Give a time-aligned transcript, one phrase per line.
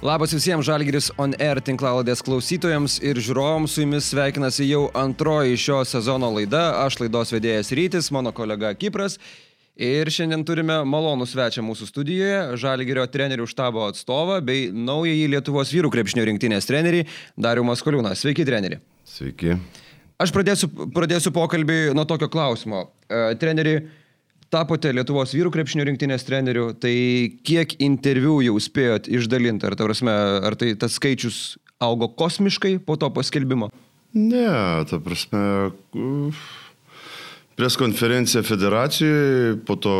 [0.00, 5.82] Labas visiems Žalgiris On Air tinklaladės klausytojams ir žiūrovams su jumis sveikinasi jau antroji šio
[5.84, 6.62] sezono laida.
[6.86, 9.18] Aš laidos vedėjas Rytis, mano kolega Kipras.
[9.76, 15.92] Ir šiandien turime malonų svečią mūsų studijoje, Žalgirio trenerių štabo atstovą bei naująjį Lietuvos vyrų
[15.92, 17.04] krepšinio rinktinės trenerį
[17.36, 18.16] Darių Maskoliūną.
[18.16, 18.80] Sveiki, treneri.
[19.04, 19.58] Sveiki.
[20.20, 22.86] Aš pradėsiu, pradėsiu pokalbį nuo tokio klausimo.
[23.04, 23.82] E, treneri,
[24.52, 26.94] tapote Lietuvos vyrų krepšinio rinktinės treneriu, tai
[27.46, 29.68] kiek interviu jau spėjot išdalinti?
[29.68, 30.14] Ar, ta prasme,
[30.46, 31.40] ar tai tas skaičius
[31.80, 33.70] augo kosmiškai po to paskelbimo?
[34.18, 34.50] Ne,
[34.90, 35.70] ta prasme,
[37.58, 39.96] pres konferencija federacijoje, po to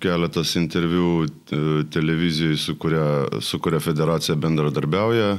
[0.00, 1.60] keletas interviu e,
[1.92, 5.34] televizijai, su kuria, su kuria federacija bendradarbiauja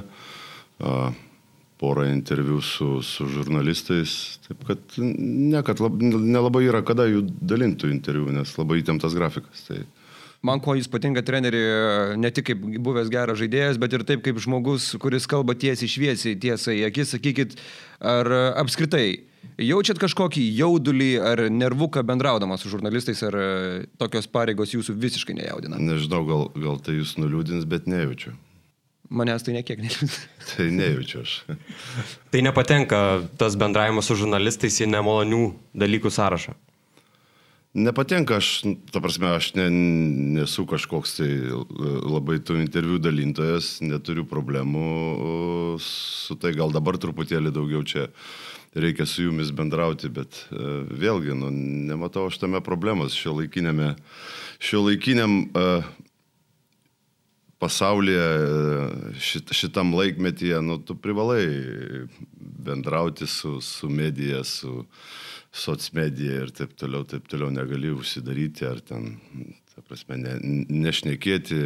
[1.82, 4.14] porą interviu su, su žurnalistais,
[4.46, 9.66] taip kad ne, kad lab, nelabai yra kada jų dalintų interviu, nes labai įtemptas grafikas.
[9.66, 9.80] Tai...
[10.46, 11.62] Man ko jūs patinka treneri,
[12.18, 16.38] ne tik kaip buvęs geras žaidėjas, bet ir taip kaip žmogus, kuris kalba tiesiai šviesiai,
[16.42, 17.58] tiesai į akis, sakykit,
[18.14, 18.30] ar
[18.62, 19.06] apskritai
[19.62, 23.38] jaučiat kažkokį jaudulį ar nervuką bendraudamas su žurnalistais, ar
[24.02, 25.82] tokios pareigos jūsų visiškai nejaudina?
[25.82, 28.34] Nežinau, gal, gal tai jūs nuliūdins, bet nejaučiu.
[29.12, 30.14] Manęs tai nekiek nežinau.
[30.54, 31.38] tai nejaučiu aš.
[32.32, 33.00] tai nepatenka
[33.40, 36.56] tas bendravimas su žurnalistais į nemalonių dalykų sąrašą.
[37.72, 39.70] Nepatenka, aš, ta prasme, aš ne,
[40.36, 41.30] nesu kažkoks tai
[42.04, 48.10] labai tų interviu dalintojas, neturiu problemų su tai, gal dabar truputėlį daugiau čia
[48.76, 51.48] reikia su jumis bendrauti, bet e, vėlgi, nu,
[51.88, 53.96] nematau aš tame problemos šio laikiniam
[55.48, 55.88] uh,
[57.62, 58.28] pasaulyje
[59.22, 61.46] šit, šitam laikmetyje, nu, tu privalai
[62.66, 64.86] bendrauti su, su medija, su
[65.52, 69.18] socmedija ir taip toliau, taip toliau negali užsidaryti ar ten,
[69.76, 70.38] ta prasme, ne,
[70.70, 71.62] nešnekėti.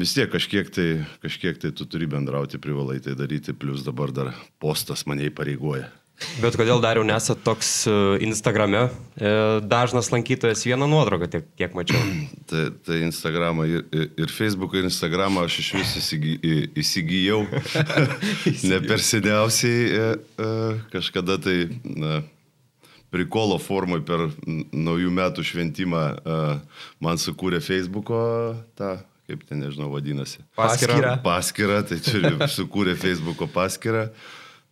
[0.00, 0.88] Vis tiek kažkiek tai,
[1.24, 5.90] kažkiek tai tu turi bendrauti, privalai tai daryti, plus dabar dar postas mane įpareigoja.
[6.40, 7.94] Bet kodėl dariau nesat toks e,
[8.26, 8.86] Instagrame?
[9.16, 9.32] E,
[9.64, 12.00] dažnas lankytojas vieną nuotrauką, tiek, tiek mačiau.
[12.50, 13.84] tai, tai Instagramą ir,
[14.20, 16.34] ir Facebooką ir Instagramą aš iš vis įsigy,
[16.80, 17.44] įsigijau.
[18.70, 20.50] ne per seniausiai e,
[20.92, 22.20] kažkada tai na,
[23.10, 26.02] prikolo formai per naujų metų šventimą
[27.02, 28.20] man sukūrė Facebooko
[28.78, 30.42] tą kaip ten nežinau vadinasi.
[30.58, 31.14] Paskira.
[31.22, 34.08] Paskira, tai turi, sukūrė Facebooko paskirą.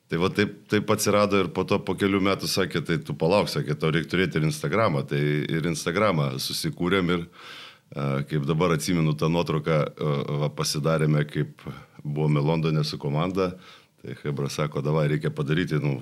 [0.09, 3.51] Tai va taip, taip atsirado ir po to po kelių metų sakė, tai tu palauk,
[3.53, 5.03] sakė, tau reikia turėti ir Instagramą.
[5.09, 7.27] Tai ir Instagramą susikūrėm ir
[8.29, 9.77] kaip dabar atsimenu tą nuotrauką,
[10.45, 11.61] va, pasidarėme, kaip
[12.05, 13.53] buvome Londone su komanda.
[14.01, 15.99] Tai Hebra sako, davai reikia padaryti, nu,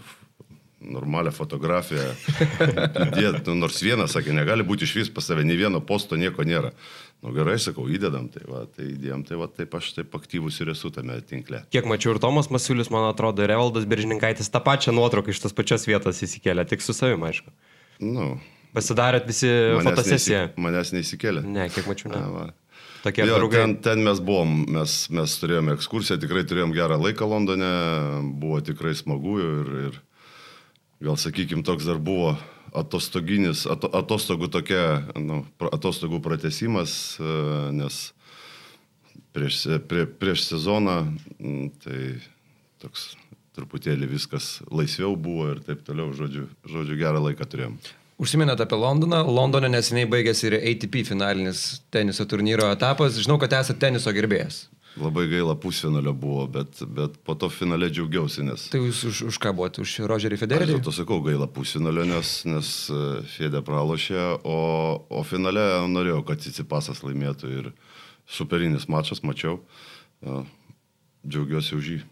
[0.80, 2.04] normalią fotografiją.
[3.16, 6.44] Dėt, nu, nors vienas sakė, negali būti iš vis pas save, nei vieno posto nieko
[6.46, 6.72] nėra.
[7.24, 10.74] Nu gerai, sakau, įdedam, tai va, tai įdėjom, tai va, taip aš taip aktyvus ir
[10.74, 11.62] esu tame tinkle.
[11.72, 15.56] Kiek mačiau ir Tomas Masiulis, man atrodo, ir Evaldas Beržininkaitis tą pačią nuotrauką iš tos
[15.56, 17.56] pačios vietos įsikėlė, tik su savimi, aišku.
[18.04, 18.34] Nu.
[18.76, 20.44] Pasidarėt visi manęs fotosesiją.
[20.50, 21.46] Neįsi, manęs neįsikėlė.
[21.48, 22.20] Ne, kiek mačiau, ne.
[22.34, 22.46] Va.
[23.06, 23.62] Tokie jo, draugai.
[23.62, 27.70] ten, ten mes buvom, mes, mes turėjome ekskursiją, tikrai turėjom gerą laiką Londone,
[28.42, 29.98] buvo tikrai smagu ir, ir
[31.02, 32.34] gal sakykime, toks dar buvo
[32.76, 34.84] atostoginis, ato, atostogų tokia,
[35.20, 35.42] nu,
[35.72, 37.36] atostogų pratesimas, e,
[37.76, 38.00] nes
[39.36, 40.98] prieš, prie, prieš sezoną
[41.84, 42.00] tai
[42.82, 43.14] toks
[43.56, 47.78] truputėlį viskas laisviau buvo ir taip toliau, žodžiu, žodžiu gerą laiką turėjom.
[48.20, 49.18] Užsiminėte apie Londoną.
[49.28, 53.18] Londone neseniai baigėsi ir ATP finalinis teniso turnyro etapas.
[53.20, 54.62] Žinau, kad esate teniso gerbėjas.
[54.96, 58.68] Labai gaila pusfinalio buvo, bet, bet po to finale džiaugiausi, nes...
[58.72, 59.82] Tai jūs už, už ką buvote?
[59.84, 60.78] Už Rogerį Federerį?
[60.78, 63.02] Aš to sakau, gaila pusfinalio, nes, nes e,
[63.34, 64.58] Fede pralošė, o,
[65.12, 67.70] o finale norėjau, kad Cicipasas laimėtų ir
[68.24, 69.60] superinis mačas mačiau.
[70.24, 70.40] E,
[71.28, 72.02] džiaugiuosi už jį.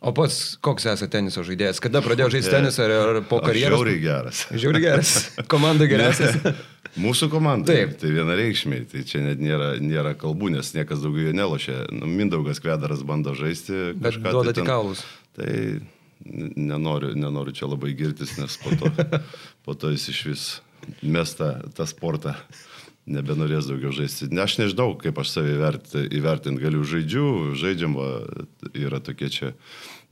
[0.00, 1.80] O pats koks esate teniso žaidėjas?
[1.84, 3.76] Kada pradėjo žaisti tenisą ar, ar po karjeros?
[3.76, 4.46] Žiauriai geras.
[4.48, 5.10] Žiauriai geras.
[5.52, 6.38] Komanda geriausias.
[6.98, 7.70] Mūsų komanda.
[7.70, 7.94] Taip.
[8.00, 8.86] Tai vienareikšmiai.
[8.90, 11.76] Tai čia net nėra, nėra kalbų, nes niekas daugiau jo nelošia.
[11.94, 13.92] Nu, Mindaugas Kvedaras bando žaisti.
[14.00, 15.04] Bet duoda tik kaulus.
[15.38, 15.52] Tai
[16.24, 18.90] nenoriu, nenoriu čia labai girtis, nes po to,
[19.64, 20.48] po to jis iš vis
[21.02, 22.34] mesta tą sportą
[23.10, 24.28] nebenorės daugiau žaisti.
[24.30, 26.84] Ne, aš nežinau, kaip aš save įvertinti, galiu.
[26.86, 27.26] Žaidžiu,
[27.58, 28.10] žaidžiam, va,
[28.76, 29.52] yra tokie čia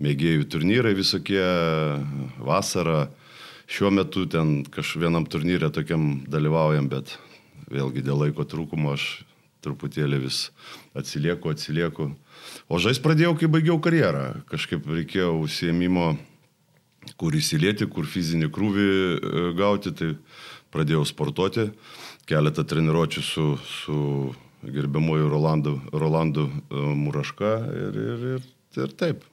[0.03, 1.43] mėgėjų turnyrai visokie,
[2.43, 3.09] vasara.
[3.69, 7.19] Šiuo metu ten kažvienam turnyrė tokiam dalyvaujam, bet
[7.69, 9.27] vėlgi dėl laiko trūkumo aš
[9.61, 10.39] truputėlį vis
[10.97, 12.09] atsilieku, atsilieku.
[12.73, 14.41] O žais pradėjau, kai baigiau karjerą.
[14.49, 16.15] Kažkaip reikėjo užsiemimo,
[17.21, 20.15] kur įsilieti, kur fizinį krūvį e, gauti, tai
[20.73, 21.69] pradėjau sportuoti
[22.29, 23.99] keletą treniruočių su, su
[24.65, 29.28] gerbiamuoju Rolandu, Rolandu e, Muraška ir, ir, ir, ir taip.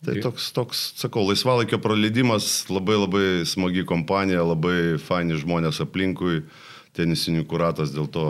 [0.00, 6.40] Tai toks, toks, sakau, laisvalaikio praleidimas, labai labai smagi kompanija, labai faini žmonės aplinkui,
[6.96, 8.24] tenisininkų ratas dėl to,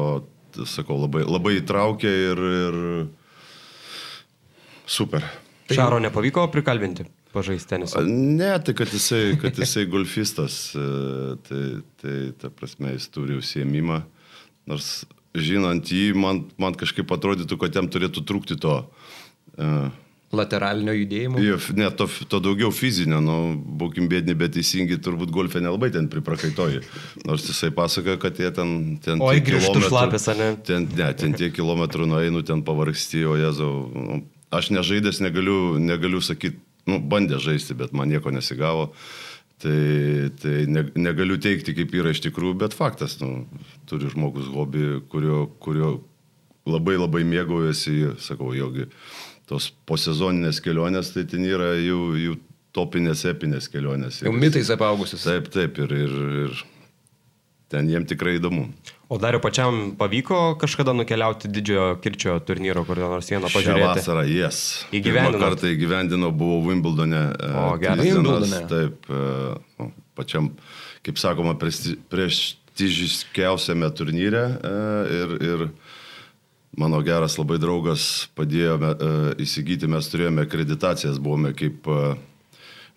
[0.66, 2.80] sakau, labai, labai įtraukia ir, ir
[4.90, 5.22] super.
[5.70, 7.06] Tai Šaro nepavyko prikalbinti?
[7.30, 8.02] Pažaisti tenisą.
[8.02, 11.62] Ne, tai kad jisai, kad jisai golfistas, e, tai,
[12.02, 14.02] tai ta prasme jis turi užsiemimą,
[14.66, 15.04] nors
[15.38, 18.80] žinant jį, man, man kažkaip atrodytų, kad jam turėtų trūkti to.
[19.54, 19.92] Uh,
[20.30, 21.40] Lateralinio judėjimo?
[21.42, 23.36] Jo, ne, to, to daugiau fizinio, nu,
[23.80, 26.84] būkim bėdini, bet teisingi, turbūt golfe nelabai ten priprakaitoji.
[27.26, 28.76] Nors jisai pasakoja, kad jie ten...
[29.02, 30.50] ten o, grįžtų šlapės, ar ne?
[30.66, 34.20] Ten, ne, ten tiek kilometrų nueinu, ten pavargsti, o jezu, nu,
[34.54, 38.92] aš nežaidęs negaliu, negaliu sakyti, nu, bandė žaisti, bet man nieko nesigavo.
[39.60, 39.80] Tai,
[40.40, 43.48] tai ne, negaliu teikti, kaip yra iš tikrųjų, bet faktas, nu,
[43.90, 45.96] turi žmogus hobį, kurio, kurio
[46.70, 48.86] labai labai mėgaujasi, sakau, jogi
[49.50, 52.34] tos posezoninės kelionės, tai ten yra jų, jų
[52.76, 54.20] topinės, epinės kelionės.
[54.22, 55.24] Jau mitais apaugusius.
[55.26, 56.12] Taip, taip, ir, ir,
[56.44, 56.50] ir
[57.70, 58.64] ten jiem tikrai įdomu.
[59.10, 63.82] O dar jau pačiam pavyko kažkada nukeliauti didžiojo kirčio turnyro, kur nors vieną pažiūrėti?
[63.82, 64.36] Šią vasarą, jes.
[64.38, 64.86] Yes.
[65.00, 65.40] Įgyvendinau.
[65.42, 67.22] Kartą įgyvendinau, buvau Wimbledone.
[67.34, 67.52] E, o,
[67.82, 68.06] gerai.
[68.06, 68.58] Wimbledone.
[68.70, 69.12] Taip, e,
[70.18, 70.44] pačiam,
[71.06, 74.50] kaip sakoma, prestižiškiausiame turnyre e,
[75.18, 75.58] ir, ir
[76.80, 82.14] Mano geras labai draugas padėjo uh, įsigyti, mes turėjome akreditacijas, buvome kaip uh,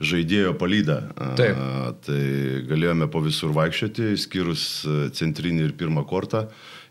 [0.04, 1.00] žaidėjo palyda.
[1.38, 1.60] Taip.
[2.06, 2.22] Tai
[2.70, 4.64] galėjome po visur vaikščioti, išskyrus
[5.18, 6.46] centrinį ir pirmą kortą,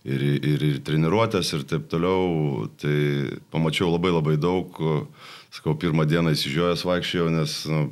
[0.04, 2.68] ir, ir, ir treniruotės ir taip toliau.
[2.80, 2.96] Tai
[3.54, 4.78] pamačiau labai labai daug,
[5.52, 7.84] sakau, pirmą dieną įsižiojęs vaikščiojau, nes nu,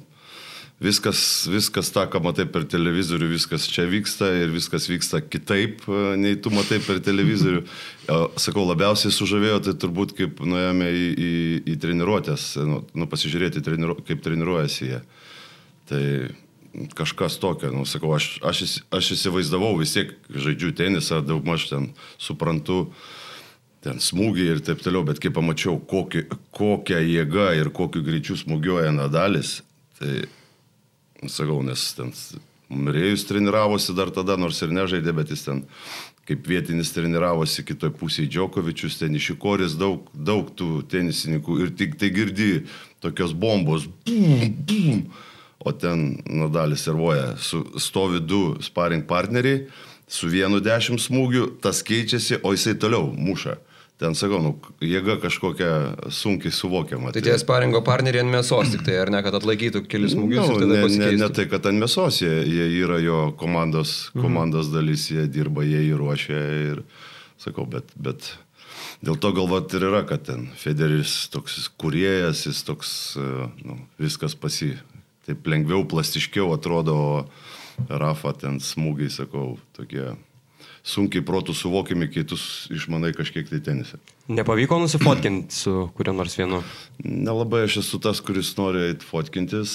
[0.81, 6.03] viskas, viskas tą, ką matai per televizorių, viskas čia vyksta ir viskas vyksta kitaip, e,
[6.21, 7.65] nei tu matai per televizorių.
[8.41, 11.33] Sakau, labiausiai sužavėjo, tai turbūt kaip nuėjome į, į,
[11.71, 15.03] į treniruotės, nu, nu, pasižiūrėti, treniru, kaip treniruojasi jie.
[15.91, 16.03] Tai
[16.99, 22.87] kažkas tokio, nu, sakau, aš, aš, aš įsivaizdavau, vis tiek žaidžiu tenisą, daugmaž ten suprantu
[23.85, 28.93] ten smūgiai ir taip toliau, bet kai pamačiau, kokį, kokią jėgą ir kokiu greičiu smūgiuoja
[28.93, 29.61] Nadalis,
[29.99, 30.27] tai
[31.29, 32.15] sakau, nes ten
[32.71, 35.65] Rėjus treniravosi dar tada, nors ir nežaidė, bet jis ten
[36.29, 42.13] kaip vietinis treniravosi kitoj pusėje Džokovičius, ten išikoris, daug, daug tų tenisininkų ir tik tai
[42.15, 42.51] girdi
[43.03, 45.01] tokios bombos, bum, bum,
[45.59, 49.65] o ten Nadalis servuoja, su, stovi du sparring partneriai,
[50.07, 53.59] su vienu dešimt smūgiu, tas keičiasi, o jisai toliau muša
[54.01, 55.71] ten sakau, nu, jėga kažkokia
[56.15, 57.13] sunkiai suvokiama.
[57.13, 60.53] Tai tie sparingo partneriai ant mėsos tik tai, ar ne, kad atlaikytų kelius smūgius?
[60.57, 64.25] Nu, ne, ne, ne tai, kad ant mėsos, jie, jie yra jo komandos, mhm.
[64.25, 66.81] komandos dalis, jie dirba, jie įruošia ir
[67.41, 68.33] sakau, bet, bet
[69.05, 72.95] dėl to galvat ir yra, kad ten Federis toks kuriejas, jis toks,
[73.61, 74.73] nu, viskas pasi,
[75.29, 76.97] taip lengviau, plastiškiau atrodo,
[77.89, 80.09] Rafa ten smūgiai, sakau, tokie
[80.87, 82.39] sunkiai protų suvokiami, kai tu
[82.73, 84.01] išmanai kažkiek tai tenisą.
[84.33, 86.63] Nepavyko nusifotkinti su kuriuo nors vienu?
[87.05, 89.75] Nelabai aš esu tas, kuris nori eiti fotkintis,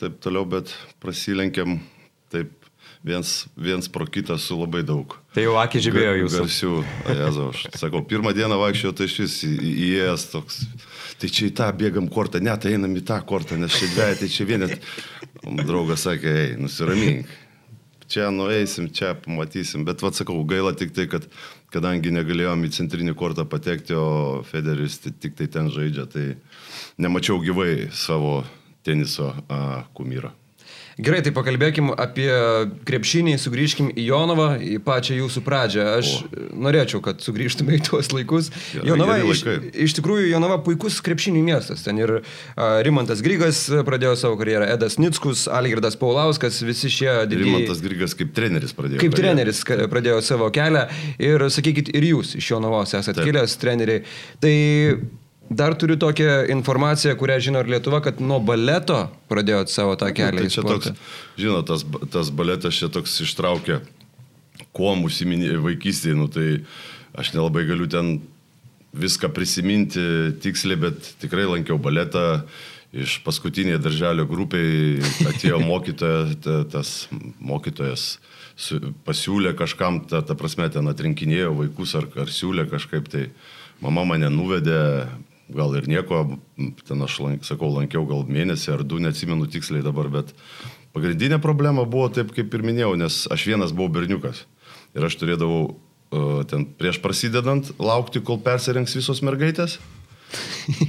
[0.00, 1.78] taip toliau, bet prasilenkiam
[2.32, 2.54] taip
[3.04, 5.16] viens, viens pro kitą su labai daug.
[5.36, 6.44] Tai jau akį žibėjo jūsų.
[6.44, 6.72] Garsių,
[7.14, 10.62] ajezo, aš sakau, pirmą dieną vaikščiau, tai šis įėjęs toks.
[11.18, 14.18] Tai čia į tą bėgam kortą, ne, tai einam į tą kortą, nes čia dviejai,
[14.22, 14.90] tai čia vienet.
[15.42, 17.28] Draugas sakė, ei, nusiramink
[18.08, 19.84] čia nueisim, čia pamatysim.
[19.84, 21.28] Bet vad sakau, gaila tik tai, kad
[21.74, 26.26] kadangi negalėjom į centrinį kortą patekti, o Federis tik tai ten žaidžia, tai
[26.98, 28.40] nemačiau gyvai savo
[28.86, 30.32] teniso a, kumyro.
[30.98, 32.26] Gerai, tai pakalbėkim apie
[32.88, 35.84] krepšinį, sugrįžkim į Jonavą, į pačią jūsų pradžią.
[36.00, 36.40] Aš o.
[36.64, 38.48] norėčiau, kad sugrįžtume į tuos laikus.
[38.72, 39.44] Gerai, Jonava, iš,
[39.86, 41.84] iš tikrųjų, Jonava puikus krepšinį miestas.
[41.86, 42.24] Ten ir uh,
[42.82, 47.46] Rimantas Grygas pradėjo savo karjerą, Edas Nickus, Algirdas Paulauskas, visi šie didieji.
[47.46, 49.04] Rimantas Grygas kaip treneris pradėjo.
[49.04, 49.62] Kaip treneris
[49.94, 50.88] pradėjo savo kelią.
[51.22, 54.02] Ir sakykit, ir jūs iš Jonavos esate kilęs treneriai.
[54.42, 54.56] Tai
[55.50, 60.44] Dar turiu tokią informaciją, kurią žino ir Lietuva, kad nuo baleto pradėjot savo tą kelią.
[60.44, 60.90] Tai čia toks,
[61.40, 63.80] žinot, tas, tas baletas čia toks ištraukė,
[64.76, 66.60] kuo mūsų vaikystėje, nu, tai
[67.16, 68.18] aš nelabai galiu ten
[68.92, 72.44] viską prisiminti tiksliai, bet tikrai lankiau baletą.
[72.88, 78.14] Iš paskutinėje darželio grupiai atėjo mokytoja, tas mokytojas
[79.06, 83.28] pasiūlė kažkam, ta, ta prasme, ten atrinkinėjo vaikus ar, ar siūlė kažkaip, tai
[83.84, 84.80] mama mane nuvedė,
[85.54, 86.22] gal ir nieko,
[86.88, 90.32] ten aš lank, sakau, lankiau gal mėnesį ar du, neatsimenu tiksliai dabar, bet
[90.96, 94.44] pagrindinė problema buvo taip, kaip ir minėjau, nes aš vienas buvau berniukas
[94.96, 99.78] ir aš turėdavau uh, ten prieš prasidedant laukti, kol persirengs visos mergaitės.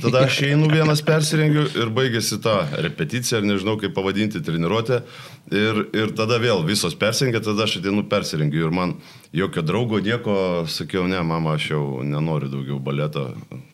[0.04, 5.02] Tada aš einu vienas persirengiu ir baigėsi ta repeticija, ar nežinau kaip pavadinti, treniruotė.
[5.56, 8.66] Ir, ir tada vėl visos persirengia, tada aš ateinu persirengiu.
[8.68, 8.96] Ir man
[9.36, 10.36] jokio draugo, nieko,
[10.70, 13.30] sakiau, ne, mama, aš jau nenoriu daugiau baleto.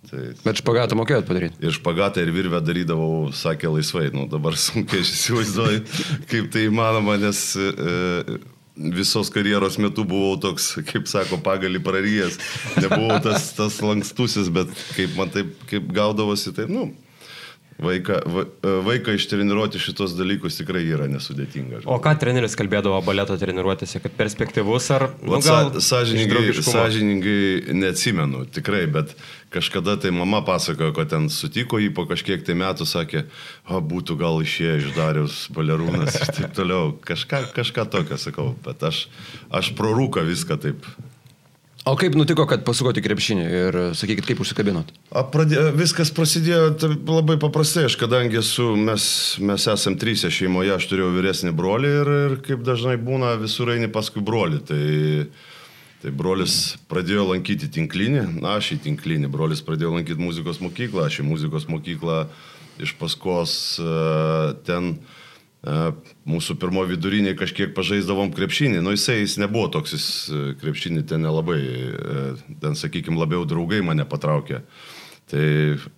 [0.05, 1.59] Tai, Bet špagatą mokėjot padaryti?
[1.65, 4.11] Ir špagatą ir virvę darydavau, sakė laisvai.
[4.15, 5.85] Nu, dabar sunkiai aš įsivaizduoju,
[6.31, 7.47] kaip tai įmanoma, nes...
[7.57, 8.43] E,
[8.75, 12.37] visos karjeros metu buvau toks, kaip sako, pagalį prarijęs.
[12.81, 16.89] Nebuvau tas, tas lankstusis, bet kaip man taip, kaip gaudavosi, tai, nu,
[17.75, 18.43] Vaiką, va,
[18.85, 21.81] vaiką ištreniruoti šitos dalykus tikrai yra nesudėtinga.
[21.91, 25.09] O ką treneris kalbėdavo baleto treniruotėse, kad perspektyvus ar...
[25.19, 29.11] Nu, gal, sąžiningai, sąžiningai neatsimenu, tikrai, bet
[29.51, 33.25] kažkada tai mama pasakojo, kad ten sutiko jį po kažkiek tai metų, sakė,
[33.67, 36.93] o būtų gal išėję iš Darius balerūnas ir taip toliau.
[37.03, 39.09] Kažką, kažką tokio sakau, bet aš,
[39.51, 40.87] aš prorūką viską taip
[41.85, 44.89] O kaip nutiko, kad pasukote krepšinį ir sakykit, kaip užsikabinot?
[45.29, 46.71] Pradė, viskas prasidėjo
[47.05, 49.05] labai paprastai, aš kadangi esu, mes,
[49.37, 53.91] mes esam trysė šeimoje, aš turėjau vyresnį brolį ir, ir kaip dažnai būna, visur eini
[53.93, 54.63] paskui brolį.
[54.65, 54.87] Tai,
[56.01, 56.55] tai brolis
[56.89, 61.69] pradėjo lankyti tinklinį, na, aš į tinklinį, brolis pradėjo lankyti muzikos mokyklą, aš į muzikos
[61.69, 62.23] mokyklą
[62.81, 63.53] iš paskos
[64.65, 64.95] ten
[65.65, 71.25] mūsų pirmo viduriniai kažkiek pažaisdavom krepšinį, nu jisai jis nebuvo toks, jis e, krepšinį ten
[71.25, 72.25] nelabai, e,
[72.61, 74.61] ten sakykime, labiau draugai mane patraukė.
[75.25, 75.45] Tai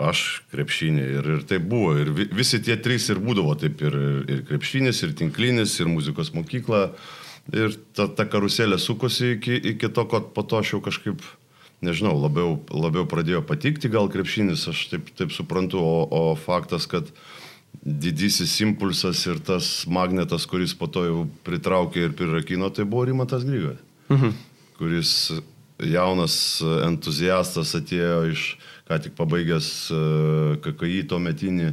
[0.08, 0.22] aš
[0.54, 1.98] krepšinį ir, ir tai buvo.
[2.00, 3.82] Ir visi tie trys ir būdavo taip.
[3.84, 6.86] Ir, ir krepšinis, ir tinklinis, ir muzikos mokykla.
[7.52, 11.26] Ir ta, ta karuselė sukosi iki, iki to, kad po to aš jau kažkaip,
[11.84, 15.84] nežinau, labiau, labiau pradėjo patikti gal krepšinis, aš taip, taip suprantu.
[15.84, 17.37] O, o faktas, kad uh,
[17.88, 23.48] didysis impulsas ir tas magnetas, kuris po to jau pritraukė ir prirakino, tai buvo Rimatas
[23.48, 23.80] Grygas,
[24.12, 24.34] mhm.
[24.80, 25.14] kuris
[25.80, 26.36] jaunas
[26.84, 28.50] entuziastas atėjo iš
[28.88, 30.02] ką tik pabaigęs e,
[30.64, 31.72] KKI tuo metinį,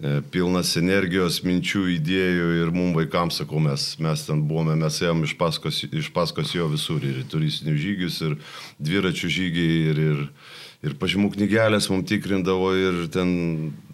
[0.00, 5.26] e, pilnas energijos, minčių, idėjų ir mums vaikams, sakau, mes, mes ten buvome, mes ėjom
[5.28, 8.38] iš paskos, iš paskos jo visur, ir turistinių žygius, ir
[8.80, 10.24] dviračių žygiai, ir, ir,
[10.86, 13.30] ir pažymų knygelės mums tikrindavo ir ten,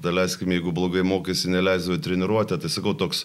[0.03, 3.25] daleiskim, jeigu blogai mokėsi, neleisdavo treniruotę, tai sakau, toks,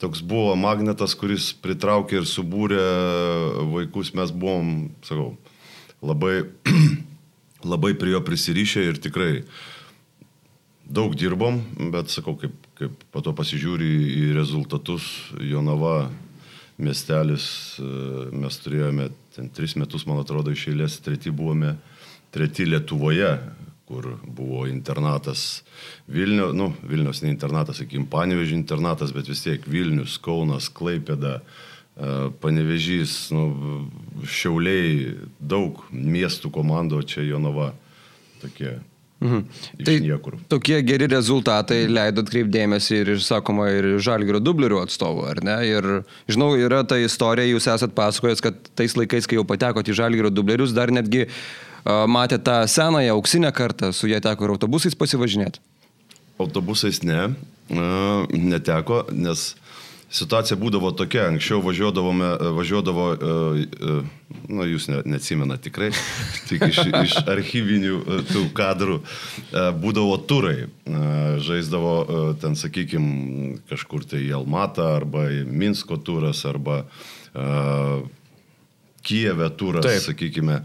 [0.00, 2.80] toks buvo magnetas, kuris pritraukė ir subūrė
[3.74, 5.34] vaikus, mes buvom, sakau,
[6.00, 6.48] labai,
[7.74, 9.32] labai prie jo prisirišę ir tikrai
[10.92, 11.60] daug dirbom,
[11.92, 13.92] bet sakau, kaip, kaip po to pasižiūri
[14.24, 15.04] į rezultatus,
[15.40, 16.10] Jonava
[16.82, 17.46] miestelis,
[18.32, 21.76] mes turėjome ten tris metus, man atrodo, iš eilės, treti buvome
[22.32, 23.32] treti Lietuvoje,
[23.88, 25.62] kur buvo internatas
[26.12, 32.14] Vilnių, nu, Vilnius ne internatas, sakykim, Panevežį internatas, bet vis tiek Vilnius, Kaunas, Klaipėda, e,
[32.42, 33.44] Panevežys, nu,
[34.24, 37.72] Šiauliai, daug miestų komandų, čia Jonava
[38.42, 38.78] tokie
[39.22, 39.42] Mhm.
[39.86, 40.34] Tai niekur.
[40.50, 45.58] tokie geri rezultatai leido atkreipdėmėsi ir, sakoma, ir žalgerio dublerių atstovų, ar ne?
[45.68, 45.86] Ir
[46.26, 50.32] žinau, yra ta istorija, jūs esat pasakojęs, kad tais laikais, kai jau patekote į žalgerio
[50.34, 51.36] dublerius, dar netgi uh,
[51.84, 55.62] matė tą senąją auksinę kartą, su ją teko ir autobusais pasivažinėti?
[56.42, 57.34] Autobusais ne,
[58.32, 59.52] neteko, nes
[60.12, 63.06] situacija būdavo tokia, anksčiau važiuodavome, važiuodavo,
[64.52, 65.90] na jūs ne, neatsimena tikrai,
[66.50, 69.00] tik iš, iš archyvinių tų kadrų,
[69.82, 70.68] būdavo turai,
[71.46, 71.94] žaisdavo
[72.42, 76.82] ten, sakykime, kažkur tai į Almatą arba į Minsko turas arba
[79.02, 80.02] Kijeve turas, Taip.
[80.12, 80.60] sakykime.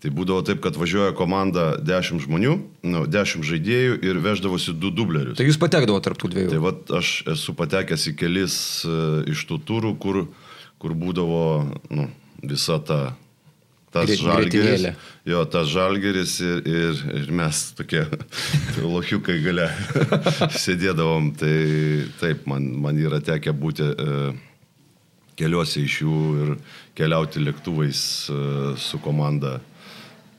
[0.00, 2.54] Tai būdavo taip, kad važiuoja komanda 10 žmonių,
[2.88, 5.36] nu, 10 žaidėjų ir veždavosi du dublerius.
[5.36, 6.52] Tai jūs patekdavo tarp tų dviejų?
[6.54, 8.54] Tai vad aš esu patekęs į kelis
[8.88, 10.22] uh, iš tų turų, kur,
[10.80, 11.42] kur būdavo
[11.92, 12.08] nu,
[12.40, 13.02] visa ta
[13.90, 14.86] tas Gret, žalgeris.
[15.28, 18.04] Jo, tas žalgeris ir, ir, ir mes tokie
[18.94, 19.68] lohiukai gale
[20.64, 21.32] sėdėdavom.
[21.40, 21.56] Tai
[22.22, 24.20] taip, man, man yra tekę būti e,
[25.36, 26.54] keliuose iš jų ir
[26.96, 28.38] keliauti lėktuvais e,
[28.80, 29.58] su komanda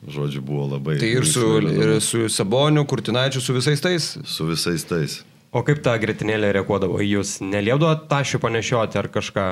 [0.08, 0.98] žodžiu, buvo labai.
[1.02, 4.16] Tai ir su, ir su Saboniu, Kurtinaičiu, su visais tais?
[4.24, 5.22] Su visais tais.
[5.52, 6.96] O kaip ta gretinėlė reaguodavo?
[7.04, 9.42] Jūs neliepdavo tašių panešioti ar kažką?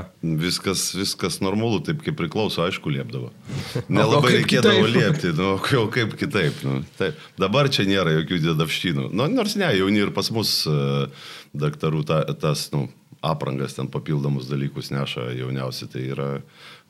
[0.41, 3.29] Viskas, viskas normalu, taip kaip priklauso, aišku, liepdavo.
[3.93, 4.95] Nelabai reikėdavo kitaip?
[4.95, 6.63] liepti, nu, jau kaip kitaip.
[6.65, 7.21] Nu, taip.
[7.41, 9.11] Dabar čia nėra jokių dėdavštynų.
[9.13, 12.87] Nu, nors ne, jauni ir pas mus uh, daktarų ta, tas, nu,
[13.21, 15.91] aprangas ten papildomus dalykus neša jauniausi.
[15.93, 16.31] Tai yra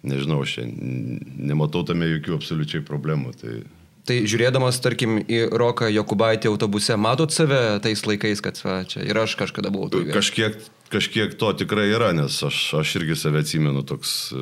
[0.07, 3.35] nežinau, aš nematau tame jokių absoliučiai problemų.
[3.41, 3.61] Tai...
[4.09, 9.19] Tai žiūrėdamas, tarkim, į Roką Jokubaitį autobuse, matot save tais laikais, kad va, čia ir
[9.21, 9.93] aš kažkada buvau.
[10.09, 10.57] Kažkiek,
[10.91, 14.33] kažkiek to tikrai yra, nes aš, aš irgi save atsimenu toks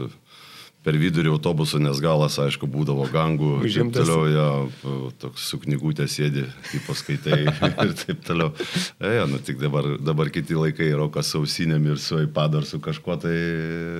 [0.86, 3.50] per vidurį autobuso, nes galas, aišku, būdavo gangų.
[3.64, 7.40] Taip toliau, jo, toks su knygutė sėdi, kaip paskaitai
[7.86, 8.52] ir taip toliau.
[9.00, 12.80] E, jo, nu tik dabar, dabar kiti laikai, rokas sausinėm ir su iPad ar su
[12.84, 13.36] kažkuo tai...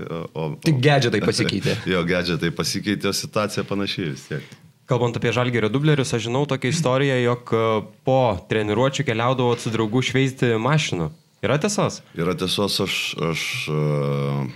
[0.06, 1.76] O, o, Tik gadgetai pasikeitė.
[1.92, 4.56] jo, gadgetai pasikeitė, situacija panašiai vis tiek.
[4.88, 7.64] Kalbant apie žalgerio dublerius, aš žinau tokią istoriją, jog e,
[8.08, 11.10] po treniruočių keliaudavo su draugu šveisti mašinų.
[11.44, 12.00] Yra tiesos?
[12.18, 14.48] Yra tiesos, aš, aš uh,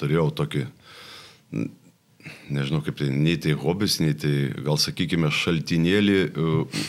[0.00, 0.66] turėjau tokį,
[2.50, 6.84] nežinau kaip tai, nei tai hobis, nei tai gal sakykime šaltinėlį uh,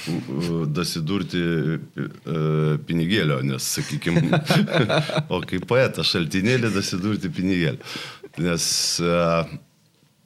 [0.68, 4.42] dasidurti uh, pinigėlio, nes sakykime,
[5.34, 7.94] o kaip poetas šaltinėlį dasidurti pinigėlį.
[8.42, 8.66] Nes
[9.06, 9.48] uh,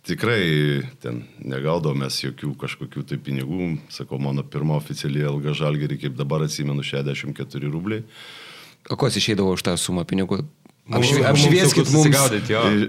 [0.05, 0.41] tikrai
[1.01, 6.45] ten negaudom mes jokių kažkokių tai pinigų, sakau, mano pirma oficialiai ilga žalgerį, kaip dabar
[6.45, 8.05] atsimenu, 64 rubliai.
[8.89, 10.43] O kas išeidavo už tą sumą pinigų?
[10.85, 12.05] Mums- Apšvi, mums apšvieskit mums.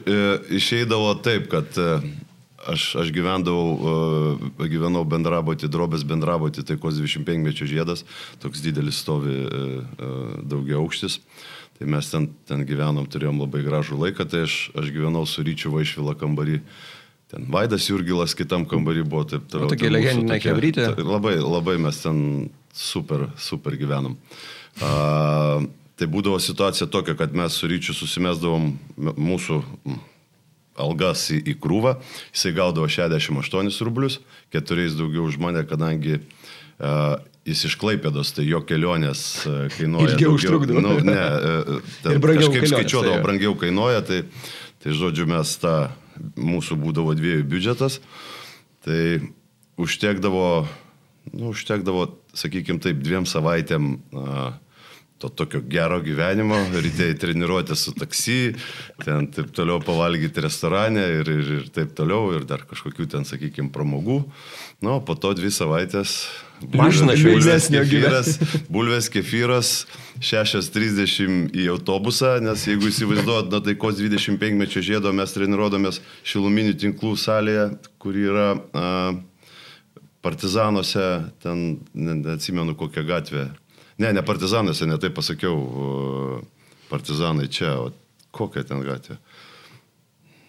[0.05, 2.01] e, Išeidavo taip, kad e,
[2.69, 3.69] aš, aš gyvendavau,
[4.61, 8.05] e, gyvenau bendrabotį, drobės bendrabotį, taikos 25 mečio žiedas,
[8.43, 9.79] toks didelis stovi e,
[10.45, 11.21] daugia aukštis.
[11.79, 15.73] Tai mes ten, ten gyvenom, turėjom labai gražų laiką, tai aš, aš gyvenau su Ryčiu
[15.75, 16.61] Vaišvila kambarį.
[17.33, 19.69] Ten Vaidas Jurgilas kitam kambarį buvo taip toliau.
[19.73, 20.37] tokia legendinė
[20.95, 22.21] ta- Labai, labai mes ten
[22.73, 24.17] super, super gyvenom.
[24.81, 25.61] A,
[25.97, 29.63] tai būdavo situacija tokia, kad mes su ryčiu susimesdavom mūsų
[30.81, 31.97] algas į, į krūvą,
[32.35, 34.21] jisai gaudavo 68 rublius,
[34.53, 36.19] keturiais daugiau už mane, kadangi
[36.77, 37.17] a,
[37.49, 40.13] jis iš Klaipėdos, tai jo kelionės a, kainuoja.
[40.13, 40.83] Ilgiau užtrukdavo.
[40.85, 44.21] Nu, ne, a, ten kažkaip skaičiuodavo, tai brangiau kainuoja, tai,
[44.85, 45.79] tai žodžiu mes tą,
[46.37, 47.99] mūsų būdavo dviejų biudžetas,
[48.85, 49.01] tai
[49.81, 50.47] užtekdavo,
[51.33, 54.53] nu, užtekdavo, sakykime taip, dviem savaitėm a,
[55.19, 58.55] to tokio gero gyvenimo, ryte į treniruotę su taksi,
[59.01, 63.71] ten taip toliau pavalgyti restorane ir, ir, ir taip toliau, ir dar kažkokių ten, sakykime,
[63.73, 64.23] pramogų.
[64.85, 66.19] Nu, po to dvi savaitės.
[66.73, 68.31] Mašina bulvės šveisesnio kefyras,
[68.73, 69.73] bulvės kefyras,
[70.25, 77.13] 6.30 į autobusą, nes jeigu įsivaizduot, nuo taikos 25 mečio žiedo mes treniruodomės šiluminių tinklų
[77.21, 78.87] salėje, kur yra a,
[80.25, 81.07] partizanuose,
[81.45, 83.47] ten ne- neatsimenu kokią gatvę.
[83.99, 86.43] Ne, ne partizanuose, ne taip pasakiau,
[86.91, 87.93] partizanai čia, o
[88.37, 89.17] kokia ten gatvė.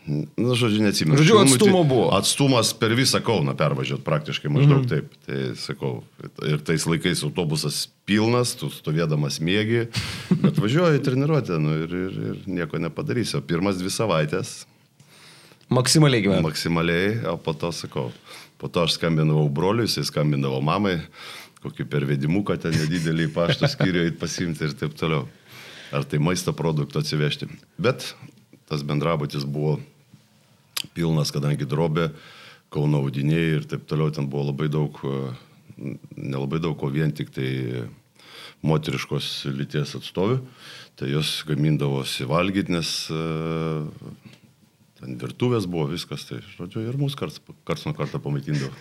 [0.07, 1.19] Na, žodžiu, neatsimenu.
[1.19, 2.05] Žodžiu, atstumo ti- buvo.
[2.15, 4.87] Atstumas per visą Kauną pervažiuot praktiškai maždaug mm.
[4.87, 5.11] taip.
[5.27, 5.91] Tai sakau,
[6.47, 9.89] ir tais laikais autobusas pilnas, tu stovėdamas mėgi,
[10.43, 13.35] bet važiuoji treniruotę nu, ir, ir, ir nieko nepadarysi.
[13.39, 14.61] O pirmas dvi savaitės
[15.67, 16.45] Maksimaliai gyvena.
[16.47, 18.07] maksimaliai, o po to sakau,
[18.55, 21.01] po to aš skambinavau broliui, jisai skambindavo mamai,
[21.63, 25.27] kokį pervedimuką ten nedidelį pašto skyrių pasimti ir taip toliau.
[25.95, 27.47] Ar tai maisto produktų atsivežti.
[27.79, 28.11] Bet
[28.67, 29.77] tas bendrabutis buvo
[30.93, 32.11] pilnas, kadangi drobė,
[32.67, 37.31] Kauno audiniai ir taip toliau, ten buvo labai daug, e, nelabai daug, o vien tik
[37.31, 37.47] tai
[38.67, 40.41] moteriškos lyties atstovių,
[40.99, 43.21] tai jos gamindavosi valgyti, nes e,
[44.99, 48.75] ten virtuvės buvo viskas, tai žodžiu, ir mus karts, karts nuo karto pamaitindavo.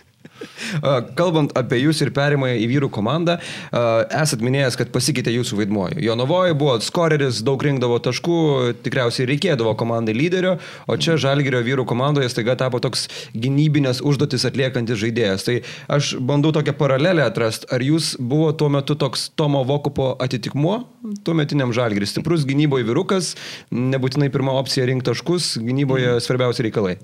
[1.17, 3.83] Kalbant apie jūs ir perimą į vyrų komandą, a,
[4.21, 5.87] esat minėjęs, kad pasikeitė jūsų vaidmuo.
[6.03, 8.37] Jonovoje buvo skoreris, daug rinkdavo taškų,
[8.85, 15.01] tikriausiai reikėdavo komandai lyderio, o čia Žalgirio vyrų komandoje staiga tapo toks gynybinės užduotis atliekantis
[15.01, 15.47] žaidėjas.
[15.47, 15.57] Tai
[15.97, 17.69] aš bandau tokią paralelę atrasti.
[17.73, 20.79] Ar jūs buvo tuo metu toks Tomo Vokupo atitikmuo
[21.27, 22.13] tuometiniam Žalgiris?
[22.15, 23.35] Stiprus gynyboje vyrukas,
[23.73, 26.97] nebūtinai pirma opcija rinkti taškus, gynyboje svarbiausi reikalai.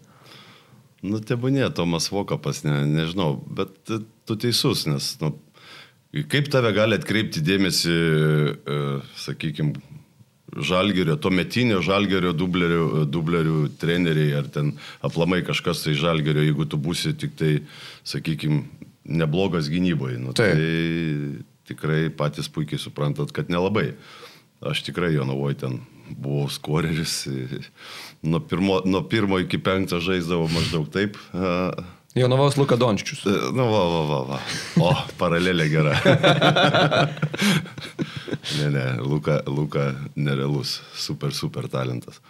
[1.03, 5.33] Nu, tebūnė, Tomas Vokapas, ne, nežinau, bet tu teisus, nes, nu,
[6.31, 7.97] kaip tave gali atkreipti dėmesį,
[8.55, 8.77] e,
[9.19, 9.81] sakykime,
[10.53, 14.73] žalgerio, tuometinio žalgerio dublerių, dublerių treneriai ar ten
[15.05, 17.53] aplamai kažkas tai žalgerio, jeigu tu būsi tik tai,
[18.07, 18.61] sakykime,
[19.03, 20.19] neblogas gynyboje.
[20.21, 20.53] Nu, Taip.
[20.53, 23.93] tai tikrai patys puikiai suprantat, kad nelabai.
[24.63, 25.81] Aš tikrai Jonavoj ten
[26.15, 27.23] buvau skoreris.
[28.23, 31.17] Nuo pirmo, nuo pirmo iki penkto žaisdavau maždaug taip.
[31.35, 31.71] a,
[32.15, 33.23] Jonovos Luka Dončičius.
[33.25, 34.37] E, Nu, va, va, va, va.
[34.85, 35.95] O, paralelė gera.
[38.59, 42.21] ne, ne, Luka, Luka nerealus, super, super talentas.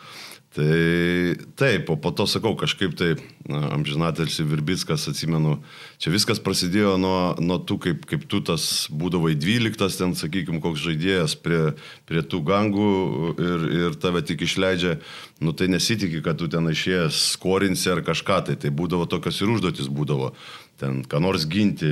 [0.53, 3.15] Tai taip, o po to sakau, kažkaip tai
[3.49, 5.55] na, amžinatelsi Virbickas, atsimenu,
[5.97, 10.83] čia viskas prasidėjo nuo, nuo tų, kaip, kaip tu tas būdavai 12, ten, sakykime, koks
[10.85, 11.73] žaidėjas prie,
[12.05, 12.91] prie tų gangų
[13.33, 14.99] ir, ir tave tik išleidžia,
[15.41, 19.55] nu tai nesitikė, kad tu ten išėjęs skorinsi ar kažką, tai tai būdavo tokios ir
[19.55, 20.35] užduotis būdavo,
[20.77, 21.89] ten ką nors ginti,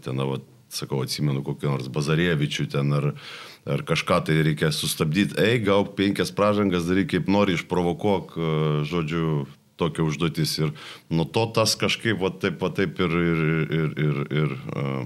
[0.00, 0.40] ten, va,
[0.72, 6.32] sakau, atsimenu kokį nors Bazarievičių ten ar, ar kažką tai reikia sustabdyti, ei, gauk penkias
[6.32, 8.52] pražangas, daryk kaip nori, išprovokuok, e,
[8.88, 9.46] žodžiu,
[9.80, 10.58] tokia užduotis.
[10.60, 10.72] Ir
[11.12, 13.42] nuo to tas kažkaip va taip, va taip ir, ir,
[13.80, 15.04] ir, ir, ir uh,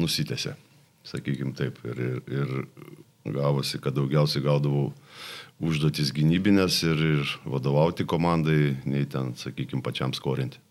[0.00, 0.54] nusitėsi,
[1.04, 1.80] sakykime taip.
[1.84, 4.92] Ir, ir, ir gavosi, kad daugiausiai gaudavau
[5.64, 10.63] užduotis gynybinės ir, ir vadovauti komandai, nei ten, sakykime, pačiam skorinti.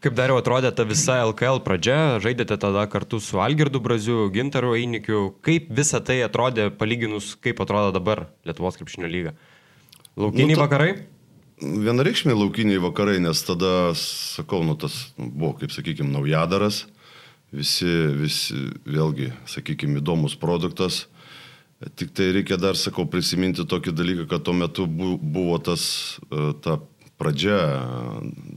[0.00, 4.72] Kaip dar jau atrodė ta visa LKL pradžia, žaidėte tada kartu su Algirdu Braziu, Gintaru
[4.78, 5.34] Einikiu.
[5.44, 9.34] Kaip visa tai atrodė palyginus, kaip atrodo dabar Lietuvos krepšinio lyga?
[10.16, 10.64] Laukiniai nu, ta...
[10.64, 10.94] vakarai?
[11.60, 16.86] Vienareikšmiai laukiniai vakarai, nes tada, sakau, nu tas buvo, kaip sakykime, naujadaras,
[17.52, 18.56] visi, visi,
[18.88, 21.02] vėlgi, sakykime, įdomus produktas.
[22.00, 25.84] Tik tai reikia dar, sakau, prisiminti tokį dalyką, kad tuo metu buvo tas,
[26.32, 26.80] e, ta
[27.20, 27.58] pradžia,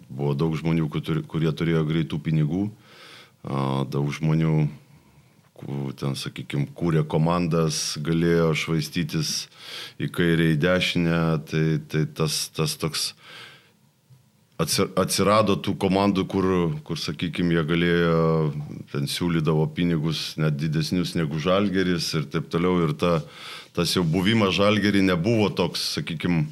[0.07, 0.87] buvo daug žmonių,
[1.27, 2.67] kurie turėjo greitų pinigų,
[3.43, 4.55] daug žmonių,
[5.99, 9.33] ten, sakykime, kūrė komandas, galėjo švaistytis
[9.99, 13.11] į kairę, į dešinę, tai, tai tas, tas toks
[14.63, 16.47] atsirado tų komandų, kur,
[16.87, 18.19] kur sakykime, jie galėjo,
[18.93, 22.77] ten siūlydavo pinigus net didesnius negu žalgeris ir taip toliau.
[22.85, 23.17] Ir ta,
[23.75, 26.45] tas jau buvimas žalgerį nebuvo toks, sakykime,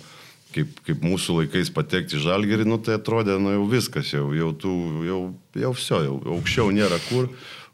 [0.56, 4.52] kaip, kaip mūsų laikais patekti į žalgerį, nu tai atrodė, nu jau viskas, jau, jau,
[4.58, 4.76] tų,
[5.08, 5.20] jau,
[5.64, 7.30] jau viso, jau aukščiau nėra kur,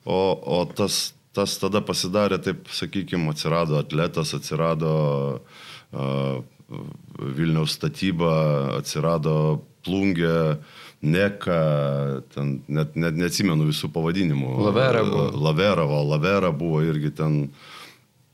[0.05, 4.91] o, o tas, tas tada pasidarė, taip sakykime, atsirado atletas, atsirado
[5.93, 6.43] uh,
[7.37, 8.33] Vilniaus statyba,
[8.81, 10.57] atsirado plungė,
[10.97, 11.57] Neka,
[12.33, 14.55] ten, net, net neatsimenu visų pavadinimų.
[14.65, 15.27] Lavera buvo.
[15.45, 17.35] Lavera, va, Lavera buvo irgi ten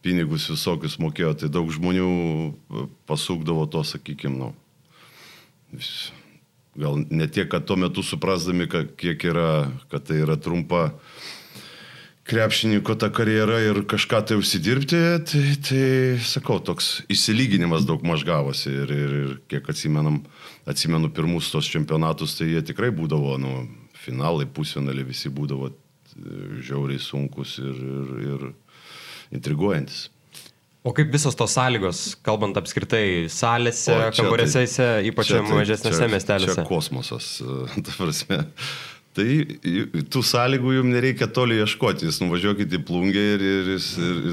[0.03, 4.51] pinigus visokius mokėjo, tai daug žmonių e, pasukdavo to, sakykime, nu,
[6.75, 8.67] gal ne tiek, kad tuo metu suprasdami,
[8.99, 10.89] kiek yra, kad tai yra trumpa
[12.23, 15.85] krepšininko ta karjera ir kažką tai užsidirbti, tai, tai
[16.23, 20.21] sakau, toks įsilyginimas daug maž gavosi ir, ir, ir kiek atsimenam,
[20.69, 23.65] atsimenu pirmus tos čempionatus, tai jie tikrai būdavo, nu,
[24.03, 25.75] finalai, pusfinaliai visi būdavo e,
[26.63, 28.47] žiauriai sunkus ir, ir, ir
[29.33, 30.07] intriguojantis.
[30.83, 36.57] O kaip visos tos sąlygos, kalbant apskritai, salėse, kambarėse, tai, ypač čia, tai, mažesnėse miestelėse?
[36.57, 37.29] Čia kosmosas,
[37.85, 38.41] ta prasme.
[39.13, 39.27] Tai
[40.11, 43.83] tų sąlygų jums nereikia toli ieškoti, jūs nuvažiuokite į plungę ir, ir, ir,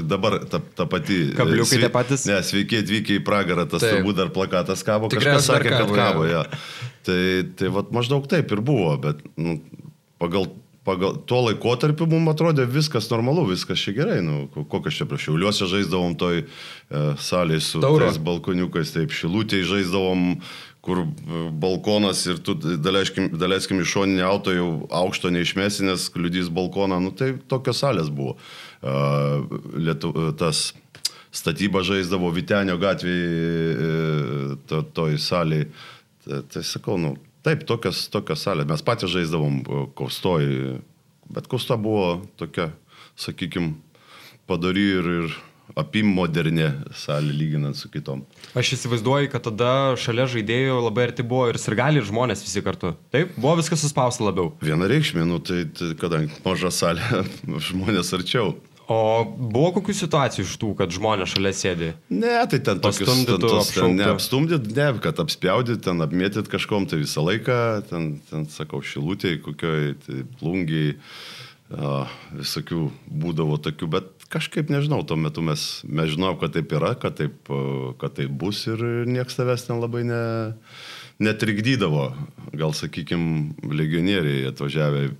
[0.01, 1.19] ir dabar ta, ta pati...
[1.37, 2.25] Kabliukai svei, tie patys?
[2.27, 3.99] Ne, sveiki atvykę į pragarą, tas taip.
[3.99, 6.43] turbūt dar plakatas kabo, kažkas sakė, kad kabo, ja.
[7.05, 7.21] Tai,
[7.61, 9.59] tai vat, maždaug taip ir buvo, bet nu,
[10.19, 10.49] pagal
[10.83, 14.19] pagal tuo laikotarpiu mums atrodė viskas normalu, viskas čia gerai.
[14.25, 16.45] Nu, kokias čia prašiauliuose žaisdavom toj e,
[17.21, 20.25] salėje su tais balkoniukais, taip šilutėje žaisdavom,
[20.81, 24.69] kur e, balkonas ir tu daleiskim, daleiskim iš šoninį auto jau
[25.03, 27.01] aukšto neišmesi, nes kliudys balkoną.
[27.03, 28.37] Nu, tai tokios salės buvo.
[28.81, 28.95] E,
[29.77, 30.71] Lietu, e, tas
[31.31, 35.69] statyba žaisdavo Vitenio gatvėje, e, to, toj salėje.
[36.25, 38.67] Tai, tai sakau, nu, Taip, tokios, tokios salės.
[38.69, 39.61] Mes patys žaisdavom
[39.97, 40.45] kaustoj,
[41.33, 42.69] bet kausta buvo tokia,
[43.17, 43.73] sakykime,
[44.49, 45.39] padari ir, ir
[45.79, 48.23] apim modernė salė lyginant su kitom.
[48.57, 52.93] Aš įsivaizduoju, kad tada šalia žaidėjų labai arti buvo ir sirgali ir žmonės visi kartu.
[53.13, 54.51] Taip, buvo viskas suspausta labiau.
[54.61, 57.23] Vienareikšmė, nu tai, tai kadangi maža salė,
[57.71, 58.53] žmonės arčiau.
[58.91, 61.91] O buvo kokių situacijų iš tų, kad žmonės šalia sėdi?
[62.11, 63.51] Ne, tai ten tokius stumdytų,
[63.99, 67.59] neapstumdyt, ne, kad apspjaudyt, ten apmėtyt kažkom, tai visą laiką,
[67.91, 70.97] ten, ten sakau, šilutėje, kokioj, tai plungiai,
[72.35, 72.81] visokių
[73.21, 77.51] būdavo tokių, bet kažkaip nežinau, tuo metu mes, mes žinom, kad taip yra, kad taip,
[78.01, 80.23] kad taip bus ir nieks tavęs ten labai ne,
[81.23, 82.09] netrikdydavo.
[82.59, 85.11] Gal, sakykime, legionieriai atvažiavę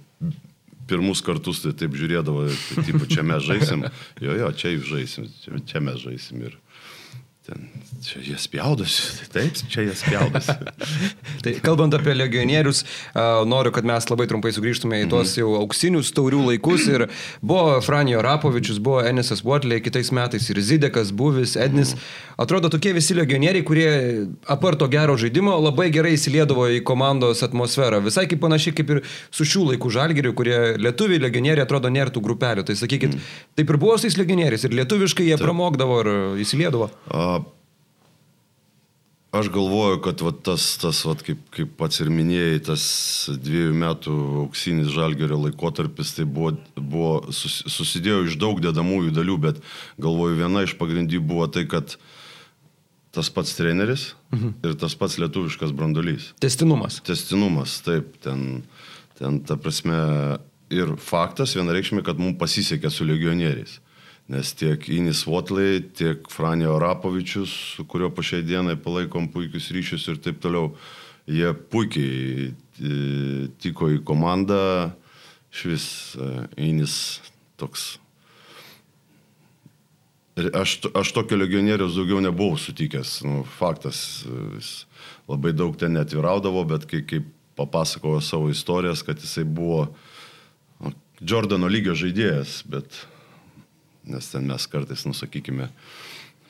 [0.91, 3.87] pirmus kartus tai taip žiūrėdavo, tai, tipo, čia mes žaisim,
[4.25, 6.57] jo, jo, čia jūs žaisim, čia, čia mes žaisim ir
[7.47, 7.69] ten,
[8.01, 10.55] čia jie spjaudosi, tai taip, čia jie spjaudosi.
[11.45, 12.83] tai kalbant apie legionierius,
[13.47, 17.05] noriu, kad mes labai trumpai sugrįžtume į tuos jau auksinius taurių laikus ir
[17.45, 21.93] buvo Franjo Rapovičius, buvo Enisas Watley, kitais metais ir Zidekas, Buvis, Ednis.
[22.41, 23.89] Atrodo tokie visi legionieriai, kurie
[24.49, 28.01] aparto gero žaidimo labai gerai įsiliedavo į komandos atmosferą.
[28.01, 32.25] Visai kaip panašiai kaip ir su šių laikų žalgeriu, kurie lietuviai legionieriai atrodo nėra tų
[32.25, 32.65] grupelių.
[32.65, 33.31] Tai sakykit, mm.
[33.61, 35.45] taip ir buvo su tais legionieriais ir lietuviškai jie taip.
[35.45, 36.89] pramokdavo ir įsiliedavo.
[37.13, 37.27] A,
[39.31, 42.83] Aš galvoju, kad va, tas, tas va, kaip, kaip pats ir minėjai, tas
[43.31, 49.61] dviejų metų auksinis žalgerio laikotarpis, tai buvo, buvo sus, susidėjo iš daug dedamųjų dalių, bet
[50.03, 51.95] galvoju, viena iš pagrindų buvo tai, kad
[53.15, 54.51] tas pats treneris mhm.
[54.67, 56.33] ir tas pats lietuviškas brandolys.
[56.43, 56.99] Testinumas.
[57.07, 58.65] Testinumas, taip, ten,
[59.15, 60.01] ten ta prasme
[60.71, 63.79] ir faktas vienareikšmiai, kad mums pasisekė su legionieriais.
[64.31, 70.07] Nes tiek Inis Votlai, tiek Franio Rapovičius, su kuriuo po šiai dienai palaikom puikius ryšius
[70.13, 70.69] ir taip toliau,
[71.27, 72.93] jie puikiai e,
[73.59, 74.61] tiko į komandą,
[75.51, 75.89] iš vis
[76.55, 76.95] Einis
[77.59, 77.97] toks.
[80.39, 84.23] Aš, aš tokio legionieriaus daugiau nebuvau sutikęs, nu, faktas,
[84.55, 84.71] jis
[85.27, 87.19] labai daug ten netviraudavo, bet kai, kai
[87.59, 89.89] papasakojo savo istorijas, kad jisai buvo
[90.79, 93.03] nu, Jordano lygio žaidėjas, bet
[94.07, 95.69] nes ten mes kartais, nusakykime,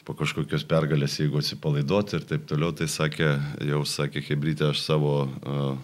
[0.07, 3.35] po kažkokios pergalės, jeigu atsipalaiduoti ir taip toliau, tai sakė,
[3.69, 5.75] jau sakė Hebrytė, aš savo uh,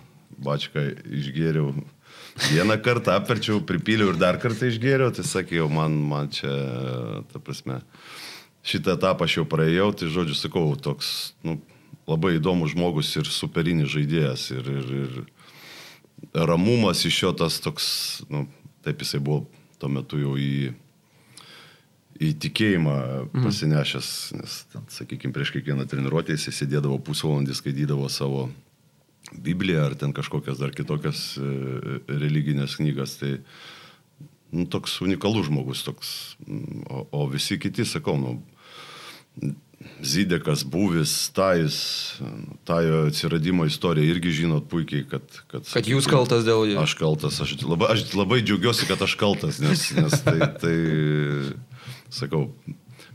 [0.42, 1.74] bačką išgėriau
[2.50, 6.52] vieną kartą, apverčiau, pripyliau ir dar kartą išgėriau, tai sakė, jau man, man čia,
[7.32, 7.80] ta prasme,
[8.68, 11.60] šitą etapą aš jau praėjau, tai žodžiu, sakau, toks, nu,
[12.08, 17.88] labai įdomus žmogus ir superinis žaidėjas ir, ir, ir ramumas iš jo tas toks,
[18.32, 18.46] nu,
[18.86, 19.46] taip jisai buvo
[19.82, 20.72] tuo metu jau į
[22.18, 23.44] į tikėjimą mhm.
[23.46, 24.60] pasinešęs, nes,
[24.94, 28.48] sakykime, prieš kiekvieną treniruotę jis sėdėdavo pusvalandį, skaitydavo savo
[29.34, 31.48] Bibliją ar ten kažkokias dar kitokias e,
[32.08, 33.18] religinės knygas.
[33.20, 33.34] Tai
[34.56, 36.12] nu, toks unikalus žmogus, toks,
[36.88, 38.38] o, o visi kiti, sakau, nu,
[40.02, 41.78] Zydekas, Būvis, Tajus,
[42.66, 45.26] Tajo atsiradimo istoriją irgi žinot puikiai, kad...
[45.52, 46.80] Kad, kad jūs kaltas dėl jų.
[46.82, 50.76] Aš kaltas, aš labai, aš labai džiaugiuosi, kad aš kaltas, nes, nes tai, tai
[52.14, 52.48] sakau.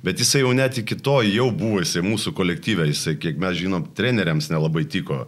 [0.02, 3.87] Bet jisai jau net iki to jau buvo, jisai mūsų kolektyvė, jisai, kiek mes žinom,
[3.94, 5.26] treneriams nelabai tiko.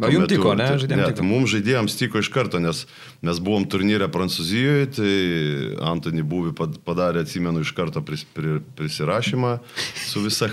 [0.00, 1.20] Na, jums tiko, ne, žaidėjams?
[1.20, 2.80] Ne, mums žaidėjams tiko iš karto, nes
[3.22, 5.10] mes buvom turnyre Prancūzijoje, tai
[5.86, 9.52] Antony Būvi padarė, atsimenu, iš karto pris, pri, prisirašymą
[10.08, 10.48] su visa,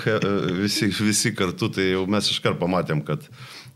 [0.60, 3.26] visi, visi kartu, tai jau mes iš karto pamatėm, kad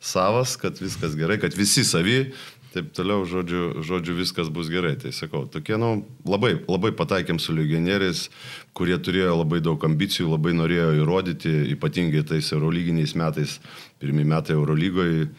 [0.05, 2.27] savas, kad viskas gerai, kad visi savi,
[2.75, 4.95] taip toliau, žodžiu, žodžiu, viskas bus gerai.
[4.99, 8.27] Tai sakau, tokie, nu, labai, labai pataikėm su legionieriais,
[8.75, 13.59] kurie turėjo labai daug ambicijų, labai norėjo įrodyti, ypatingai tais Eurolyginiais metais,
[14.03, 15.29] pirmie metai Eurolygoje.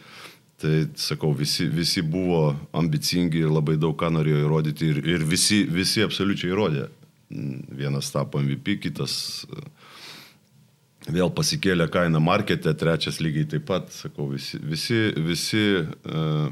[0.57, 5.61] Tai sakau, visi, visi buvo ambicingi ir labai daug ką norėjo įrodyti ir, ir visi,
[5.69, 6.87] visi absoliučiai įrodė.
[7.77, 9.19] Vienas tapo MVP, kitas
[11.13, 16.49] vėl pasikėlė kainą markete, trečias lygiai taip pat, sakau, visi, visi, visi uh,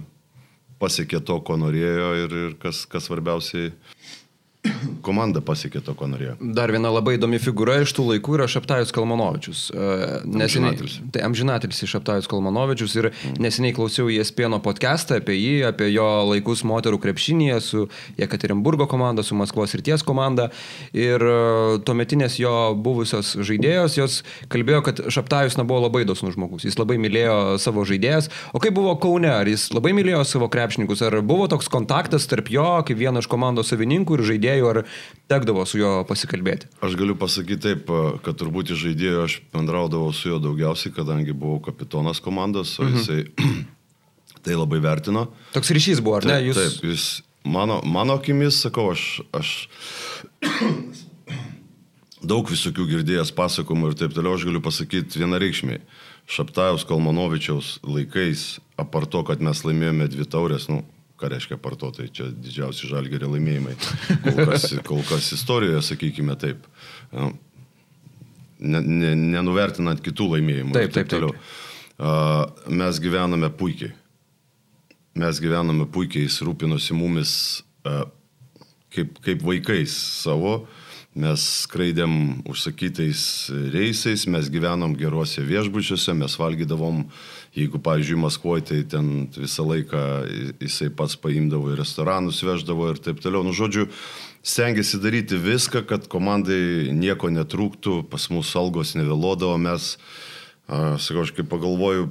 [0.85, 3.73] pasiekė to, ko norėjo ir, ir kas, kas svarbiausiai
[5.05, 6.35] komanda pasiekė to, ko norėjo.
[6.55, 9.65] Dar viena labai įdomi figūra iš tų laikų yra Šaptajus Kalmanovičius.
[9.69, 9.89] E,
[10.25, 13.37] neseniai, tai amžinatelis iš Šaptajus Kalmanovičius ir mm.
[13.43, 17.85] neseniai klausiau ESPN podcastą apie jį, apie jo laikus moterų krepšinėje su
[18.19, 20.49] Jekaterinburgo komanda, su Maskvos ryties komanda.
[20.95, 21.37] Ir e,
[21.85, 24.19] tuometinės jo buvusios žaidėjos, jos
[24.51, 26.65] kalbėjo, kad Šaptajus na, buvo labai dosnus žmogus.
[26.67, 28.31] Jis labai mylėjo savo žaidėjas.
[28.55, 29.29] O kaip buvo Kaune?
[29.35, 31.03] Ar jis labai mylėjo savo krepšininkus?
[31.05, 34.54] Ar buvo toks kontaktas tarp jo, kaip vieno iš komandos savininkų ir žaidėjų?
[34.55, 34.85] Žaidėjų, ar
[35.29, 36.69] tekdavo su juo pasikalbėti?
[36.81, 37.91] Aš galiu pasakyti taip,
[38.23, 42.95] kad turbūt iš žaidėjų aš bendraudavau su juo daugiausiai, kadangi buvau kapitonas komandos, o mhm.
[42.95, 43.65] jisai
[44.45, 45.29] tai labai vertino.
[45.53, 46.49] Toks ryšys buvo, ar taip, ne?
[46.49, 46.59] Jūs...
[46.59, 47.05] Taip, jis
[47.45, 49.67] mano, mano akimis, sakau, aš, aš
[52.31, 55.83] daug visokių girdėjęs pasakojimų ir taip toliau, aš galiu pasakyti vienareikšmiai.
[56.25, 60.79] Šaptajaus Kalmanovičiaus laikais, apart to, kad mes laimėjome dvi taurės, nu,
[61.19, 63.75] ką reiškia partotai, čia didžiausi žalgerio laimėjimai.
[64.25, 66.65] Kol kas, kol kas istorijoje, sakykime taip.
[68.59, 70.75] Ne, ne, nenuvertinant kitų laimėjimų.
[70.75, 71.29] Taip, taip, taip.
[71.31, 72.65] taip.
[72.71, 73.93] Mes gyvename puikiai.
[75.15, 77.35] Mes gyvename puikiai, jis rūpinosi mumis
[78.95, 80.65] kaip, kaip vaikais savo.
[81.15, 83.21] Mes skraidėm užsakytais
[83.71, 87.05] reisais, mes gyvenom geruose viešbučiuose, mes valgydavom
[87.55, 89.99] Jeigu, pavyzdžiui, Maskvoje, tai ten visą laiką
[90.59, 93.45] jisai pats paimdavo į restoranus, veždavo ir taip toliau.
[93.47, 93.87] Nu, žodžiu,
[94.43, 99.93] stengiasi daryti viską, kad komandai nieko netrūktų, pas mus algos nevėlodavo, mes,
[100.67, 102.09] sakau, aš kaip pagalvoju,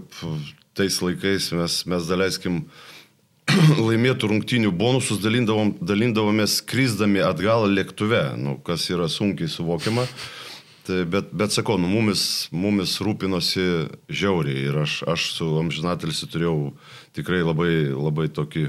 [0.73, 2.63] tais laikais mes, mes daleiskim
[3.89, 10.09] laimėtų rungtinių bonusus dalindavom, dalindavomės krizdami atgal lėktuve, nu, kas yra sunkiai suvokiama.
[10.85, 13.63] Tai, bet, bet sakau, nu, mumis, mumis rūpinosi
[14.13, 16.75] žiauriai ir aš, aš su amžinatelisi turėjau
[17.17, 18.67] tikrai labai, labai tokį,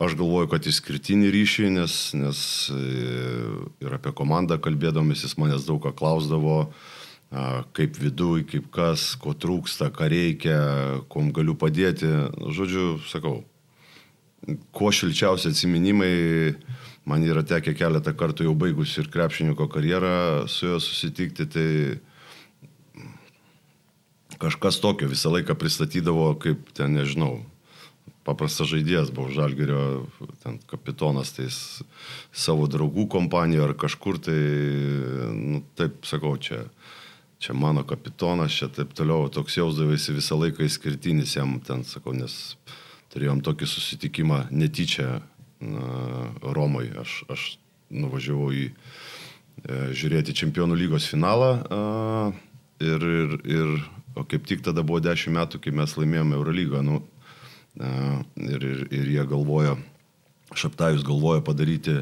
[0.00, 2.40] aš galvoju, kad išskirtinį ryšį, nes, nes
[2.72, 2.80] e,
[3.84, 6.62] ir apie komandą kalbėdamas jis manęs daug ką klausdavo,
[7.76, 10.58] kaip viduj, kaip kas, ko trūksta, ką reikia,
[11.12, 12.08] kuom galiu padėti.
[12.40, 13.42] Žodžiu, sakau,
[14.72, 16.14] kuo šilčiausi atsiminimai
[17.08, 21.68] man yra tekę keletą kartų jau baigus ir krepšininko karjerą su juo susitikti, tai
[24.40, 27.40] kažkas tokio visą laiką pristatydavo kaip ten, nežinau,
[28.24, 30.06] paprastas žaidėjas buvo Žalgerio
[30.44, 34.40] ten, kapitonas, tai savo draugų kompanijoje ar kažkur, tai,
[35.36, 36.66] nu, taip sakau, čia
[37.40, 42.34] čia mano kapitonas, čia taip toliau, toks jausdavaisi visą laiką išskirtinis jam ten, sakau, nes
[43.14, 45.22] turėjom tokį susitikimą netyčia
[45.60, 46.92] Romoje.
[47.00, 47.46] Aš, aš
[47.90, 48.72] nuvažiavau į e,
[49.96, 51.80] žiūrėti čempionų lygos finalą a,
[52.80, 53.74] ir, ir, ir,
[54.16, 56.84] o kaip tik tada buvo 10 metų, kai mes laimėjome Eurolygą.
[56.86, 57.02] Nu,
[57.76, 59.76] a, ir, ir, ir jie galvojo,
[60.50, 62.00] Šaptajus galvojo padaryti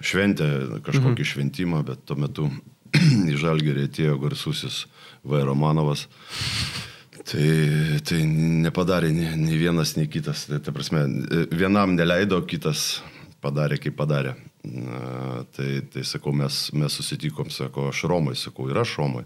[0.00, 0.46] šventę,
[0.86, 1.30] kažkokį mhm.
[1.32, 2.46] šventimą, bet tuo metu
[3.32, 4.84] į Žalgerį atėjo garsusis
[5.26, 5.42] V.
[5.44, 6.06] Romanovas.
[7.26, 7.46] Tai,
[8.06, 8.20] tai
[8.62, 10.44] nepadarė nei, nei vienas, nei kitas.
[10.46, 11.02] Tai, ta prasme,
[11.50, 13.00] vienam neleido, kitas
[13.42, 14.36] padarė, kaip padarė.
[14.66, 19.24] Na, tai, tai sakau, mes, mes susitikom, sako, aš Romai, sakau, ir aš Romai.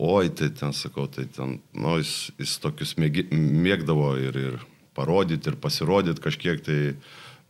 [0.00, 4.56] Oi, tai ten, sakau, tai ten, nu, jis, jis tokius mėgi, mėgdavo ir, ir
[4.96, 6.80] parodyti, ir pasirodyti kažkiek tai.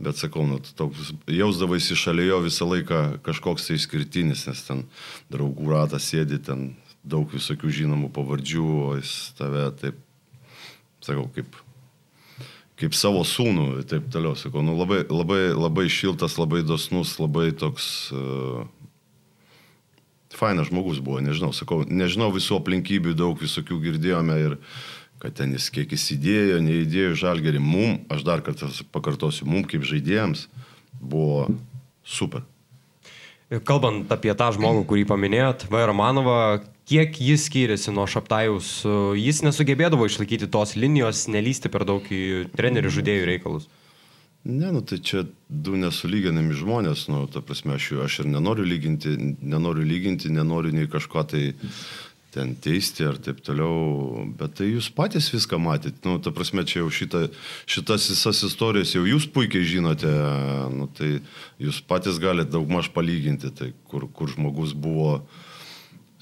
[0.02, 4.80] Bet sakau, nu, toks jausdavaisi šalia jo visą laiką kažkoks tai išskirtinis, nes ten
[5.30, 6.72] draugų ratas sėdi, ten
[7.04, 9.98] daug visokių žinomų pavardžių, o jis tave taip,
[11.04, 11.58] sakau, kaip,
[12.80, 14.36] kaip savo sūnų ir taip toliau.
[14.40, 17.90] Sakau, nu, labai, labai, labai šiltas, labai dosnus, labai toks...
[18.14, 18.64] Uh,
[20.34, 24.56] Fainas žmogus buvo, nežinau, sakau, nežinau visų aplinkybių, daug visokių girdėjome ir
[25.22, 27.60] kad ten jis kiek įsidėjo, neįdėjo žalgerį.
[27.62, 30.48] Mum, aš dar kartą pakartosiu, mum kaip žaidėjams
[30.98, 31.46] buvo
[32.02, 32.42] super.
[33.64, 35.80] Kalbant apie tą žmogų, kurį paminėjot, V.
[35.86, 36.38] Romanovą,
[36.88, 38.82] kiek jis skiriasi nuo Šaptajaus,
[39.18, 43.68] jis nesugebėdavo išlaikyti tos linijos, nelysti per daug į trenerių žaidėjų reikalus.
[44.44, 49.14] Ne, nu tai čia du nesulyginami žmonės, nu, ta prasme, aš, aš ir nenoriu lyginti,
[49.40, 51.46] nenoriu lyginti, nenoriu nei kažko tai
[52.34, 56.82] ten teisti ar taip toliau, bet tai jūs patys viską matėte, nu, ta prasme, čia
[56.82, 57.22] jau šita,
[57.70, 60.12] šitas visas istorijas jau jūs puikiai žinote,
[60.76, 61.14] nu, tai
[61.62, 65.42] jūs patys galite daugmaž palyginti, tai kur, kur žmogus buvo uh,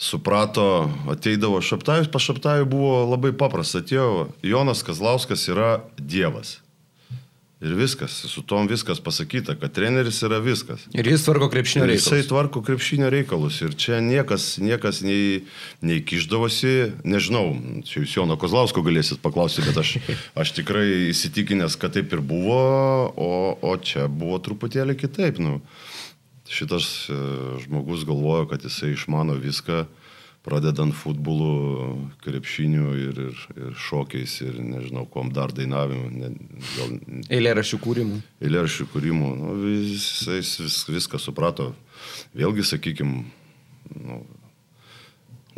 [0.03, 6.59] suprato, ateidavo šaptajus, pašaptajų buvo labai paprasta, atėjo Jonas Kazlauskas yra Dievas.
[7.63, 10.83] Ir viskas, su tom viskas pasakyta, kad treneris yra viskas.
[10.99, 12.09] Ir jis tvarko krepšinio reikalus.
[12.09, 13.61] Jisai tvarko krepšinio reikalus.
[13.63, 15.45] Ir čia niekas, niekas nei,
[15.79, 17.45] nei kišdavosi, nežinau,
[17.87, 19.95] čia jūs Jono Kozlausko galėsit paklausyti, bet aš,
[20.43, 22.59] aš tikrai įsitikinęs, kad taip ir buvo,
[23.15, 25.39] o, o čia buvo truputėlį kitaip.
[25.39, 25.61] Nu
[26.53, 27.19] šitas e,
[27.65, 29.87] žmogus galvojo, kad jisai išmano viską,
[30.43, 36.11] pradedant futbolu, krepšiniu ir, ir, ir šokiais ir nežinau, kom dar dainavimu.
[36.11, 36.33] Ne,
[36.75, 36.97] gal...
[37.31, 38.19] Eilėraščių kūrimu.
[38.43, 39.33] Eilėraščių kūrimu.
[39.39, 41.71] Nu, jisai vis, viską suprato.
[42.35, 43.23] Vėlgi, sakykime,
[44.03, 44.19] nu,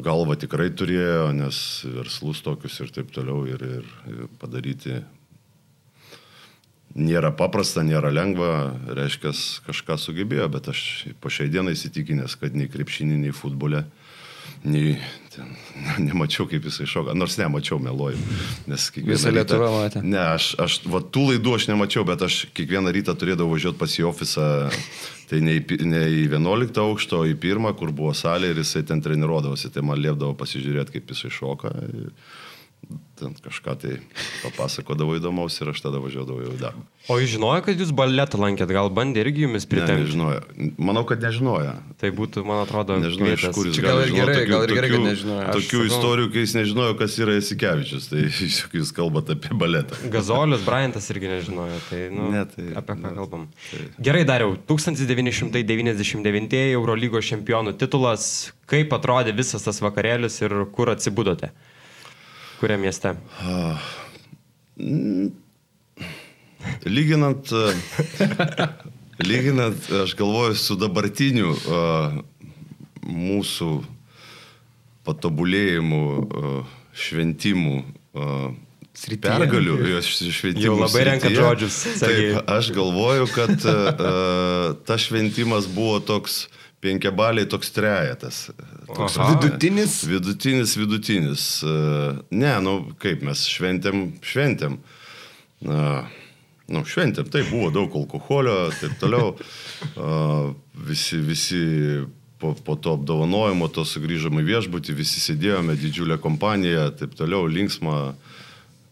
[0.04, 1.59] galva tikrai turėjo, nes
[1.96, 5.00] verslus tokius ir taip toliau ir, ir, ir padaryti
[6.94, 9.35] nėra paprasta, nėra lengva, reiškia,
[9.66, 10.80] kažką sugebėjo, bet aš
[11.20, 13.83] po šiai dienai įsitikinęs, kad nei krepšinį, nei futbole,
[14.64, 14.94] nei
[15.35, 15.50] ten,
[16.07, 18.20] nemačiau, kaip jisai šoka, nors nemačiau, meluoju.
[19.11, 20.04] Visą Lietuvą matė.
[20.07, 23.98] Ne, aš, aš va, tų laidų aš nemačiau, bet aš kiekvieną rytą turėdavau važiuoti pas
[23.98, 24.48] į ofisą,
[25.30, 28.87] tai ne į, ne į 11 aukštą, o į pirmą, kur buvo salė ir jisai
[28.87, 31.74] ten treniruodavosi, tai man liepdavo pasižiūrėti, kaip jisai šoka.
[31.90, 32.12] Ir
[33.18, 33.98] ten kažką tai
[34.42, 36.83] papasakodavo įdomaus ir aš tada važiuodavau į darbą.
[37.05, 39.92] O jūs žinojo, kad jūs baletą lankėt, gal bandė irgi jumis pritempti?
[39.92, 40.70] Ne, nežinojo.
[40.81, 41.74] Manau, kad nežinojo.
[42.00, 44.90] Tai būtų, man atrodo, nežinau, iš kur jis gal ir gerai, tokių, gal ir gerai,
[44.94, 45.48] kad nežinojo.
[45.59, 45.90] Tokių sakau...
[45.90, 48.24] istorijų, kai jis nežinojo, kas yra Esikevičius, tai
[48.79, 50.00] jūs kalbate apie baletą.
[50.14, 53.44] Gazolius, Bryantas irgi nežinojo, tai, nu, ne, tai apie ką ne, kalbam.
[53.68, 53.85] Tai.
[54.09, 58.31] Gerai, dariau, 1999 Eurolygos čempionų titulas,
[58.70, 61.53] kaip atrodė visas tas vakarėlis ir kur atsibudote?
[62.64, 63.11] Kuriam mieste?
[66.88, 67.50] Lyginant,
[69.20, 72.14] lyginant, aš galvoju, su dabartiniu uh,
[73.05, 73.68] mūsų
[75.05, 77.83] patobulėjimu, uh, šventimu,
[78.16, 78.48] uh,
[79.12, 80.64] pergalių, jos šventimų.
[80.64, 81.80] Jau labai renkat žodžius.
[82.01, 83.68] Taip, aš galvoju, kad
[84.88, 86.47] tas šventimas buvo toks
[86.80, 88.47] penkiabaliai toks trejetas.
[88.87, 89.30] Toks Aha.
[89.32, 90.03] vidutinis?
[90.09, 91.47] Vidutinis, vidutinis.
[92.30, 94.76] Ne, nu kaip mes šventėm, šventėm.
[95.64, 95.85] Na,
[96.68, 99.32] nu, šventėm, tai buvo daug alkoholio, taip toliau.
[100.85, 101.62] Visi, visi
[102.41, 108.12] po, po to apdovanojimo, to sugrįžome į viešbutį, visi sėdėjome, didžiulė kompanija, taip toliau, linksma.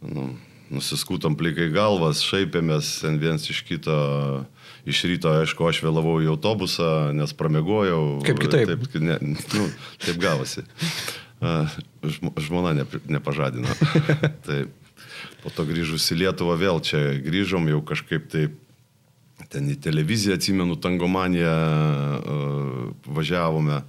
[0.09, 0.31] Nu,
[0.73, 3.97] nusiskutom plikai galvas, šaipėmės viens iš kito.
[4.83, 8.19] Iš ryto, aišku, aš vėlavau į autobusą, nes pramegojau.
[8.27, 8.73] Kaip kitaip?
[8.73, 9.69] Taip, ne, nu,
[10.03, 10.65] taip gavosi.
[12.43, 13.71] Žmona ne, nepažadino.
[14.49, 14.75] taip.
[15.43, 18.59] Po to grįžus į Lietuvą vėl čia grįžom jau kažkaip taip
[19.53, 21.53] ten į televiziją, atsimenu, tangomaniją
[23.07, 23.83] važiavome.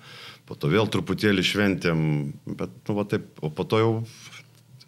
[0.43, 1.99] po to vėl truputėlį šventėm,
[2.59, 3.91] bet, nu, va taip, o po to jau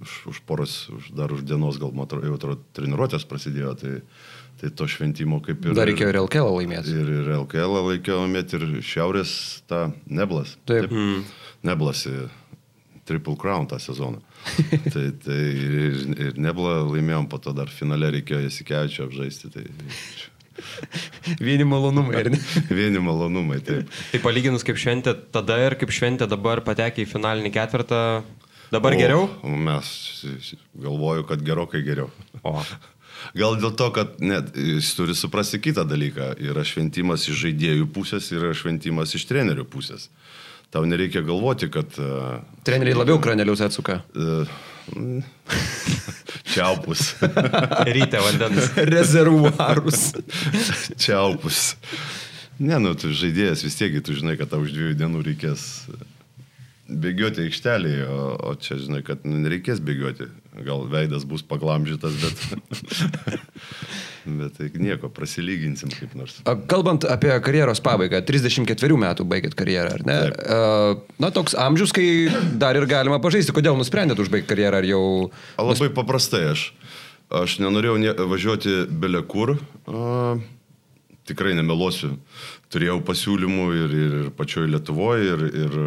[0.02, 3.94] už, už poros, už, dar už dienos gal, matau, jau atrodo, treniruotės prasidėjo, tai,
[4.62, 5.76] tai to šventimo kaip ir...
[5.78, 6.96] Dar reikėjo ir LKL laimėti.
[6.96, 9.36] Ir, ir LKL reikėjo laimėti, ir šiaurės
[9.70, 10.58] tą Neblas.
[10.70, 10.92] Taip.
[10.92, 11.26] Mm.
[11.66, 12.28] Neblas į
[13.06, 14.22] Triple Crown tą sezoną.
[14.94, 15.76] tai, tai ir,
[16.16, 19.54] ir Nebla laimėjom, po to dar finale reikėjo Jasikevičio apžaisti.
[19.54, 19.68] Tai
[21.40, 22.40] Vieni malonumai, ar ne?
[22.80, 23.92] vieni malonumai, taip.
[24.14, 28.00] Tai palyginus kaip šventė tada ir kaip šventė dabar patekė į finalinį ketvirtą,
[28.74, 29.30] dabar O- geriau?
[29.44, 29.88] Mes
[30.74, 32.10] galvoju, kad gerokai geriau.
[32.44, 32.58] O.
[33.40, 36.34] Gal dėl to, kad net jis turi suprasti kitą dalyką.
[36.44, 40.10] Yra šventimas iš žaidėjų pusės ir yra šventimas iš trenerių pusės.
[40.74, 41.96] Tau nereikia galvoti, kad...
[42.02, 44.02] Uh, Treneriai labiau kranelius atsuka.
[44.18, 44.50] uh,
[46.54, 47.16] čiaupus.
[47.96, 48.74] Ryte vandens.
[48.76, 50.12] Rezervuarus.
[51.00, 51.76] čiaupus.
[52.60, 55.66] Ne, nu, tu žaidėjas vis tiek, tu žinai, kad tau už dviejų dienų reikės
[56.86, 60.28] bėgioti aikštelėje, o, o čia žinai, kad nu, nereikės bėgioti.
[60.66, 62.44] Gal veidas bus paglamžytas, bet...
[64.40, 66.38] bet tai nieko, prasilyginsim kaip nors.
[66.46, 70.20] A, Kalbant apie karjeros pabaigą, 34 metų baigėt karjerą, ar ne?
[70.30, 70.40] Taip.
[70.46, 70.62] A,
[71.26, 72.08] Na, toks amžius, kai
[72.62, 73.56] dar ir galima pažaisti.
[73.56, 75.06] Kodėl nusprendėt užbaigti karjerą, ar jau...
[75.58, 76.70] A, labai paprastai aš.
[77.34, 79.56] Aš nenorėjau nie, važiuoti bele kur.
[79.90, 80.36] A,
[81.26, 82.14] tikrai nemeluosiu
[82.74, 85.28] turėjau pasiūlymų ir, ir, ir pačioje Lietuvoje.
[85.32, 85.78] Ir, ir,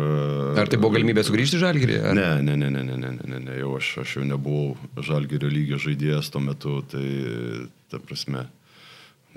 [0.62, 1.98] ar tai buvo galimybė sugrįžti į Žalgirį?
[2.02, 2.16] Ar...
[2.18, 5.80] Ne, ne, ne, ne, ne, ne, ne, ne, jau aš, aš jau nebuvau Žalgirio lygio
[5.82, 7.06] žaidėjas tuo metu, tai
[7.92, 8.46] ta prasme,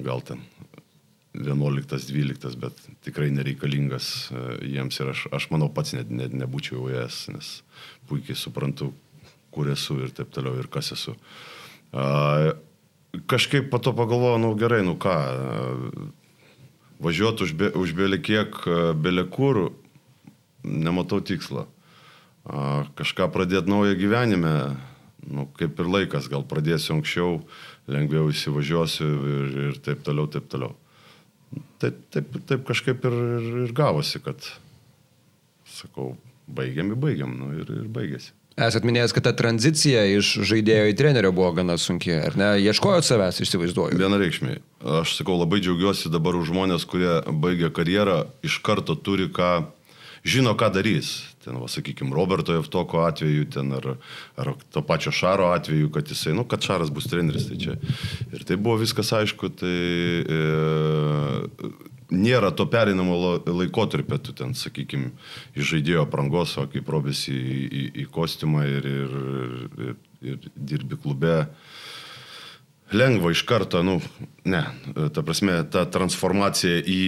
[0.02, 0.44] gal ten
[1.38, 4.42] 11-12, bet tikrai nereikalingas e,
[4.74, 7.54] jiems ir aš, aš manau pats net, net nebūčiau jas, nes
[8.10, 8.92] puikiai suprantu,
[9.56, 11.16] kur esu ir taip toliau ir kas esu.
[11.96, 12.52] A,
[13.32, 15.16] kažkaip po to pagalvojau, nu gerai, nu ką
[17.02, 18.56] važiuoti už, be, už belė kiek,
[19.02, 19.70] belė kur,
[20.64, 21.68] nematau tikslo.
[22.98, 24.54] Kažką pradėti naują gyvenime,
[25.30, 27.40] nu, kaip ir laikas, gal pradėsiu anksčiau,
[27.92, 30.76] lengviau įsivažiuosiu ir, ir taip toliau, taip toliau.
[31.82, 34.46] Taip, taip, taip kažkaip ir, ir, ir gavosi, kad,
[35.68, 36.14] sakau,
[36.48, 38.34] baigiam, į baigiam, nu, ir, ir baigėsi.
[38.62, 42.50] Esat minėjęs, kad ta tranzicija iš žaidėjo į trenerio buvo gana sunki, ar ne?
[42.62, 43.98] Ieškojot savęs, įsivaizduoju.
[43.98, 44.62] Vienareikšmiai.
[45.02, 49.52] Aš sakau, labai džiaugiuosi dabar už žmonės, kurie baigia karjerą, iš karto turi ką,
[50.22, 51.16] žino, ką darys.
[51.42, 53.96] Ten, va, sakykime, Roberto Evtoko atveju, ten ar,
[54.38, 57.48] ar to pačio Šaro atveju, kad jisai, nu, kad Šaras bus treneris.
[57.50, 57.80] Tai čia.
[58.30, 59.78] Ir tai buvo viskas aišku, tai
[60.22, 60.42] e,
[62.12, 65.14] nėra to perinamo laikotarpio, tu ten, sakykime,
[65.56, 69.16] iš žaidėjo prangos, o kaip robės į, į, į kostiumą ir, ir,
[69.88, 69.96] ir,
[70.34, 71.40] ir dirbi klube
[72.92, 74.00] lengva iš karto, nu,
[74.44, 74.62] ne,
[75.16, 77.02] ta prasme, ta transformacija į,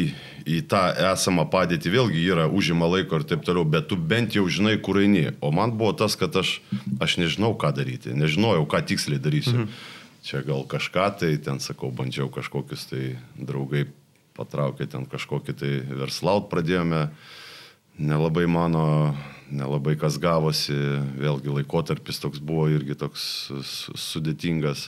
[0.48, 4.46] į tą esamą padėtį vėlgi yra, užima laiko ir taip toliau, bet tu bent jau
[4.48, 5.34] žinai, kur eini.
[5.44, 6.56] O man buvo tas, kad aš,
[7.04, 9.58] aš nežinau, ką daryti, nežinojau, ką tiksliai darysiu.
[9.64, 9.76] Mhm.
[10.24, 13.90] Čia gal kažką tai, ten sakau, bandžiau kažkokius tai draugai
[14.38, 15.72] patraukė, ten kažkokį tai
[16.04, 17.08] verslaut pradėjome,
[18.02, 19.14] nelabai mano,
[19.54, 20.76] nelabai kas gavosi,
[21.20, 23.28] vėlgi laikotarpis toks buvo irgi toks
[23.70, 24.88] su- sudėtingas.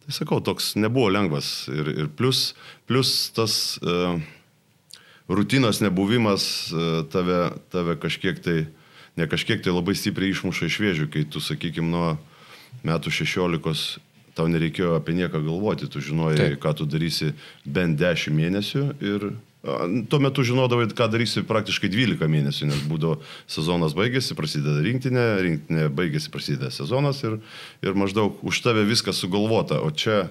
[0.00, 1.68] Tai sakau, toks nebuvo lengvas.
[1.70, 2.54] Ir, ir plus,
[2.90, 4.18] plus tas uh,
[5.30, 8.58] rutinos nebuvimas uh, tave, tave kažkiek tai,
[9.20, 12.14] ne kažkiek tai labai stipriai išmuša iš vėžių, kai tu, sakykime, nuo
[12.86, 14.00] metų 16
[14.40, 16.58] tau nereikėjo apie nieką galvoti, tu žinojai, Taip.
[16.64, 17.34] Ką tu darysi
[17.68, 19.30] bent 10 mėnesių ir
[20.08, 23.18] tuo metu žinodavai, ką darysi praktiškai 12 mėnesių, nes būdavo
[23.50, 27.36] sezonas baigėsi, prasideda rinktinė, rinktinė baigėsi, prasideda sezonas ir,
[27.84, 30.30] ir maždaug už tave viskas sugalvota, o čia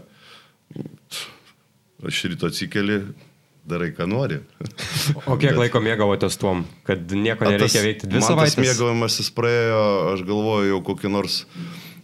[2.05, 3.03] aš ryto atsikeli,
[3.69, 4.39] darai, ką nori.
[5.29, 8.57] O kiek laiko mėgavotės tuom, kad nieko nereikia veikti dvi savaitės?
[8.57, 9.83] mėgavimasis praėjo,
[10.15, 11.43] aš galvoju, jau kokį nors,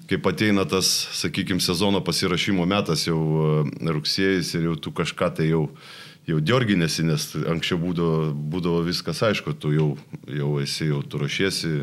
[0.09, 0.87] kaip ateina tas,
[1.19, 5.63] sakykime, sezono pasirašymo metas, jau e, rugsėjais ir jau tu kažką tai jau,
[6.29, 8.19] jau diorginėsi, nes anksčiau būdavo,
[8.53, 9.89] būdavo viskas aišku, tu jau,
[10.29, 11.73] jau esi, jau tu ruošiesi,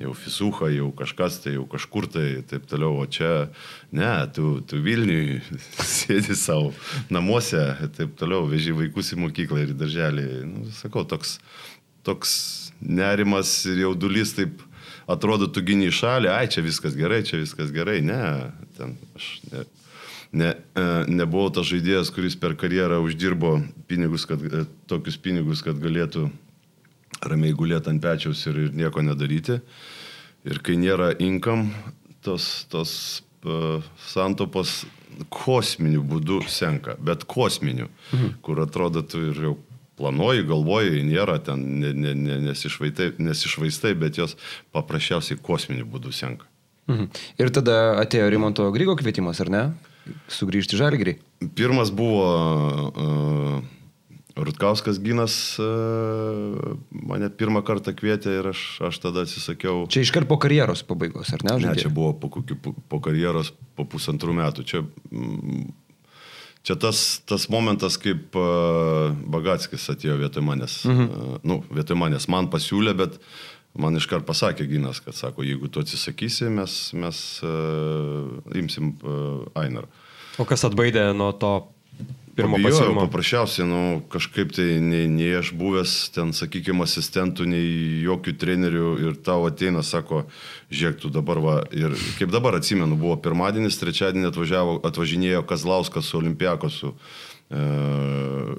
[0.00, 3.48] jau fisuha, jau kažkas tai, jau kažkur tai, taip toliau, o čia,
[3.96, 5.40] ne, tu, tu Vilniui
[5.96, 6.72] sėdi savo
[7.12, 7.62] namuose,
[7.96, 10.28] taip toliau, veži vaikus į mokyklą ir į darželį.
[10.48, 11.38] Nu, sakau, toks,
[12.06, 12.38] toks
[12.80, 14.60] nerimas ir jaudulys taip
[15.06, 18.00] atrodo, tu gini į šalį, ai čia viskas gerai, čia viskas gerai.
[18.04, 18.20] Ne,
[18.78, 19.64] ten aš ne,
[20.32, 23.58] ne, e, nebuvau tas žaidėjas, kuris per karjerą uždirbo
[23.90, 26.28] pinigus, kad, e, tokius pinigus, kad galėtų
[27.26, 29.60] ramiai gulėti ant pečiaus ir, ir nieko nedaryti.
[30.46, 31.70] Ir kai nėra inkam,
[32.22, 32.90] tos, tos
[33.46, 34.84] uh, santopos
[35.32, 38.36] kosminiu būdu senka, bet kosminiu, mhm.
[38.46, 39.54] kur atrodo tu ir jau
[39.96, 44.36] planuoji, galvoji, nėra ten, ne, ne, ne, nesišvaistai, nesišvaistai, bet jos
[44.76, 46.48] paprasčiausiai kosminiu būdu senka.
[46.90, 47.08] Mhm.
[47.42, 49.62] Ir tada atėjo Rimonto Grygo kvietimas, ar ne?
[50.30, 51.16] Sugrįžti žalgrį.
[51.58, 52.26] Pirmas buvo
[52.92, 53.56] uh,
[54.38, 59.88] Rutkauskas Ginas uh, mane pirmą kartą kvietė ir aš, aš tada atsisakiau.
[59.90, 61.56] Čia iškart po karjeros pabaigos, ar ne?
[61.56, 61.88] Ne, žaidėjai?
[61.88, 64.66] čia buvo po, kokių, po, po karjeros po pusantrų metų.
[64.68, 65.66] Čia, mm,
[66.66, 70.80] čia tas, tas momentas, kaip uh, Bagatskis atėjo vietoj manęs.
[70.88, 71.06] Mhm.
[71.06, 73.20] Uh, nu, vietoj manęs man pasiūlė, bet
[73.76, 79.86] man iškart pasakė Ginas, kad sako, jeigu tu atsisakysi, mes, mes uh, imsim uh, Ainar.
[80.40, 81.52] O kas atbaidė nuo to
[82.36, 83.06] pirmo pasiūlymo?
[83.06, 83.80] paprasčiausiai, nu,
[84.12, 89.82] kažkaip tai nei, nei aš buvęs ten, sakykime, asistentų, nei jokių trenerių ir tau ateina,
[89.86, 90.24] sako,
[90.70, 96.20] žiūrėk, tu dabar va, ir kaip dabar atsimenu, buvo pirmadienis, trečiadienį atvažiavo, atvažinėjo Kazlauskas su
[96.20, 97.64] Olimpiakosu e,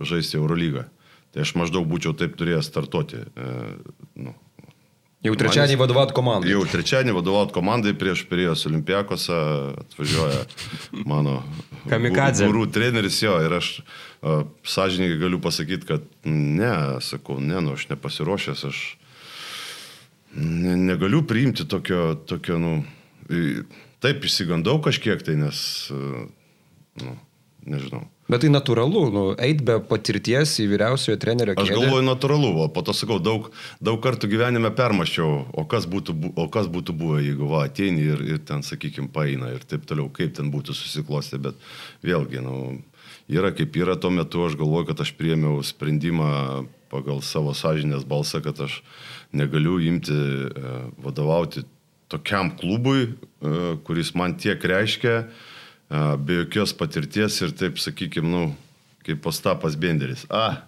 [0.10, 0.88] žaisti Eurolygą.
[1.36, 3.22] Tai aš maždaug būčiau taip turėjęs startuoti.
[3.22, 3.56] E,
[4.26, 4.34] nu,
[5.28, 6.52] Jau trečiadienį vadovauti komandai.
[6.54, 9.40] Jau trečiadienį vadovauti komandai prieš perėjus Olimpiakosą
[9.84, 10.44] atvažiuoja
[11.08, 11.42] mano
[11.92, 12.48] Kamikadzė.
[12.48, 16.74] gurų treneris jo ir aš uh, sąžininkai galiu pasakyti, kad ne,
[17.04, 18.82] sakau, ne, nu aš nepasiruošęs, aš
[20.38, 22.74] ne, negaliu priimti tokio, tokio, nu,
[24.04, 25.62] taip išsigandau kažkiek tai, nes,
[25.92, 26.28] uh,
[27.04, 27.18] nu,
[27.70, 28.06] nežinau.
[28.28, 31.78] Bet tai natūralu, nu, eit be patirties į vyriausiojo trenerio Aš kėdę.
[31.80, 33.48] galvoju natūralu, o po to sakau, daug,
[33.84, 38.24] daug kartų gyvenime permaščiau, o kas būtų, o kas būtų buvę, jeigu va, ateini ir,
[38.36, 41.68] ir ten, sakykime, paina ir taip toliau, kaip ten būtų susiklostę, bet
[42.04, 42.58] vėlgi, nu,
[43.32, 48.44] yra kaip yra, tuo metu aš galvoju, kad aš priemiau sprendimą pagal savo sąžinės balsą,
[48.44, 48.82] kad aš
[49.36, 51.66] negaliu imti e, vadovauti
[52.12, 55.28] tokiam klubui, e, kuris man tiek reiškia,
[55.90, 58.44] be jokios patirties ir taip, sakykime, nu,
[59.08, 60.26] kaip Postapas Benderis.
[60.30, 60.64] A,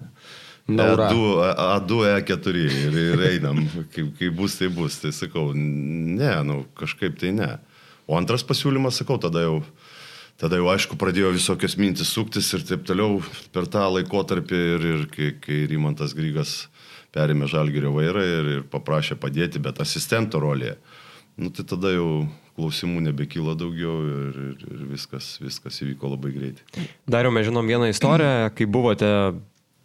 [0.70, 1.10] Naura.
[1.10, 1.18] E2,
[1.56, 1.92] A2,
[2.22, 3.64] E4 ir, ir einam,
[3.94, 5.00] kaip, kaip bus, tai bus.
[5.02, 7.50] Tai sakau, ne, nu kažkaip tai ne.
[8.10, 9.60] O antras pasiūlymas, sakau, tada jau,
[10.42, 13.20] tada jau aišku pradėjo visokios mintis suktis ir taip toliau
[13.54, 16.64] per tą laikotarpį ir, ir kai, kai Rimantas Grygas
[17.14, 20.78] perėmė Žalgirio vairą ir, ir paprašė padėti, bet asistento rolėje.
[21.40, 22.28] Nu tai tada jau
[22.60, 26.88] klausimų nebekyla daugiau ir, ir, ir viskas, viskas įvyko labai greitai.
[27.10, 29.10] Dariau, mes žinom vieną istoriją, kai buvote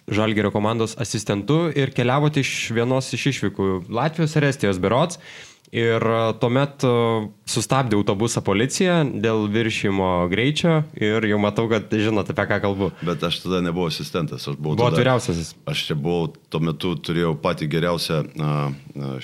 [0.04, 5.16] Žalgerio komandos asistentu ir keliavote iš vienos iš išvykų Latvijos ir Estijos berots.
[5.74, 6.90] Ir e, tuomet e,
[7.50, 12.90] sustabdė autobusą policija dėl viršymo greičio ir jau matau, kad žinote, apie ką kalbu.
[13.02, 14.76] Bet aš tada nebuvau asistentas, aš buvau...
[14.78, 15.54] Buvo tada- vyriausiasis.
[15.66, 18.20] Aš čia buvau, tuo metu turėjau patį geriausią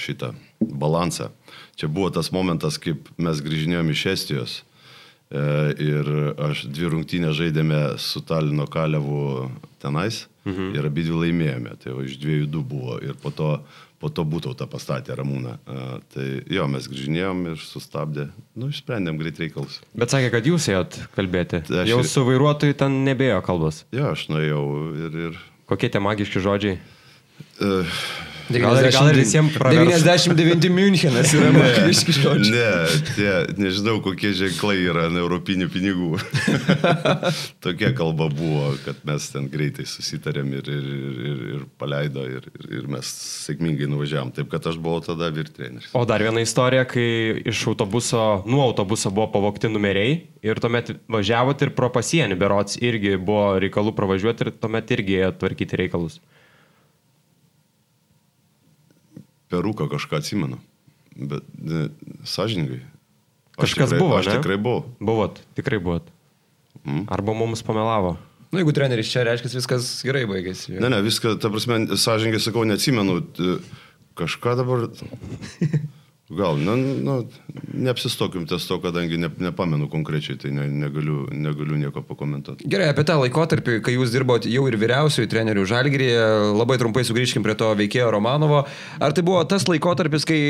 [0.01, 1.31] šitą balansą.
[1.81, 4.57] Čia buvo tas momentas, kaip mes grįžinėjom iš Estijos.
[5.31, 5.43] E,
[5.81, 6.09] ir
[6.43, 9.47] aš dvi rungtynės žaidėme su Talino Kalevu
[9.81, 10.75] tenais mhm.
[10.77, 11.77] ir abi dvi laimėjome.
[11.81, 12.99] Tai va, iš dviejų du buvo.
[13.01, 13.55] Ir po to,
[14.03, 15.57] po to būtų tą pastatę Ramūną.
[15.57, 18.29] A, tai jo, mes grįžinėjom ir sustabdė.
[18.53, 19.81] Nu, išsprendėm greit reikalus.
[19.97, 21.65] Bet sakė, kad jūs ėjot kalbėti.
[21.71, 23.87] Tai aš Jau su vairuotoju ten nebėjo kalbos.
[23.97, 24.65] Jo, aš nuėjau
[25.07, 25.21] ir...
[25.31, 26.81] ir Kokie tie magiški žodžiai?
[27.61, 27.85] e,
[28.51, 30.03] Gal ir- gal ir visiems pravers.
[30.05, 32.51] 99 Münchenas yra magiški žodžiai.
[32.51, 36.19] Ne, tie, nežinau, kokie ženklai yra ant europinių pinigų.
[37.65, 42.49] Tokia kalba buvo, kad mes ten greitai susitarėm ir, ir, ir, ir, ir paleido ir,
[42.55, 43.13] ir, ir mes
[43.47, 44.33] sėkmingai nuvažiavam.
[44.35, 45.91] Taip, kad aš buvau tada virtreneris.
[45.97, 47.07] O dar viena istorija, kai
[47.51, 53.15] iš autobuso, nuo autobuso buvo pavokti numeriai ir tuomet važiavot ir pro pasienį, berots irgi
[53.21, 56.19] buvo reikalų pravažiuoti ir tuomet irgi tvarkyti reikalus.
[59.51, 60.59] Peruką kažką atsimenu.
[61.17, 61.89] Bet ne,
[62.25, 62.81] sąžiningai.
[63.59, 64.37] Aš Kažkas tikrai, buvo, Aš ne?
[64.39, 64.85] tikrai buvau.
[65.03, 66.07] Buvot, tikrai buvot.
[66.87, 67.05] Mm.
[67.13, 68.15] Arba mums pamelavo.
[68.51, 70.79] Nu, jeigu treneris čia reiškia, viskas gerai baigėsi.
[70.81, 73.21] Ne, ne, viską, ta prasme, sąžininkai sakau, neatsimenu.
[73.37, 73.59] t-
[74.19, 74.89] Kažką dabar.
[76.31, 77.15] Gal, nu, nu,
[77.75, 82.69] neapsistokim ties to, kadangi ne, nepamenu konkrečiai, tai ne, negaliu, negaliu nieko pakomentuoti.
[82.71, 86.21] Gerai, apie tą laikotarpį, kai jūs dirbote jau ir vyriausiųjų trenerių žalgyrėje,
[86.55, 88.63] labai trumpai sugrįžkim prie to veikėjo Romanovo.
[89.03, 90.41] Ar tai buvo tas laikotarpis, kai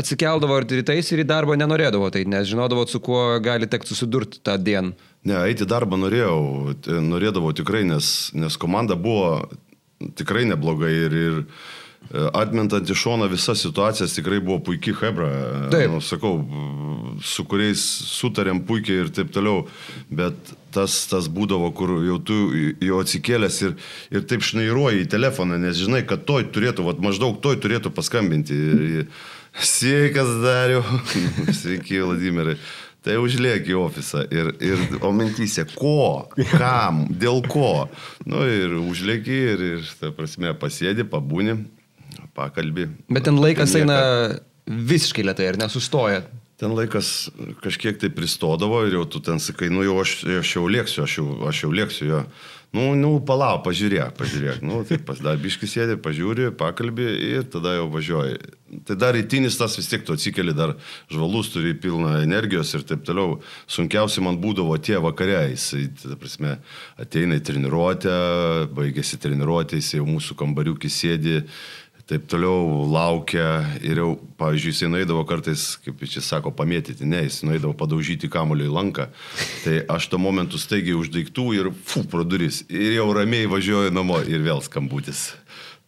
[0.00, 4.42] atsikeldavo ir rytais ir į darbą nenorėdavo, tai nes žinodavo, su kuo gali tekti susidurti
[4.42, 4.96] tą dieną?
[5.30, 6.40] Ne, eiti į darbą norėjau,
[7.12, 9.44] norėdavau tikrai, nes, nes komanda buvo
[10.18, 11.38] tikrai neblogai ir, ir
[12.10, 15.28] e, atmentant iš šono visas situacijas tikrai buvo puikiai Hebra.
[15.28, 15.90] e, Taip.
[15.94, 16.34] Nu, sakau,
[17.22, 19.66] su kuriais sutarėm puikiai ir taip toliau,
[20.10, 20.34] bet
[20.72, 22.38] tas, tas būdavo, kur jau tu
[22.80, 23.74] jau atsikėlęs ir,
[24.10, 28.56] ir taip šnairuoji į telefoną, nes žinai, kad toj turėtų, vat, maždaug toj turėtų paskambinti.
[28.56, 29.06] Ir- ir-
[29.52, 30.80] Sveikas, Dariu.
[31.60, 32.54] Sveiki, Vladimirai.
[33.04, 37.88] Tai užliek į ofisą ir, ir o mintyse, ko, kam, dėl ko.
[38.24, 41.58] Nu ir užlieki ir, ir ta prasme, pasėdi, pabūni,
[42.36, 42.88] pakalbi.
[43.12, 43.98] Bet ten laikas eina
[44.66, 46.22] visiškai lietai ir nesustoja.
[46.62, 47.30] Ten laikas
[47.64, 51.16] kažkiek tai pristodavo ir jau tu ten sakai, nu jau aš, aš jau lėksiu, aš
[51.18, 52.26] jau, aš jau lėksiu jo.
[52.72, 54.62] Nu, nu, palauk, pažiūrėk, pažiūrėk.
[54.64, 57.04] Nu, tai pas dar biškis sėdi, pažiūri, pakalbi
[57.34, 58.38] ir tada jau važiuoji.
[58.88, 60.72] Tai dar rytinis tas vis tiek tu atsikeli, dar
[61.12, 63.42] žvalus turi pilną energijos ir taip toliau.
[63.68, 66.54] Sunkiausia man būdavo tie vakare, jisai, ta prasme,
[66.96, 68.16] ateina į treniruotę,
[68.72, 71.42] baigėsi treniruotė, jis jau mūsų kambariukį sėdi
[72.10, 77.42] taip toliau laukia ir jau, pavyzdžiui, jisai nueidavo kartais, kaip jis sako, pamėtyti, ne, jis
[77.46, 79.08] nueidavo padaužyti kamulio į lanką,
[79.64, 84.18] tai aš tuo momentu staigiai uždaiktų ir fu, pro duris ir jau ramiai važiuoju namo
[84.26, 85.30] ir vėl skambutis.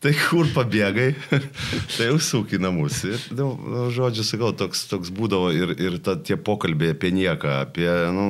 [0.04, 1.14] Tai kur pabėgai,
[1.96, 2.98] tai jau sūk į namus.
[3.08, 7.54] Ir, nu, nu, žodžiu, sakau, toks, toks būdavo ir, ir ta, tie pokalbiai apie nieką,
[7.64, 8.26] apie, nu,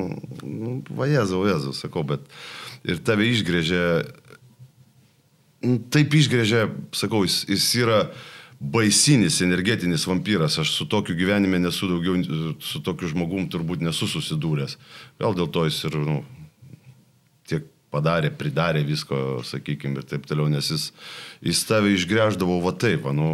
[0.46, 2.30] nu vajezau, vajezau, sakau, bet
[2.86, 3.82] ir tave išgrėžė
[5.92, 7.98] taip išgrėžia, sakau, jis, jis yra
[8.60, 10.58] baisinis energetinis vampyras.
[10.62, 12.16] Aš su tokiu gyvenime nesu daugiau,
[12.62, 14.78] su tokiu žmogum turbūt nesu susidūręs.
[15.20, 16.20] Gal dėl to jis ir nu,
[17.50, 20.88] tiek padarė, pridarė visko, sakykime, ir taip toliau, nes jis,
[21.44, 23.28] jis tave išgrėždavo va taip, va, nu,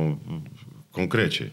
[0.96, 1.52] konkrečiai.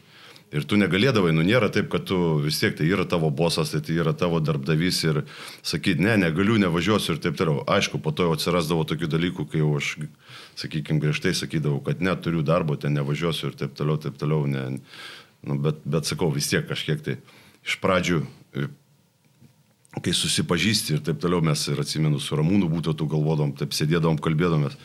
[0.56, 3.82] Ir tu negalėdavai, nu nėra taip, kad tu vis tiek tai yra tavo bosas, tai,
[4.00, 5.20] yra tavo darbdavys ir
[5.60, 7.66] sakyti, ne, negaliu, nevažiuosiu ir taip toliau.
[7.68, 9.92] Aišku, po to jau atsirasdavo tokių dalykų, kai jau aš,
[10.64, 14.48] sakykime, griežtai sakydavau, kad neturiu darbo, ten nevažiuosiu ir taip toliau, taip toliau.
[14.48, 14.66] Ne,
[15.44, 17.20] nu, bet, bet sakau, vis tiek kažkiek tai
[17.68, 18.24] iš pradžių
[20.04, 24.20] kai susipažįsti ir taip toliau mes ir atsimenu su Ramūnu būtų tu galvodom, taip sėdėdom,
[24.22, 24.78] kalbėdomės.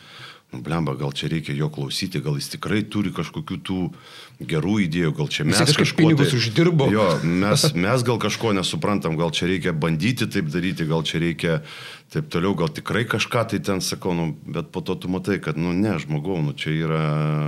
[0.53, 3.77] Nu, blemba, gal čia reikia jo klausyti, gal jis tikrai turi kažkokių tų
[4.45, 5.57] gerų idėjų, gal čia mes...
[5.57, 6.89] Jis kažkaip pinigus tai, uždirbo.
[6.93, 11.55] Jo, mes, mes gal kažko nesuprantam, gal čia reikia bandyti taip daryti, gal čia reikia
[12.13, 15.57] taip toliau, gal tikrai kažką tai ten sakau, nu, bet po to tu matai, kad,
[15.57, 17.05] nu ne, žmogau, nu čia yra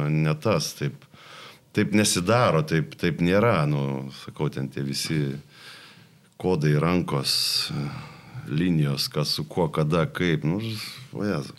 [0.10, 1.06] ne tas, taip,
[1.78, 5.20] taip nesidaro, taip, taip nėra, nu, sakau, ten tie visi
[6.42, 7.36] kodai rankos,
[8.50, 10.58] linijos, kas su kuo, kada, kaip, nu,
[11.14, 11.54] vajas.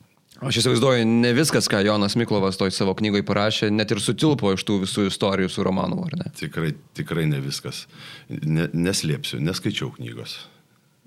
[0.44, 4.66] Aš įsivaizduoju, ne viskas, ką Jonas Miklovas toj savo knygoje parašė, net ir sutilpo iš
[4.68, 6.28] tų visų istorijų su Romanovu, ar ne?
[6.36, 7.86] Tikrai, tikrai ne viskas.
[8.28, 10.36] Ne, neslėpsiu, neskaičiau knygos.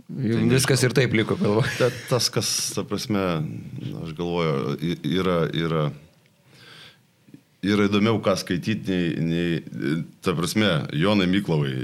[0.10, 1.70] Tai viskas ir taip liko, galvoju.
[1.78, 3.22] Ta, tas, kas, ta prasme,
[4.02, 5.84] aš galvoju, yra, yra,
[7.62, 11.76] yra įdomiau, ką skaityti, nei, nei, ta prasme, Jonai Miklovai,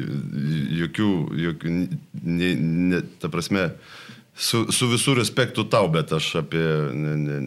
[0.81, 1.11] jokių,
[1.43, 1.75] jokių,
[2.25, 2.51] ne,
[2.89, 3.67] ne, ta prasme,
[4.35, 6.65] su, su visų respektu tau, bet aš apie...
[6.93, 7.39] Ne, ne,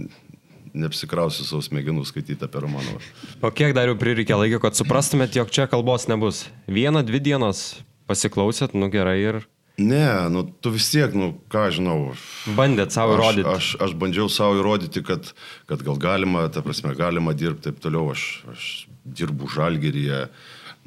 [0.78, 3.00] neapsikrausiu savo smegenų skaityti apie Romanovą.
[3.42, 6.44] O kiek dar jau prireikė laiko, kad suprastumėt, jog čia kalbos nebus?
[6.70, 9.40] Vieną, dvi dienas pasiklausėt, nu gerai ir...
[9.78, 12.12] Ne, nu tu vis tiek, nu ką žinau.
[12.58, 13.46] Bandėt savo įrodyti.
[13.46, 15.30] Aš, aš, aš bandžiau savo įrodyti, kad,
[15.70, 18.08] kad gal galima, ta prasme, galima dirbti taip toliau.
[18.10, 18.64] Aš, aš
[19.06, 20.24] dirbu žalgeryje.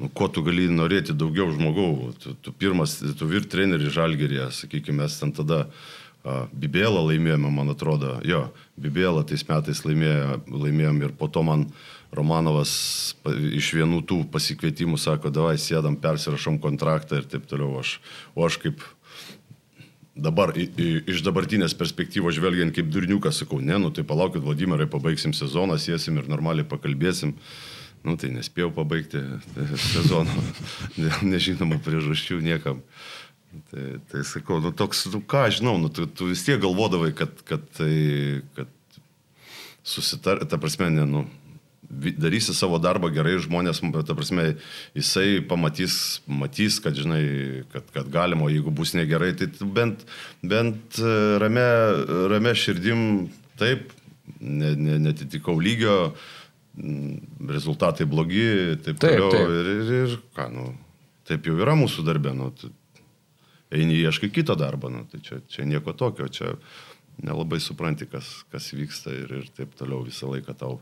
[0.02, 2.10] Nu, ko tu gali norėti daugiau žmogau?
[2.18, 7.70] Tu, tu pirmas, tu vir treneris žalgeryje, sakykime, mes ten tada uh, Bibėlą laimėjome, man
[7.70, 8.16] atrodo.
[8.26, 8.48] Jo,
[8.82, 11.68] Bibėlą tais metais laimėjo, laimėjom ir po to man
[12.12, 12.72] Romanovas
[13.56, 17.78] iš vienų tų pasikvietimų sako, davai sėdam, persirašom kontraktą ir taip toliau.
[17.80, 18.00] Aš,
[18.34, 18.82] o aš kaip
[20.18, 24.90] dabar i- i- iš dabartinės perspektyvos žvelgiant kaip durniukas, sakau, ne, nu tai palaukit, Vladimirai,
[24.90, 27.32] pabaigsim sezoną, sėsim ir normaliai pakalbėsim.
[28.02, 29.20] Nu tai nespėjau pabaigti
[29.78, 30.32] sezono
[30.98, 32.82] dėl nežinomų priežasčių niekam.
[33.68, 37.10] Tai, tai sakau, nu toks, nu ką aš žinau, nu tu, tu vis tiek galvodavai,
[37.12, 38.70] kad, kad, tai, kad
[39.84, 41.26] susitar, ta prasme, ne, nu,
[41.92, 44.54] darysi savo darbą gerai žmonės, ta prasme,
[44.96, 50.06] jisai pamatys, matys, kad, žinai, kad, kad galima, jeigu bus negerai, tai bent,
[50.40, 51.00] bent
[51.42, 51.68] rame,
[52.32, 53.28] rame širdim
[53.60, 53.92] taip,
[54.40, 56.41] ne, ne, netitikau lygio, m,
[57.48, 59.30] rezultatai blogi, taip, Taip, toliau.
[59.30, 59.50] taip.
[59.50, 60.70] Ir, ir, ir ką, nu,
[61.28, 62.72] taip jau yra mūsų darbė, nu, tu,
[63.72, 66.54] eini ieškai kito darbo, nu, tai čia, čia nieko tokio, čia
[67.22, 70.80] nelabai supranti, kas, kas vyksta ir, ir taip toliau visą laiką tau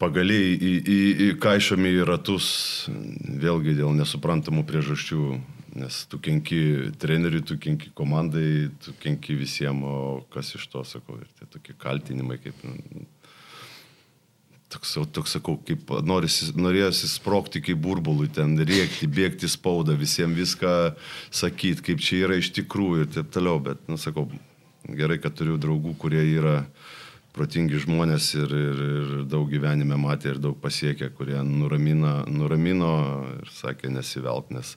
[0.00, 0.96] pagaliai į, į,
[1.26, 2.46] į kaišomi į ratus,
[3.40, 5.20] vėlgi dėl nesuprantamų priežasčių,
[5.80, 6.60] nes tu kenki
[7.00, 9.96] treneriui, tu kenki komandai, tu kenki visiems, o
[10.32, 12.60] kas iš to, sakau, ir tie tokie kaltinimai, kaip...
[12.64, 13.06] nu,
[14.66, 20.72] Toks, toks sakau, kaip norisi, norėjosi sprokti kaip burbului, ten rėkti, bėgti spaudą, visiems viską
[21.30, 24.26] sakyti, kaip čia yra iš tikrųjų ir taip toliau, bet, nu, sakau,
[24.90, 26.64] gerai, kad turiu draugų, kurie yra
[27.36, 32.92] protingi žmonės ir, ir, ir daug gyvenime matė ir daug pasiekė, kurie nuramino, nuramino
[33.36, 34.74] ir sakė nesivelk, nes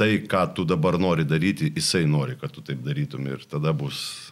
[0.00, 4.30] tai, ką tu dabar nori daryti, jisai nori, kad tu taip darytum ir tada bus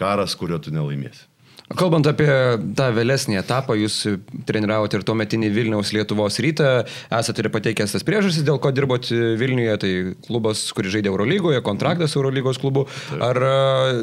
[0.00, 1.27] karas, kurio tu nelaimėsi.
[1.76, 2.28] Kalbant apie
[2.76, 4.00] tą vėlesnį etapą, jūs
[4.48, 6.68] treniravote ir tuo metinį Vilniaus Lietuvos rytą,
[7.12, 9.90] esate ir pateikęs tas priežastis, dėl ko dirbot Vilniuje, tai
[10.24, 12.86] klubas, kuris žaidė Eurolygoje, kontraktas Eurolygos klubu.
[13.20, 13.50] Ar e,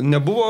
[0.05, 0.45] nebuvo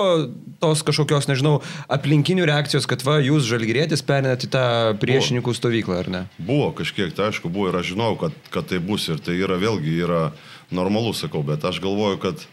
[0.60, 1.62] tos kažkokios, nežinau,
[1.96, 4.66] aplinkinių reakcijos, kad va, jūs žalgyrėtis perinat į tą
[5.00, 6.24] priešininkų stovyklą, ar ne?
[6.36, 9.56] Buvo kažkiek, tai aišku, buvo ir aš žinau, kad, kad tai bus ir tai yra
[9.62, 10.22] vėlgi yra
[10.68, 12.44] normalu, sakau, bet aš galvoju, kad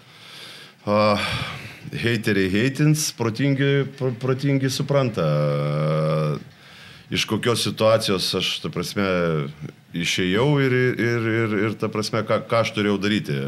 [0.87, 1.33] uh,
[1.91, 3.85] heiteriai heitins, protingi,
[4.21, 5.25] protingi supranta,
[7.13, 9.07] iš kokios situacijos aš, ta prasme,
[9.93, 13.39] išėjau ir, ir, ir, ir ta prasme, ką, ką aš turėjau daryti.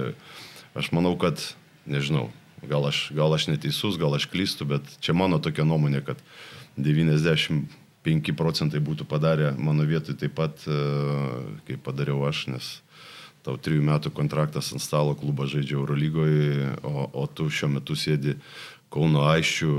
[0.75, 1.41] Aš manau, kad,
[1.87, 2.29] nežinau,
[2.69, 6.21] gal aš, gal aš neteisus, gal aš klystu, bet čia mano tokia nuomonė, kad
[6.77, 10.67] 95 procentai būtų padarę mano vietoj taip pat,
[11.69, 12.73] kaip padariau aš, nes
[13.45, 18.39] tau trijų metų kontraktas ant stalo, klubas žaidžia Eurolygoje, o, o tu šiuo metu sėdi
[18.95, 19.73] Kauno aiščių,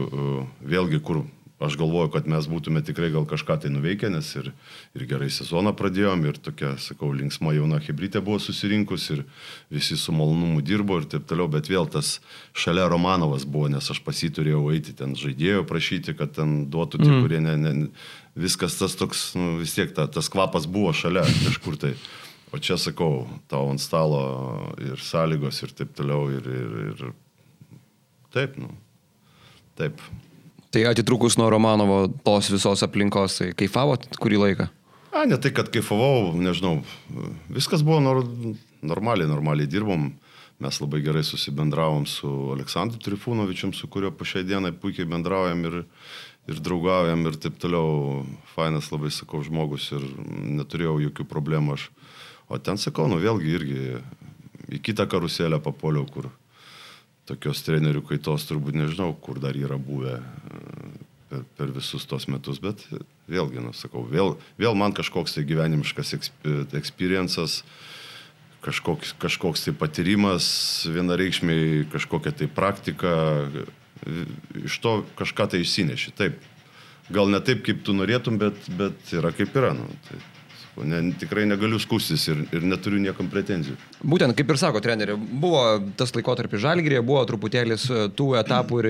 [0.68, 1.22] vėlgi, kur
[1.60, 4.50] aš galvoju, kad mes būtume tikrai gal kažką tai nuveikę, nes ir,
[4.98, 9.24] ir gerai sezoną pradėjom, ir tokia, sakau, linksma jauna hybridė buvo susirinkus, ir
[9.72, 12.18] visi su malonumu dirbo ir taip toliau, bet vėl tas
[12.52, 17.24] šalia Romanovas buvo, nes aš pasiturėjau eiti ten žaidėjo prašyti, kad ten duotų tie, mm.
[17.24, 17.74] kurie ne, ne,
[18.36, 21.96] viskas tas toks, nu, vis tiek ta, tas kvapas buvo šalia kažkur tai.
[22.54, 24.22] O čia sakau, tau ant stalo
[24.80, 27.14] ir sąlygos ir taip toliau ir, ir, ir
[28.36, 28.70] taip, nu,
[29.80, 30.02] taip.
[30.76, 34.70] Tai atitrukus nuo Romanovo tos visos aplinkos, tai kaifavot kurį laiką?
[35.16, 36.82] A, ne tai, kad kaifavau, nežinau,
[37.56, 38.22] viskas buvo nor,
[38.84, 40.10] normaliai, normaliai dirbom,
[40.60, 45.78] mes labai gerai susibendravom su Aleksandru Trifūnovičium, su kuriuo po šiai dienai puikiai bendraujam ir,
[46.52, 48.24] ir draugaujam ir taip toliau.
[48.56, 50.04] Fainas labai, sakau, žmogus ir
[50.60, 51.80] neturėjau jokių problemų.
[51.80, 51.90] Aš
[52.48, 53.80] O ten sakau, nu vėlgi irgi
[54.76, 56.30] į kitą karuselę papoliau, kur
[57.30, 60.62] tokios trenerių kaitos turbūt nežinau, kur dar yra buvę e,
[61.32, 62.86] per, per visus tos metus, bet
[63.32, 66.14] vėlgi, nu, sakau, vėl, vėl man kažkoks tai gyvenimiškas
[66.78, 67.64] experiences,
[68.66, 70.48] kažkoks, kažkoks tai patyrimas,
[70.90, 73.16] vienareikšmiai kažkokia tai praktika,
[74.62, 76.38] iš to kažką tai išsineši, taip.
[77.14, 79.76] Gal ne taip, kaip tu norėtum, bet, bet yra kaip yra.
[79.78, 80.18] Nu, tai
[80.84, 83.78] Ne, tikrai negaliu skustis ir, ir neturiu niekam pretenzijų.
[84.04, 85.62] Būtent, kaip ir sako treneri, buvo
[85.96, 88.90] tas laikotarpis žalgrėje, buvo truputėlis e, tų etapų ir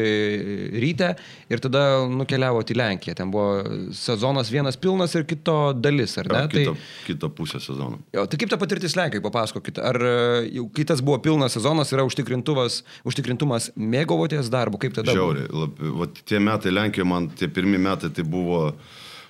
[0.81, 1.11] ryte
[1.53, 3.17] ir tada nukeliavote į Lenkiją.
[3.21, 3.61] Ten buvo
[3.93, 6.41] sezonas vienas pilnas ir kito dalis, ar ne?
[6.41, 8.01] Ja, kita, tai, kita pusė sezono.
[8.15, 9.81] Jo, tai kaip ta patirtis Lenkijoje, papasakokit.
[9.86, 10.17] Ar e,
[10.57, 15.13] jau kitas buvo pilnas sezonas, yra užtikrintumas mėgavoties darbu, kaip tada?
[15.13, 15.51] Žiauriai.
[15.53, 18.71] Lab, tie metai Lenkijoje, man tie pirmi metai tai buvo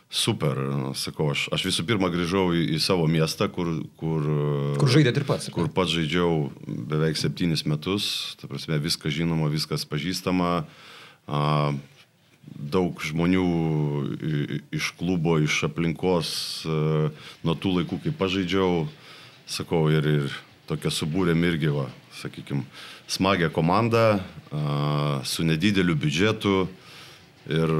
[0.10, 0.58] super,
[0.95, 3.72] sakau, aš, aš visų pirma grįžau į, į savo miestą, kur...
[3.99, 4.28] Kur,
[4.80, 5.49] kur žaidėt ir pats.
[5.53, 10.53] Kur pats žaidžiau beveik septynis metus, ta prasme, viskas žinoma, viskas pažįstama,
[11.28, 11.41] a,
[12.45, 13.45] daug žmonių
[14.76, 16.30] iš klubo, iš aplinkos,
[16.70, 17.10] a,
[17.43, 18.86] nuo tų laikų, kai pažaidžiau,
[19.49, 20.39] sakau, ir, ir
[20.70, 21.89] tokia subūrėm irgi, va,
[22.22, 22.64] sakykime,
[23.12, 26.66] smagią komandą a, su nedideliu biudžetu.
[27.45, 27.72] Ir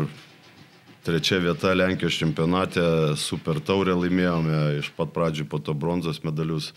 [1.06, 2.82] Trečia vieta Lenkijos čempionate,
[3.22, 6.72] super taurę laimėjome, iš pat pradžių po to bronzos medalius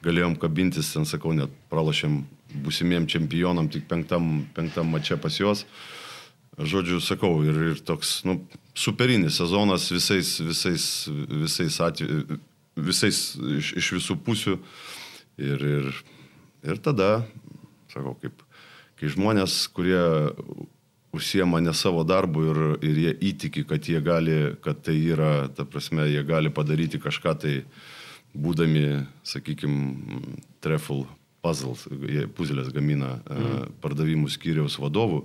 [0.00, 2.22] galėjom kabintis, ten sakau, net pralašėm
[2.64, 5.66] būsimiem čempionam tik penktam, penktam mače pas juos.
[6.56, 8.38] Žodžiu, sakau, ir, ir toks, nu,
[8.72, 10.88] superinis sezonas visais, visais,
[11.44, 12.40] visais atvejais,
[12.88, 13.22] visais
[13.58, 14.60] iš, iš visų pusių.
[15.44, 15.90] Ir, ir,
[16.64, 17.26] ir tada,
[17.92, 18.46] sakau, kaip,
[18.96, 20.00] kai žmonės, kurie
[21.14, 25.66] užsiema ne savo darbu ir, ir jie įtiki, kad jie gali, kad tai yra, ta
[25.68, 27.58] prasme, jie gali padaryti kažką tai,
[28.34, 30.20] būdami, sakykime,
[30.64, 31.04] treful
[31.44, 33.76] puzzles, jie puzelės gamina mm.
[33.84, 35.22] pardavimų skyriaus vadovų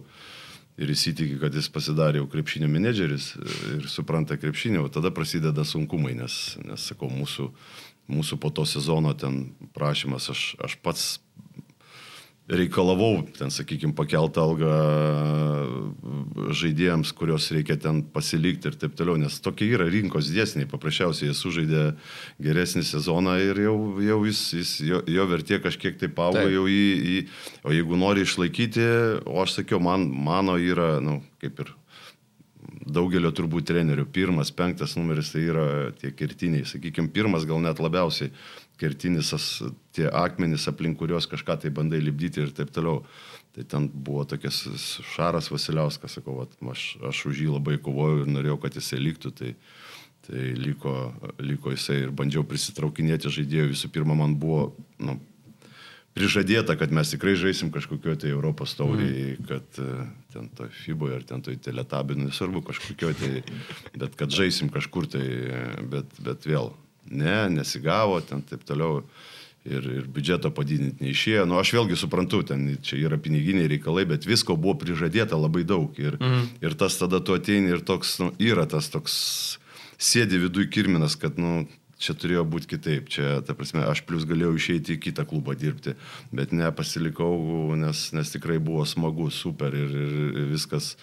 [0.79, 3.33] ir įsitikė, kad jis pasidarė jau krepšinio menedžeris
[3.75, 7.49] ir supranta krepšinio, tada prasideda sunkumai, nes, nes sakau, mūsų,
[8.11, 11.09] mūsų po to sezono ten prašymas, aš, aš pats
[12.49, 14.73] reikalavau, ten, sakykime, pakeltą algą
[16.57, 21.35] žaidėjams, kurios reikia ten pasilikti ir taip toliau, nes tokie yra rinkos dėsniai, paprasčiausiai jie
[21.37, 21.83] sužaidė
[22.41, 26.85] geresnį sezoną ir jau, jau jis, jis, jo, jo vertė kažkiek tai auga jau į,
[27.13, 27.19] į,
[27.63, 28.87] o jeigu nori išlaikyti,
[29.29, 31.75] o aš sakiau, man, mano yra, na, nu, kaip ir
[32.89, 35.67] daugelio turbūt trenerių, pirmas, penktas numeris tai yra
[35.99, 38.33] tie kertiniai, sakykime, pirmas gal net labiausiai
[38.80, 39.34] kertinis
[39.95, 43.03] tie akmenys, aplink kuriuos kažką tai bandai lipdyti ir taip toliau.
[43.55, 44.61] Tai ten buvo tokias
[45.15, 49.34] Šaras Vasiliauskas, sakau, vat, aš, aš už jį labai kovojau ir norėjau, kad jisai liktų.
[49.36, 49.55] Tai,
[50.30, 50.93] tai liko,
[51.41, 53.71] liko jisai ir bandžiau prisitraukinėti žaidėjų.
[53.73, 55.17] Visų pirma, man buvo nu,
[56.19, 59.47] prižadėta, kad mes tikrai žaisim kažkokio tai Europos tauriai, mm.
[59.49, 63.32] kad e, ten to FIBO ar ten to teletabinų, nesvarbu kažkokio tai,
[63.97, 65.25] bet kad žaisim kažkur tai,
[65.89, 66.73] bet, bet vėl,
[67.07, 69.03] ne, nesigavo, ten taip toliau.
[69.69, 71.41] Ir, ir biudžeto padidinti neišėjo.
[71.45, 75.91] Nu, aš vėlgi suprantu, ten čia yra piniginiai reikalai, bet visko buvo prižadėta labai daug.
[75.99, 76.45] Ir, mm.
[76.63, 79.17] ir tas tada tu ateini ir toks, nu, yra tas toks,
[79.99, 81.67] sėdi viduje kirminas, kad, nu,
[81.99, 83.09] čia turėjo būti kitaip.
[83.11, 85.95] Čia, ta prasme, aš plus galėjau išeiti į kitą klubą dirbti,
[86.35, 87.35] bet ne, pasilikau,
[87.79, 89.93] nes, nes tikrai buvo smagu, super ir,
[90.31, 90.93] ir viskas,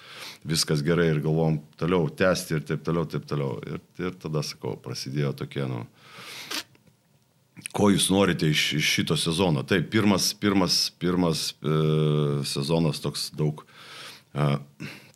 [0.46, 3.60] viskas gerai ir galvom toliau tęsti ir taip toliau, taip toliau.
[3.68, 5.84] Ir, ir tada, sakau, prasidėjo tokie, nu,
[7.76, 9.64] ko jūs norite iš, iš šito sezono.
[9.68, 11.80] Taip, pirmas, pirmas, pirmas e,
[12.48, 13.64] sezonas toks daug.
[14.32, 14.54] E,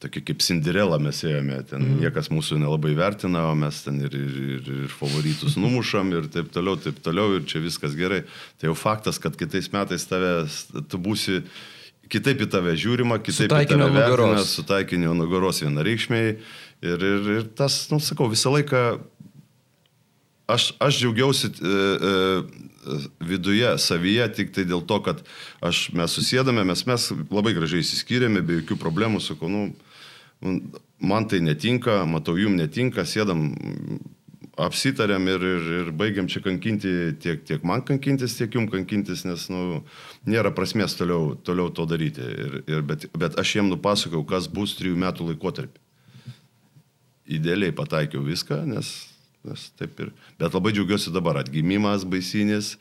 [0.00, 1.98] tokia kaip Cinderella mes ėjome, ten mm.
[2.04, 6.48] niekas mūsų nelabai vertina, o mes ten ir, ir, ir, ir favoritus numušam ir taip
[6.54, 8.22] toliau, taip toliau ir čia viskas gerai.
[8.60, 10.32] Tai jau faktas, kad kitais metais tave,
[10.88, 11.42] tu būsi
[12.10, 16.34] kitaip į tave žiūrima, kitaip į tave vertina, su taikinio nugaros vienareikšmiai.
[16.80, 18.84] Ir, ir, ir tas, nu, sakau, visą laiką
[20.48, 25.20] aš, aš džiaugiausi e, e, viduje, savyje, tik tai dėl to, kad
[25.60, 29.68] aš, mes susėdame, mes, mes labai gražiai įsiskyrėme, be jokių problemų, sakau, nu,
[30.40, 33.50] man tai netinka, matau, jum netinka, sėdam,
[34.60, 36.90] apsitarėm ir, ir, ir baigiam čia kankinti
[37.22, 39.82] tiek, tiek man kankintis, tiek jum kankintis, nes nu,
[40.28, 42.24] nėra prasmės toliau, toliau to daryti.
[42.24, 45.80] Ir, ir, bet, bet aš jiem nupasakau, kas bus trijų metų laikotarpį.
[47.30, 48.90] Idealiai pataikiau viską, nes,
[49.46, 50.12] nes taip ir.
[50.40, 52.74] Bet labai džiaugiuosi dabar, atgimimas baisinis,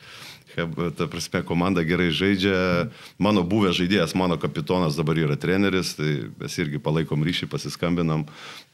[0.97, 2.89] ta prasme, komanda gerai žaidžia.
[3.21, 8.25] Mano buvęs žaidėjas, mano kapitonas dabar yra treneris, tai mes irgi palaikom ryšį, pasiskambinam.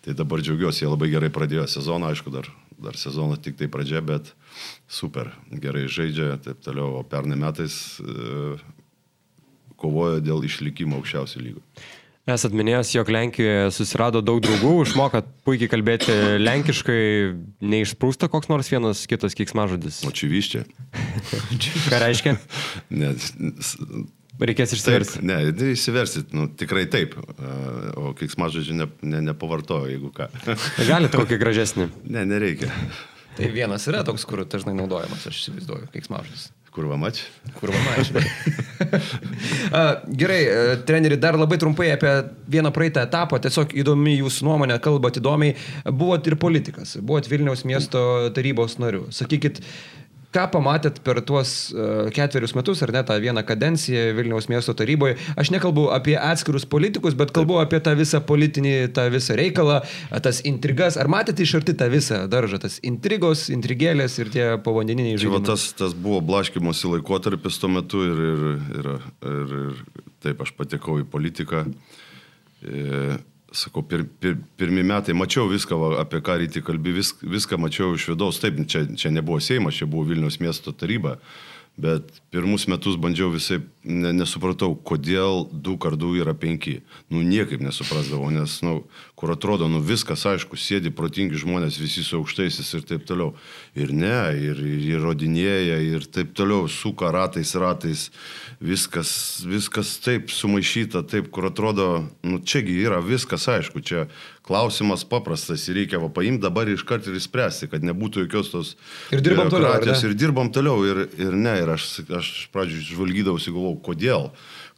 [0.05, 2.49] Tai dabar džiaugiuosi, jie labai gerai pradėjo sezoną, aišku, dar,
[2.81, 4.31] dar sezono tik tai pradžia, bet
[4.87, 7.01] super, gerai žaidžia, taip toliau.
[7.01, 8.55] O pernai metais e,
[9.81, 11.65] kovojo dėl išlikimo aukščiausių lygų.
[12.25, 17.01] Esat minėjęs, jog Lenkijoje susirado daug draugų, išmokat puikiai kalbėti lenkiškai,
[17.61, 19.99] neišsprūsta koks nors vienas kitas kiksmažodis.
[20.09, 20.63] O čia vyščia.
[21.91, 22.33] Ką reiškia?
[22.89, 23.13] Ne,
[24.35, 25.21] Reikės išsiversti.
[25.21, 27.13] Taip, ne, išsiversit, nu, tikrai taip.
[27.95, 30.27] O kiksmažodžių ne, ne, nepavartoju, jeigu ką.
[30.89, 31.87] Galite kokį gražesnį?
[32.09, 32.73] Ne, nereikia.
[33.37, 36.49] Tai vienas yra toks, kur dažnai naudojamas, aš įsivaizduoju, kiksmažodis.
[36.75, 37.21] Kurva mač?
[37.55, 38.09] Kurva mač.
[40.21, 42.11] Gerai, e, treneri, dar labai trumpai apie
[42.51, 43.39] vieną praeitą etapą.
[43.39, 45.55] Tiesiog įdomi jūsų nuomonė, kalbate įdomiai.
[45.87, 48.01] Buvot ir politikas, buvot Vilniaus miesto
[48.35, 49.05] tarybos nariu.
[49.15, 49.61] Sakykit,
[50.35, 55.17] ką pamatėt per tuos uh, ketverius metus, ar ne tą vieną kadenciją Vilniaus miesto taryboje.
[55.39, 59.81] Aš nekalbu apie atskirus politikus, bet kalbu apie tą visą politinį, tą visą reikalą,
[60.25, 60.99] tas intrigas.
[61.01, 65.45] Ar matėte iš arti tą visą daržą, tas intrigos, intrigėlės ir tie povandeniniai žaidimai?
[65.47, 68.43] Tas, tas buvo blaškimosi laikotarpis tuo metu ir, ir,
[68.79, 68.91] ir,
[69.31, 71.65] ir, ir taip aš patekau į politiką.
[72.65, 73.17] E,
[73.55, 77.95] sakau, pir, pir, pirmi metai mačiau viską, va, apie ką rytį kalbį, vis, viską mačiau
[77.97, 78.39] iš vidaus.
[78.43, 81.17] Taip, čia, čia nebuvo Seimas, čia buvo Vilnius miesto taryba.
[81.75, 86.77] Bet pirmus metus bandžiau visai, ne, nesupratau, kodėl du kardų yra penki.
[87.11, 88.77] Nu, niekaip nesuprasdavau, nes, nu,
[89.19, 93.33] kur atrodo, nu, viskas aišku, sėdi protingi žmonės, visi su aukštaisis ir taip toliau.
[93.75, 98.07] Ir ne, ir, ir įrodinėja, ir taip toliau, suka ratais, ratais,
[98.63, 99.11] viskas,
[99.43, 101.89] viskas taip sumaišyta, taip, kur atrodo,
[102.23, 104.07] nu, čiagi yra viskas aišku, čia
[104.45, 108.73] klausimas paprastas ir reikia va, paimti dabar iš karto ir įspręsti, kad nebūtų jokios tos...
[109.15, 109.79] Ir dirbam toliau.
[109.81, 114.29] Ir dirbam toliau, ir, ir ne, ir aš, aš pradžiui žvalgydavausi, galvojau, kodėl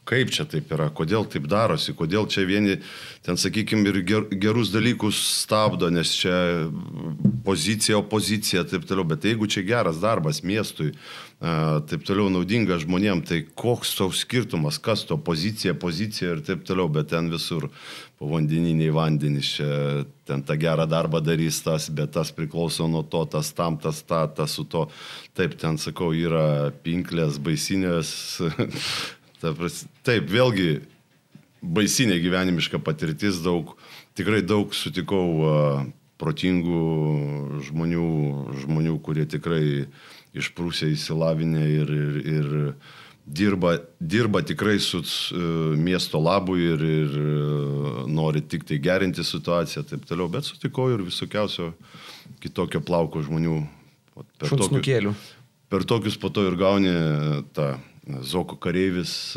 [0.08, 2.78] kaip čia taip yra, kodėl taip darosi, kodėl čia vieni,
[3.26, 6.34] ten sakykime, ir ger, gerus dalykus stabdo, nes čia
[7.44, 10.94] pozicija, opozicija, taip toliau, bet jeigu čia geras darbas miestui,
[11.38, 16.88] taip toliau naudinga žmonėm, tai koks toks skirtumas, kas to pozicija, pozicija ir taip toliau,
[16.90, 17.68] bet ten visur
[18.18, 19.52] povandeniniai vandenys,
[20.26, 24.24] ten tą gerą darbą darys tas, bet tas priklauso nuo to, tas tam, tas ta,
[24.26, 24.88] tas su to.
[25.38, 28.10] Taip, ten sakau, yra pinklės, baisinės.
[29.38, 30.80] Taip, vėlgi
[31.62, 33.76] baisinė gyvenimiška patirtis, daug,
[34.18, 35.84] tikrai daug sutikau uh,
[36.18, 36.82] protingų
[37.68, 38.08] žmonių,
[38.64, 39.86] žmonių, kurie tikrai
[40.42, 42.48] išprūsę įsilavinę ir, ir, ir
[43.26, 49.84] dirba, dirba tikrai su uh, miesto labu ir, ir uh, nori tik tai gerinti situaciją
[49.84, 51.72] ir taip toliau, bet sutikau ir visokiausio
[52.42, 53.60] kitokio plauko žmonių.
[54.38, 55.26] Per tokius,
[55.70, 56.94] per tokius po to ir gauni
[57.54, 57.76] tą
[58.24, 59.36] Zoko kareivis,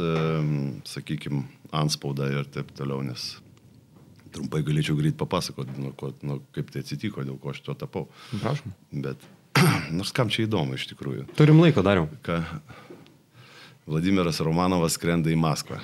[0.88, 1.41] sakykime,
[1.76, 3.34] anspaudą ir taip toliau, nes
[4.32, 8.08] trumpai galėčiau greit papasakoti, nu, ko, nu, kaip tai atsitiko, dėl ko aš tuo tapau.
[8.32, 8.72] Prašom.
[9.04, 9.26] Bet,
[9.97, 11.28] nors kam čia įdomu iš tikrųjų.
[11.38, 12.09] Turim laiko, dariau.
[12.26, 12.41] Ką,
[13.89, 15.80] Vladimiras Romanovas skrenda į Maskvą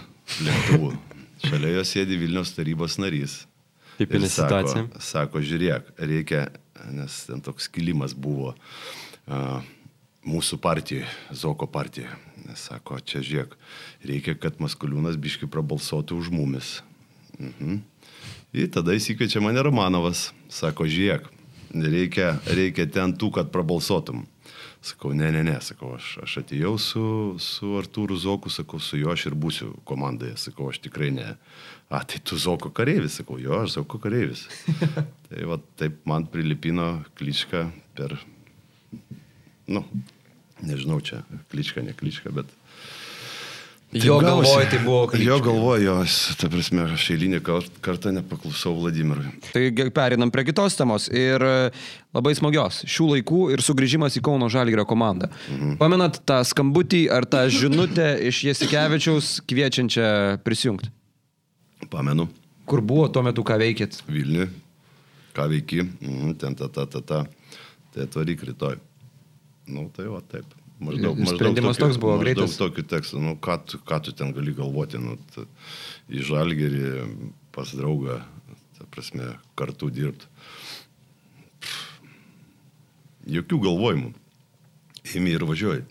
[0.45, 0.93] lėktuvu.
[1.47, 3.41] Šalia jo sėdi Vilnius tarybos narys.
[3.97, 4.85] Tipinė situacija.
[5.01, 6.47] Sako, žiūrėk, reikia,
[6.93, 9.59] nes ten toks kilimas buvo a,
[10.27, 12.13] mūsų partijoje, Zoko partijoje.
[12.45, 13.57] Nes Sako, čia žiūrėk,
[14.05, 16.77] reikia, kad Maskuliūnas biški prabalsuotų už mumis.
[17.37, 17.81] Mhm.
[18.57, 20.29] Ir tada įsikviečia mane Romanovas.
[20.53, 21.27] Sako, žiūrėk,
[21.73, 24.25] reikia, reikia ten tų, kad prabalsuotum.
[24.87, 27.03] Sakau, ne, ne, ne, sakau, aš, aš atėjau su,
[27.41, 31.31] su Artūru Zoku, sakau, su juo aš ir būsiu komandoje, sakau, aš tikrai ne.
[31.89, 34.45] A, tai tu Zoko kareivis, sakau, jo, aš Zoko kareivis.
[35.27, 37.65] tai va, taip man prilipino kličką
[37.97, 38.15] per,
[39.67, 39.83] nu,
[40.61, 42.53] nežinau čia, kličką, ne kličką, bet...
[43.93, 44.49] Jo Taip gavosi.
[44.51, 49.29] galvoj tai buvo Jo galvoju, jo, aš, ta prasme, aš eilinį kar- kartą nepaklusau Vladimirui.
[49.53, 49.63] Tai
[49.95, 51.71] perinam prie kitos temos ir e,
[52.13, 52.81] labai smagios.
[52.83, 55.29] Šių laikų ir sugrįžimas į Kauno Žalgirio komandą.
[55.47, 55.77] Mhm.
[55.79, 60.91] Pamenat tą skambutį ar tą žinutę iš Jasikevičiaus kviečiančią prisijungti?
[61.89, 62.27] Pamenu,
[62.67, 64.01] Kur buvo tuo metu, ką veikėt?
[64.11, 64.49] Vilniui,
[65.31, 67.23] ką veiki, mhm, ten ta, ta, ta, ta,
[67.95, 68.75] tai atvaryk rytoj.
[69.71, 70.43] Nu, tai va, taip.
[70.77, 72.57] Maždaug, maždaug sprendimas toks buvo maždaug greitas?
[72.59, 75.47] tokiu tekstu, nu, ką, tu, ką tu ten gali galvoti, nu, ta,
[76.05, 76.91] į žalgerį
[77.55, 78.19] pas draugą,
[78.77, 80.29] ta prasme, kartu dirbti.
[83.27, 84.13] Jokių galvojimų.
[85.17, 85.83] Imi ir važiuoji.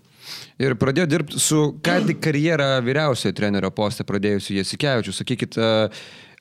[0.62, 5.14] Ir pradėjo dirbti su ką tik karjerą vyriausiojo trenerio postą pradėjusiu Jasikevičiu.
[5.14, 5.68] Sakykit, e,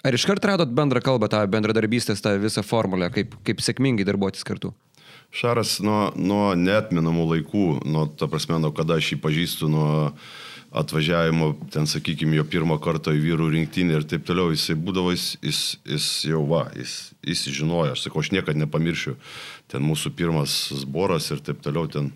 [0.05, 4.73] ar iškart radot bendrą kalbą, tą bendradarbystės, tą visą formulę, kaip, kaip sėkmingai darbuotis kartu?
[5.36, 9.89] Šaras nuo, nuo netminamų laikų, nuo, ta prasme, nuo kada aš jį pažįstu, nuo
[10.75, 15.27] atvažiavimo, ten, sakykime, jo pirmą kartą į vyrų rinktinį ir taip toliau, jisai būdavo, jis,
[15.43, 19.15] jis, jis jau va, jis, jis žinojo, aš sakau, aš niekada nepamiršiu,
[19.71, 22.11] ten mūsų pirmas zboras ir taip toliau, ten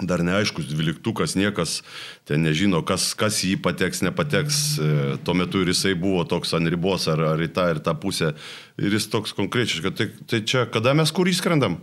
[0.00, 1.82] dar neaiškus dvyliktukas, niekas
[2.28, 4.58] ten nežino, kas, kas jį pateks, nepateks.
[4.78, 4.90] E,
[5.26, 8.34] Tuo metu ir jisai buvo toks ant ribos, ar, ar į tą ir tą pusę.
[8.78, 11.80] Ir jis toks konkrečiai, kad tai, tai čia kada mes kur įskrendam?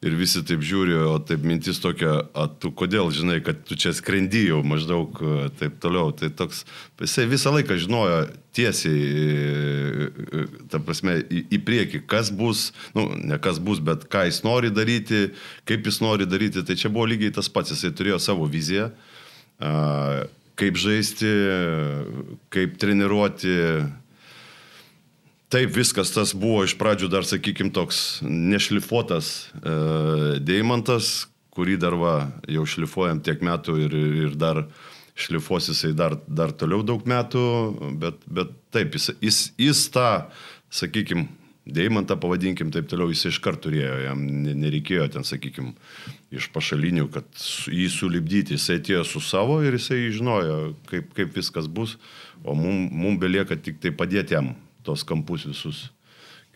[0.00, 3.92] Ir visi taip žiūri, o taip mintis tokia, o tu kodėl žinai, kad tu čia
[3.92, 6.14] skrendi jau maždaug e, taip toliau.
[6.16, 6.62] Tai toks,
[7.02, 8.22] jisai visą laiką žinojo
[8.56, 10.08] tiesiai, e,
[10.40, 14.40] e, ta prasme, į, į priekį, kas bus, nu, ne kas bus, bet ką jis
[14.46, 15.26] nori daryti,
[15.68, 16.64] kaip jis nori daryti.
[16.64, 18.88] Tai čia buvo lygiai tas pats, jisai turėjo savo viziją,
[19.60, 20.24] a,
[20.60, 21.28] kaip žaisti,
[22.52, 23.56] kaip treniruoti.
[25.50, 29.72] Taip, viskas tas buvo iš pradžių dar, sakykime, toks nešlifuotas e,
[30.46, 32.12] deimantas, kurį dar va,
[32.46, 33.96] jau šlifuojam tiek metų ir,
[34.28, 34.60] ir dar
[35.18, 37.42] šlifuos jisai dar, dar toliau daug metų,
[37.98, 40.06] bet, bet taip, jis, jis, jis tą,
[40.70, 41.26] sakykime,
[41.66, 45.74] deimantą pavadinkim taip toliau, jis iš karto turėjo, jam ne- nereikėjo ten, sakykime,
[46.30, 47.26] iš pašalinių, kad
[47.66, 51.98] jį sulibdyti, jisai atėjo su savo ir jisai žinojo, kaip, kaip viskas bus,
[52.46, 54.54] o mum, mum belieka tik tai padėti jam
[54.86, 55.88] tos kampus visus,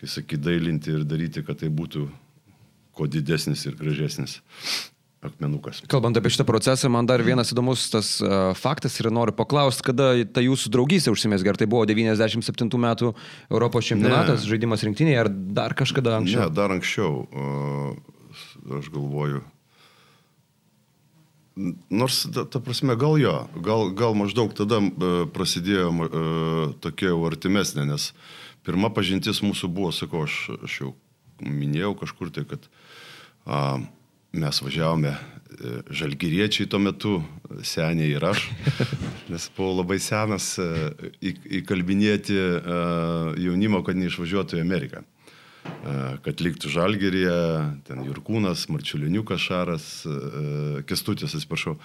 [0.00, 2.08] kai sakai, dailinti ir daryti, kad tai būtų
[2.94, 4.40] kuo didesnis ir gražesnis
[5.24, 5.80] akmenukas.
[5.88, 10.10] Kalbant apie šitą procesą, man dar vienas įdomus tas uh, faktas ir noriu paklausti, kada
[10.28, 13.14] ta jūsų draugystė užsimės, ar tai buvo 97 metų
[13.48, 14.52] Europos čempionatas, Ne.
[14.52, 16.44] žaidimas rinktinėje, ar dar kažkada anksčiau?
[16.44, 17.96] Ne, dar anksčiau, o,
[18.80, 19.40] aš galvoju.
[21.90, 26.08] Nors, ta, ta prasme, gal jo, gal, gal maždaug tada e, prasidėjo e,
[26.82, 28.08] tokia jau artimesnė, nes
[28.66, 30.90] pirma pažintis mūsų buvo, sakau, aš, aš jau
[31.38, 32.66] minėjau kažkur tai, kad
[33.46, 33.78] a,
[34.34, 37.14] mes važiavome e, žalgyriečiai tuo metu,
[37.62, 38.48] seniai ir aš,
[39.30, 40.68] nes buvau labai senas e,
[41.62, 42.34] įkalbinėti
[43.46, 45.06] jaunimo, kad neišvažiuotų į Ameriką
[46.24, 47.38] kad liktų Žalgerėje,
[47.88, 51.76] ten Jurkūnas, Marčiuliuniukas Šaras, e, Kestutis, atsiprašau.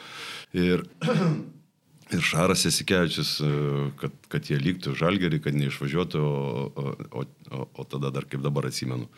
[0.55, 0.85] Ir,
[2.15, 3.51] ir Šaras Esikevičius, e,
[3.99, 8.69] kad, kad jie liktų Žalgerį, kad neišvažiuotų, o, o, o, o tada dar kaip dabar
[8.69, 9.09] atsimenu,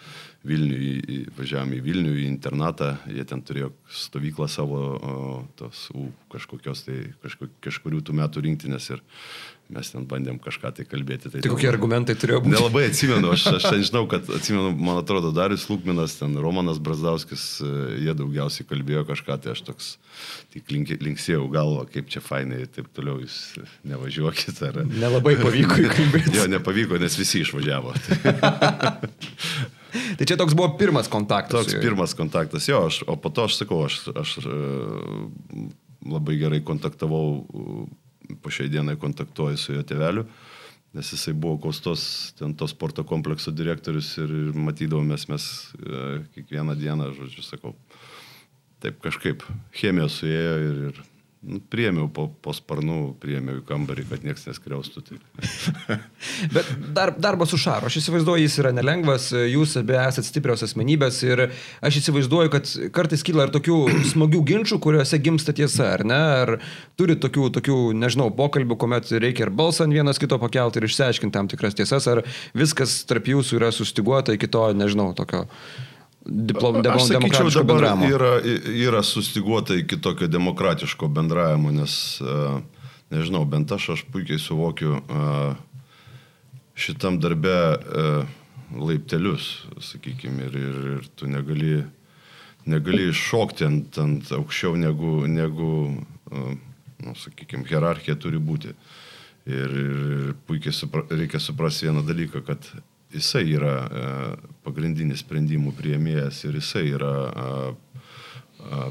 [0.46, 4.82] į, važiavome į Vilnių, į internatą, jie ten turėjo stovyklą savo,
[5.62, 9.06] tos u, kažkokios tai, kažko, kažkurių tų metų rinktinės ir
[9.72, 11.32] mes ten bandėm kažką tai kalbėti.
[11.34, 12.54] Tai kokie argumentai turėjo būti?
[12.54, 17.46] Nelabai atsimenu, aš, aš ten žinau, kad atsimenu, man atrodo, Darius Lūkminas, ten Romanas Brazdauskis,
[17.64, 17.72] e,
[18.06, 19.92] jie daugiausiai kalbėjo kažką, tai aš toks
[20.54, 23.38] tik link, linksėjau galvą, kaip čia fainai ir taip toliau, jūs
[23.88, 24.64] nevažiuokit.
[24.68, 24.82] Ar...
[24.92, 26.36] Nelabai pavyko įkalbėti.
[26.42, 27.94] Jo, nepavyko, nes visi išvažiavo.
[29.92, 31.68] Tai čia toks buvo pirmas kontaktas.
[31.68, 34.60] Toks pirmas kontaktas, jo, aš, o po to aš sakau, aš, aš e,
[36.08, 37.44] labai gerai kontaktavau,
[38.42, 40.26] po šiai dienai kontaktuoju su jo tėveliu,
[40.96, 42.04] nes jisai buvo Kostos,
[42.40, 45.48] ten to sporto komplekso direktorius ir, matydavomės mes
[45.80, 47.76] e, kiekvieną dieną, žodžiu, sakau,
[48.84, 49.46] taip kažkaip
[49.78, 51.02] chemija suėjo ir, ir
[51.74, 55.02] priemiau po, po sparnų, priemiau į kambarį, kad niekas neskriaustų.
[55.08, 55.18] Tai.
[56.56, 61.18] Bet dar, darbas su Šaru, aš įsivaizduoju, jis yra nelengvas, jūs abi esate stiprios asmenybės
[61.26, 61.48] ir
[61.82, 63.80] aš įsivaizduoju, kad kartais kyla ir tokių
[64.14, 66.22] smagių ginčių, kuriuose gimsta tiesa, ar ne?
[66.42, 66.56] Ar
[67.00, 71.34] turi tokių, tokių, nežinau, pokalbių, kuomet reikia ir balsą ant vienas kito pakelti ir išsiaiškinti
[71.34, 72.22] tam tikras tiesas, ar
[72.54, 75.48] viskas tarp jūsų yra sustiguota iki to, nežinau, tokio
[76.26, 78.10] diplom, Aš sakyčiau, dabar bendravimo.
[78.16, 78.32] yra,
[78.70, 82.60] yra sustiguota iki tokio demokratiško bendravimo, nes, a,
[83.14, 85.56] nežinau, bent aš, aš puikiai suvokiu a,
[86.76, 88.06] šitam darbe a,
[88.78, 91.82] laiptelius, sakykime, ir, ir, ir tu negali,
[92.66, 95.72] negali iššokti ant, ant aukščiau negu, negu
[96.32, 98.74] nu, sakykime, hierarchija turi būti.
[99.50, 102.68] Ir, ir puikiai supra, reikia suprasti vieną dalyką, kad
[103.14, 104.10] jisai yra e,
[104.66, 108.84] pagrindinis sprendimų prieimėjas ir jisai yra a,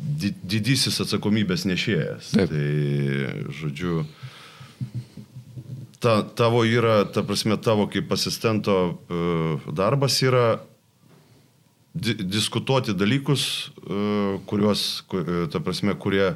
[0.00, 2.32] di, didysis atsakomybės nešėjas.
[2.36, 2.52] Taip.
[2.52, 4.04] Tai, žodžiu,
[6.00, 9.22] ta, tavo yra, ta prasme, tavo kaip asistento e,
[9.76, 10.48] darbas yra
[11.90, 16.32] di diskutuoti dalykus, e, kuriuos, ku- e, ta prasme, kurie,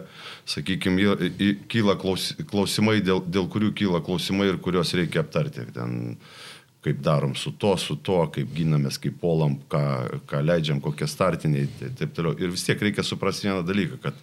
[0.51, 1.15] sakykime,
[1.71, 5.65] kyla klaus, klausimai, dėl, dėl kurių kyla klausimai ir kuriuos reikia aptarti.
[5.73, 6.19] Ten,
[6.85, 9.85] kaip darom su to, su to, kaip ginamės, kaip polam, ką,
[10.31, 12.37] ką leidžiam, kokie startiniai ir taip toliau.
[12.39, 14.19] Ir vis tiek reikia suprasti vieną dalyką, kad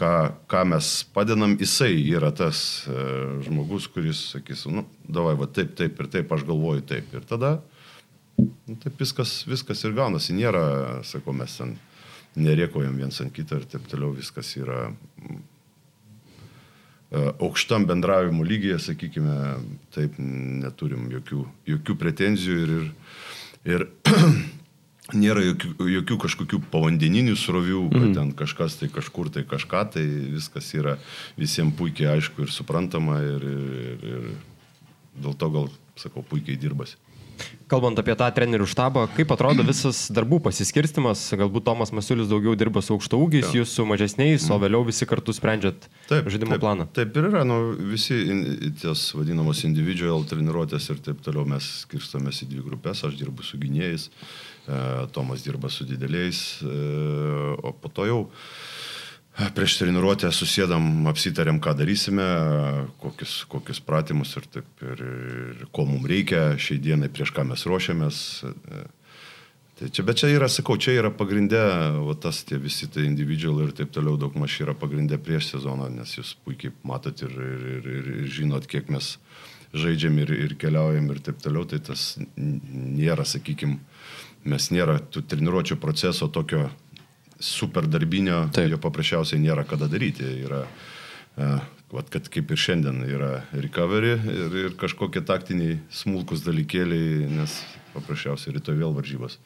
[0.00, 0.14] ką,
[0.50, 3.04] ką mes padedam, jisai yra tas e,
[3.46, 7.14] žmogus, kuris sakys, nu, davai, va taip, taip ir taip, aš galvoju taip.
[7.14, 7.56] Ir tada
[8.36, 10.34] Nu, taip viskas, viskas ir gaunasi.
[10.34, 10.64] Nėra,
[11.06, 11.76] sakau, mes ten
[12.34, 14.14] nerėkojam viens ant kito ir taip toliau.
[14.16, 14.88] Viskas yra
[17.12, 19.36] aukštam bendravimo lygyje, sakykime,
[19.94, 21.44] taip neturim jokių,
[21.74, 22.88] jokių pretenzijų ir, ir,
[23.76, 23.86] ir
[25.24, 28.14] nėra jokių, jokių kažkokių povandeninių srovių, kad Mhm.
[28.16, 30.98] ten kažkas tai kažkur tai kažką, tai viskas yra
[31.36, 34.28] visiems puikiai aišku ir suprantama ir, ir, ir
[35.22, 36.96] dėl to gal, sakau, puikiai dirbasi.
[37.70, 42.82] Kalbant apie tą trenerių štabą, kaip atrodo visas darbų pasiskirstimas, galbūt Tomas Masiulis daugiau dirba
[42.84, 46.88] su aukšta ūgiais, jūs su mažesniais, o vėliau visi kartu sprendžiat žaidimo taip, planą.
[46.96, 47.58] Taip ir yra, nu,
[47.94, 48.20] visi
[48.82, 53.60] ties vadinamos individual treniruotės ir taip toliau mes skirstomės į dvi grupės, aš dirbu su
[53.62, 54.84] gynėjais, e,
[55.16, 56.78] Tomas dirba su dideliais, e,
[57.64, 58.34] o po to jau e,
[59.34, 62.26] prieš treniruotę susėdam, apsitarėm, ką darysime,
[63.02, 67.66] kokius, kokius pratimus ir, taip, ir, ir ko mums reikia šiai dienai, prieš ką mes
[67.66, 68.20] ruošiamės.
[69.74, 71.64] Tai čia, bet čia yra, sakau, čia yra pagrindė,
[72.06, 75.88] va tas tie visi tai individual ir taip toliau daug maž yra pagrindė prieš sezoną,
[75.96, 79.16] nes jūs puikiai matot ir, ir, ir, ir, ir žinot, kiek mes
[79.74, 83.80] žaidžiam ir, ir keliaujam ir taip toliau, tai tas nėra, sakykime,
[84.46, 86.68] mes nėra tų treniruočio proceso tokio
[87.40, 88.70] super darbinio, Taip.
[88.72, 90.26] jo paprasčiausiai nėra kada daryti.
[90.44, 91.64] Yra, uh,
[91.94, 97.60] vat, kad kaip ir šiandien yra recovery ir, ir kažkokie taktiniai smulkus dalykėliai, nes
[97.94, 99.38] paprasčiausiai rytoj vėl varžybos.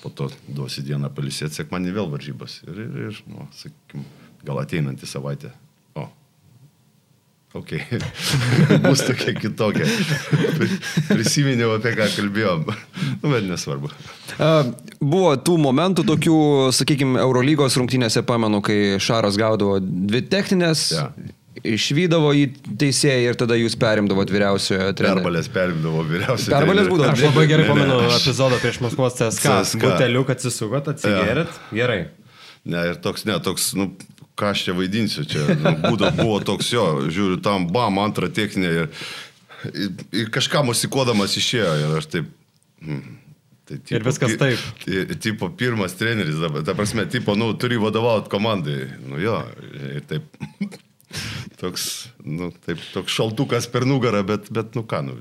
[0.00, 2.62] Po to duosi dieną palisėti, sekmanį vėl varžybos.
[2.68, 4.06] Ir, ir, ir nu, sakykim,
[4.46, 5.52] gal ateinantį savaitę.
[7.58, 7.72] Ok.
[8.86, 9.86] Bus tokia kitokia.
[11.10, 12.62] Prisiminiau, apie ką kalbėjom.
[13.22, 13.90] Nu, bet nesvarbu.
[14.38, 14.50] A,
[15.00, 16.36] Buvo tų momentų tokių,
[16.76, 21.08] sakykime, Eurolygos rungtynėse, pamenu, kai Šaras gaudavo dvi techninės, Ja.
[21.66, 22.44] išvydavo į
[22.80, 25.18] teisėją ir tada jūs perimdavot vyriausiojo trenerio.
[25.24, 26.54] Perbalės perimdavo vyriausiai.
[26.54, 27.10] Perbalės būdavo.
[27.16, 29.42] Aš labai gerai Ne, ne, pamenu aš- epizodą prieš Maskvos CSK.
[29.48, 29.82] CSKA.
[29.88, 31.58] Buteliu, kad atsisukot, atsigėrėt.
[31.74, 32.00] Gerai.
[32.64, 33.90] Ne, ir toks, ne, toks, nu,
[34.40, 38.70] ką aš čia vaidinsiu, čia nu, būdo, buvo toks jo, žiūriu, tam bam, antrą techninę
[38.82, 38.90] ir,
[39.70, 39.90] ir,
[40.24, 42.30] ir kažką musikuodamas išėjo ir aš taip...
[42.80, 43.18] Hmm,
[43.68, 44.62] tai, Ir viskas taip.
[44.82, 48.80] ti- Tipo pirmas treneris, dabar, ta prasme, tipo, nu, turi vadovauti komandai.
[49.06, 49.36] Nu jo,
[49.94, 50.40] ir taip.
[51.60, 51.84] toks,
[52.24, 55.18] nu, taip, toks šaltukas per nugarą, bet, bet nu ką, nu,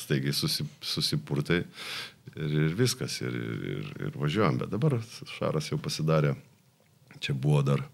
[0.00, 4.58] staigiai susi, susipurtai ir, ir viskas, ir, ir, ir važiuojam.
[4.62, 4.96] Bet dabar
[5.36, 6.32] Šaras jau pasidarė,
[7.20, 7.84] čia buvo dar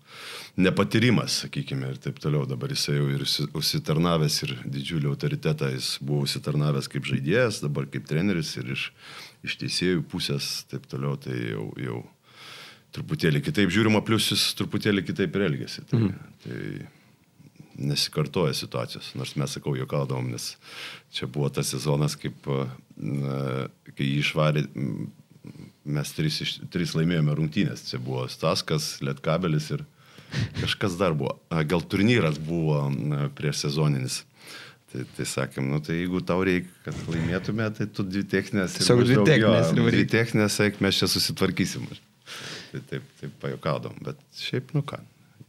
[0.57, 2.47] nepatyrimas, sakykime, ir taip toliau.
[2.49, 7.89] Dabar jisai jau ir užsi- užsitarnavęs ir didžiulį autoritetą, jis buvo užsitarnavęs kaip žaidėjas, dabar
[7.93, 8.91] kaip treneris ir iš,
[9.45, 12.03] iš teisėjų pusės, taip toliau, tai jau, jau
[12.97, 15.85] truputėlį kitaip žiūrima, plus jis truputėlį kitaip ir elgesi.
[15.91, 16.15] Tai, mhm.
[16.47, 16.89] tai
[17.77, 20.55] nesikartoja situacijos, nors mes, sakau, juokaudom, nes
[21.13, 22.49] čia buvo tas sezonas, kaip,
[22.97, 24.65] na, kai jį išvarė,
[25.87, 27.87] mes trys, iš- trys laimėjome rungtynės.
[27.91, 29.85] Čia buvo Staskas, Lietkabelis ir
[30.61, 31.37] kažkas dar buvo.
[31.71, 32.83] Gal turnyras buvo
[33.39, 34.25] prieš sezoninis.
[34.93, 38.77] Tai, tai sakėm, nu tai jeigu tau reikia, kad laimėtume, tai tu dvi techninės.
[38.79, 39.73] Tiesiog dvi techninės.
[39.75, 41.89] Dvi techninės, eik, mes čia susitvarkysim.
[42.71, 45.01] Tai taip, taip pajukaudom, bet šiaip, nu ką,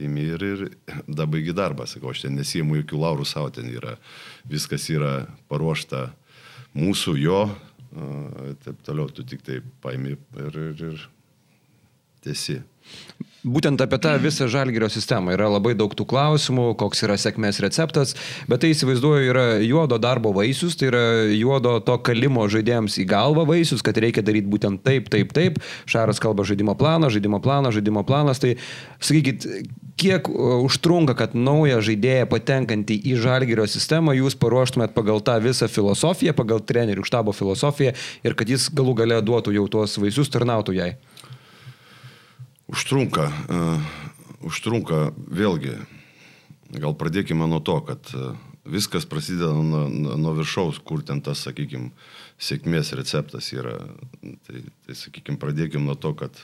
[0.04, 0.64] imi ir, ir
[1.06, 1.86] dabaigi darbą.
[1.90, 3.96] Sakau, aš ten nesijimu jokių laurų savo, ten yra,
[4.50, 5.14] viskas yra
[5.54, 6.08] paruošta
[6.78, 7.40] mūsų, jo,
[8.64, 11.06] taip toliau, tu tik tai paimi ir, ir, ir
[12.24, 12.62] tiesi.
[13.48, 18.12] Būtent apie tą visą žalgerio sistemą yra labai daug tų klausimų, koks yra sėkmės receptas,
[18.50, 23.46] bet tai įsivaizduoju yra juodo darbo vaisius, tai yra juodo to kalimo žaidėjams į galvą
[23.48, 25.62] vaisius, kad reikia daryti būtent taip, taip, taip.
[25.88, 28.42] Šaras kalba žaidimo planą, žaidimo planą, žaidimo planas.
[28.44, 28.56] Tai
[29.00, 29.48] sakykit,
[30.02, 36.36] kiek užtrunka, kad naują žaidėją patenkantį į žalgerio sistemą jūs paruoštumėt pagal tą visą filosofiją,
[36.36, 37.96] pagal trenerių štabo filosofiją
[38.28, 40.96] ir kad jis galų gale duotų jau tuos vaisius, tarnautų jai.
[42.68, 43.80] Užtrunka, uh,
[44.44, 45.78] užtrunka vėlgi,
[46.76, 48.34] gal pradėkime nuo to, kad uh,
[48.68, 49.86] viskas prasideda nuo,
[50.20, 51.94] nuo viršaus, kur ten tas, sakykime,
[52.36, 53.78] sėkmės receptas yra.
[54.20, 56.42] Tai, tai sakykime, pradėkime nuo to, kad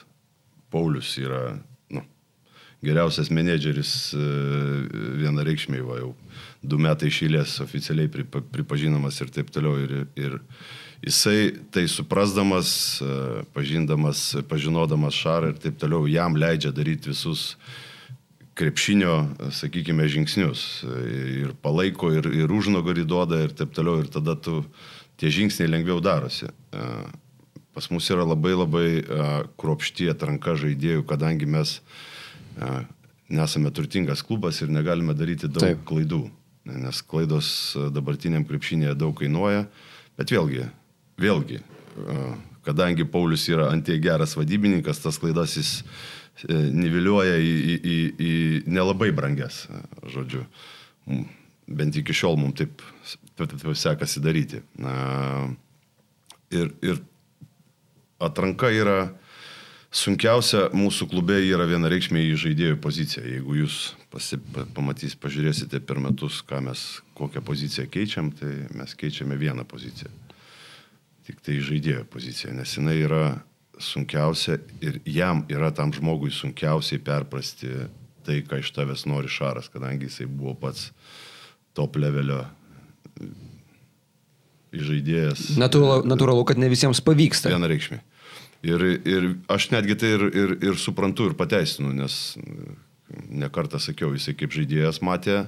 [0.72, 1.58] Paulius yra
[1.92, 2.06] nu,
[2.86, 4.24] geriausias menedžeris uh,
[5.20, 6.14] vienareikšmiai, va jau
[6.64, 9.76] du metai išėlės oficialiai pripa, pripažinamas ir taip toliau.
[9.84, 10.40] Ir, ir,
[11.04, 17.58] Jisai tai suprasdamas, e, pažindamas, pažinodamas Šarą ir taip toliau, jam leidžia daryti visus
[18.56, 19.18] krepšinio,
[19.52, 20.86] sakykime, žingsnius.
[21.44, 24.00] Ir palaiko, ir, ir užnugarį duoda, ir taip toliau.
[24.00, 24.62] Ir tada tu
[25.20, 26.48] tie žingsniai lengviau darosi.
[26.48, 26.86] E,
[27.76, 29.26] pas mus yra labai labai e,
[29.60, 31.82] kruopštie atranka žaidėjų, kadangi mes
[33.34, 35.84] nesame turtingas klubas ir negalime daryti daug Taip.
[35.90, 36.22] klaidų.
[36.70, 39.66] Nes klaidos dabartiniam krepšinėje daug kainuoja.
[40.16, 40.70] Bet vėlgi,
[41.20, 41.62] vėlgi,
[42.64, 45.72] kadangi Paulius yra antie geras vadybininkas, tas klaidas jis
[46.48, 48.36] e, niveliuoja į, į, į, į
[48.72, 49.66] nelabai brangias,
[50.14, 50.46] žodžiu.
[51.68, 52.84] Bent iki šiol mums taip,
[53.38, 54.62] taip, taip sekasi daryti.
[56.54, 57.04] Ir, ir
[58.24, 58.98] atranka yra
[59.94, 63.24] sunkiausia mūsų klube yra vienareikšmiai į žaidėjų poziciją.
[63.28, 63.80] Jeigu jūs
[64.14, 64.40] pasi,
[64.76, 66.86] pamatys, pažiūrėsite per metus, mes,
[67.18, 70.12] kokią poziciją keičiam, tai mes keičiame vieną poziciją
[71.28, 73.24] tik tai žaidėjo pozicija, nes jinai yra
[73.82, 77.72] sunkiausia ir jam yra tam žmogui sunkiausiai perprasti
[78.24, 80.92] tai, ką iš tavęs nori Šaras, kadangi jisai buvo pats
[81.76, 82.44] top levelio
[84.74, 85.54] žaidėjas.
[85.60, 87.52] Natūralu, natūralu, kad ne visiems pavyksta.
[87.54, 88.02] Vienareikšmiai.
[88.64, 92.38] Ir, ir aš netgi tai ir, ir, ir suprantu ir pateisinu, nes
[93.28, 95.44] nekartą sakiau, jisai kaip žaidėjas matė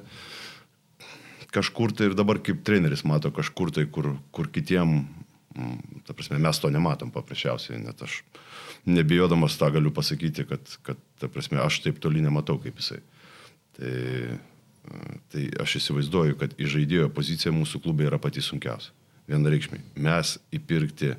[1.56, 5.25] kažkur tai ir dabar kaip treneris mato kažkur tai, kur, kur kitiem Mm,
[6.06, 8.19] ta prasme, mes to nematom paprasčiausiai, net aš
[8.86, 13.02] nebijodamas tą galiu pasakyti, kad, kad ta prasme, aš taip toli nematau kaip jisai.
[13.76, 13.95] Tai,
[15.34, 18.94] tai aš įsivaizduoju, kad į žaidėjo poziciją mūsų klubai yra pati sunkiausia.
[19.26, 19.82] Vienareikšmiai.
[20.06, 21.15] Mes įpirkti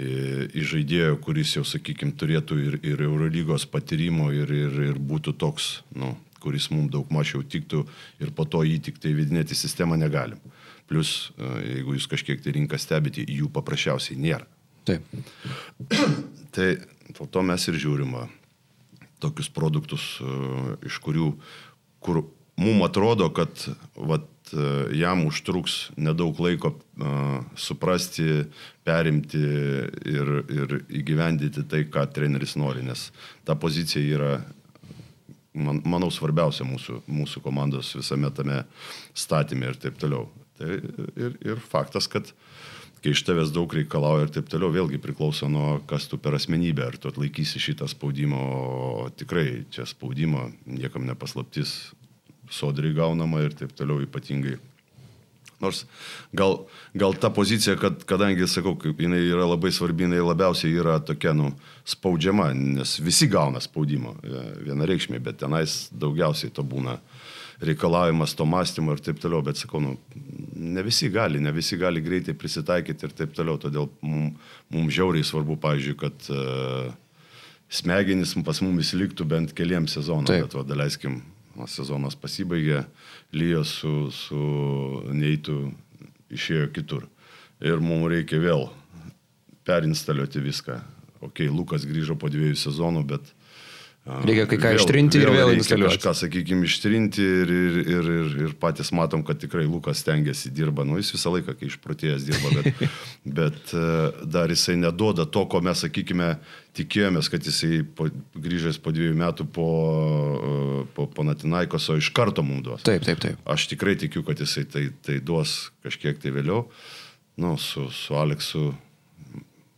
[0.00, 5.80] į žaidėjo, kuris jau, sakykime, turėtų ir, ir Eurolygos patyrimo, ir, ir, ir būtų toks,
[5.94, 7.84] nu, kuris mums daug mažiau tiktų
[8.24, 10.40] ir po to jį tik tai vidinėti sistemą negalim.
[10.90, 14.48] Plus, e, jeigu jūs kažkiek tai rinką stebite, jų paprasčiausiai nėra.
[14.88, 15.06] Taip.
[16.56, 16.72] tai
[17.14, 18.26] dėl to mes ir žiūrime
[19.22, 20.34] tokius produktus, e,
[20.90, 21.30] iš kurių,
[22.02, 22.24] kur
[22.60, 24.66] mums atrodo, kad vat, e,
[24.98, 28.48] jam užtruks nedaug laiko uh, suprasti,
[28.84, 33.06] perimti ir, ir įgyvendyti tai, ką treneris nori, nes
[33.46, 34.32] ta pozicija yra,
[35.54, 38.64] man, manau, svarbiausia mūsų, mūsų komandos visame tame
[39.14, 40.26] statymė ir taip toliau.
[40.60, 42.28] Tai ir, ir faktas, kad
[43.00, 46.84] kai iš tavęs daug reikalauja ir taip toliau, vėlgi priklauso nuo kas tu per asmenybę,
[46.84, 51.94] ar tu atlaikysi šitą spaudimą, o tikrai čia spaudimo niekam nepaslaptis,
[52.52, 54.58] sodriai gaunama ir taip toliau ypatingai.
[55.60, 55.82] Nors
[56.32, 56.54] gal,
[56.96, 61.52] gal ta pozicija, kad, kadangi, sakau, jinai yra labai svarbi, jinai labiausiai yra tokia, nu,
[61.88, 66.96] spaudžiama, nes visi gauna spaudimo e, vienareikšmiai, bet tenais daugiausiai to būna
[67.60, 69.96] reikalaujamas to mąstymo ir taip toliau, bet sakau, nu,
[70.56, 73.60] ne visi gali, ne visi gali greitai prisitaikyti ir taip toliau.
[73.60, 74.38] Todėl mums
[74.72, 76.88] mum žiauriai svarbu, pavyzdžiui, kad uh,
[77.70, 81.20] smegenys pas mumis liktų bent keliams sezonams, bet va, daleiskim,
[81.68, 82.84] sezonas pasibaigė,
[83.36, 84.40] lyjo su, su
[85.12, 85.58] neįtų
[86.32, 87.08] išėjo kitur.
[87.60, 88.70] Ir mums reikia vėl
[89.68, 90.78] perinstaliuoti viską.
[91.20, 93.34] Ok, Lukas grįžo po dviejų sezonų, bet
[94.08, 95.98] Reikia kai ką vėl, ištrinti vėl ir vėl instaliuoti.
[95.98, 100.86] Kažką, sakykime, ištrinti ir, ir, ir, ir, ir patys matom, kad tikrai Lukas stengiasi dirba.
[100.88, 102.80] Nu, jis visą laiką, kai išprotėjęs dirba, bet,
[103.38, 103.84] bet e,
[104.24, 106.32] dar jisai neduoda to, ko mes, sakykime,
[106.80, 108.08] tikėjomės, kad jisai po,
[108.40, 109.70] grįžęs po dviejų metų po,
[110.40, 112.88] e, po, po Natinaikoso iš karto mums duos.
[112.88, 113.48] Taip, taip, taip.
[113.52, 116.64] Aš tikrai tikiu, kad jisai tai, tai duos kažkiek tai vėliau.
[117.40, 118.70] Nu, su, su Aleksu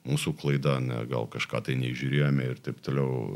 [0.06, 3.26] mūsų klaida, ne, gal kažką tai neižiūrėjome ir taip toliau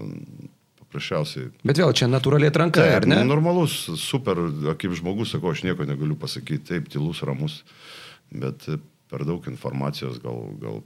[0.86, 1.50] Paprasčiausiai.
[1.66, 3.18] Bet vėl čia natūraliai atranka, Taip, ar ne?
[3.26, 4.38] Normalus, super,
[4.78, 7.60] kaip žmogus, sakau, aš nieko negaliu pasakyti, taip, tylus, ramus,
[8.30, 8.68] bet
[9.10, 10.80] per daug informacijos gal, gal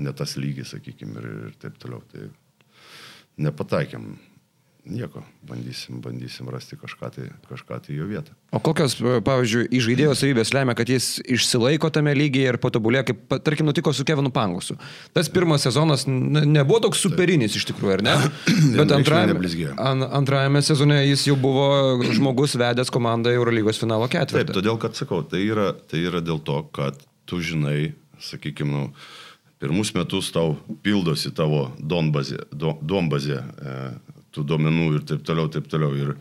[0.00, 2.00] ne tas lygis, sakykime, ir, ir taip toliau.
[2.12, 2.30] Tai
[3.44, 4.12] nepataikėm
[4.84, 8.34] nieko, bandysim, bandysim rasti kažką tai, kažką tai jo vietą.
[8.52, 13.68] O kokios, pavyzdžiui, įžaidėjo savybės lemia, kad jis išsilaiko tame lygyje ir patobulė, kaip, tarkim,
[13.68, 14.76] nutiko su Kevinu Pangusu.
[15.14, 18.16] Tas pirmas sezonas nebuvo toks superinis iš tikrųjų, ar ne?
[18.80, 19.38] Bet antrajame,
[19.76, 21.70] an, antrajame sezone jis jau buvo
[22.10, 24.56] žmogus vedęs komandą Eurolygos finalo Taip, ketvirtį.
[24.58, 26.98] todėl, kad sakau, tai yra, tai yra dėl to, kad
[27.30, 28.88] tu žinai, sakykime, nu,
[29.62, 33.76] pirmus metus tau pildosi tavo donbazė, do, donbazė e,
[34.32, 35.92] tų duomenų ir taip toliau, taip toliau.
[35.98, 36.12] Ir,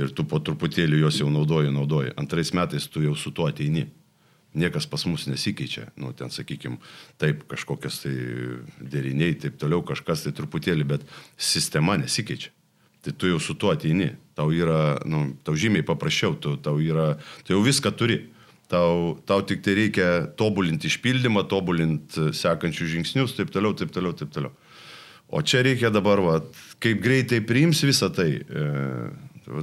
[0.00, 2.14] ir tu po truputėlį juos jau naudoji, naudoji.
[2.20, 3.86] Antrais metais tu jau su tuo ateini.
[4.58, 5.92] Niekas pas mus nesikeičia.
[6.00, 6.80] Nu, ten, sakykime,
[7.22, 8.14] taip, kažkokias tai
[8.82, 11.06] deriniai, taip toliau, kažkas tai truputėlį, bet
[11.38, 12.50] sistema nesikeičia.
[13.00, 14.10] Tai tu jau su tuo ateini.
[14.36, 17.14] Tau yra, nu, tau žymiai paprasčiau, tu, tau yra,
[17.46, 18.24] tu jau viską turi.
[18.70, 24.30] Tau, tau tik tai reikia tobulinti išpildymą, tobulinti sekančius žingsnius, taip toliau, taip toliau, taip
[24.34, 24.52] toliau.
[25.30, 26.40] O čia reikia dabar, va,
[26.82, 28.42] kaip greitai priims visą tai.
[28.42, 29.62] E,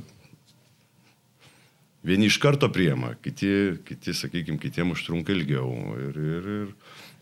[2.07, 3.49] vieni iš karto priema, kiti,
[3.87, 5.67] kiti sakykime, kitiems užtrunka ilgiau.
[6.07, 6.71] Ir, ir, ir,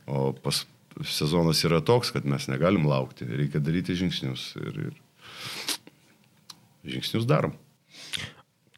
[0.06, 0.62] o pas,
[1.10, 4.52] sezonas yra toks, kad mes negalim laukti, reikia daryti žingsnius.
[4.62, 4.96] Ir, ir
[6.96, 7.56] žingsnius darom.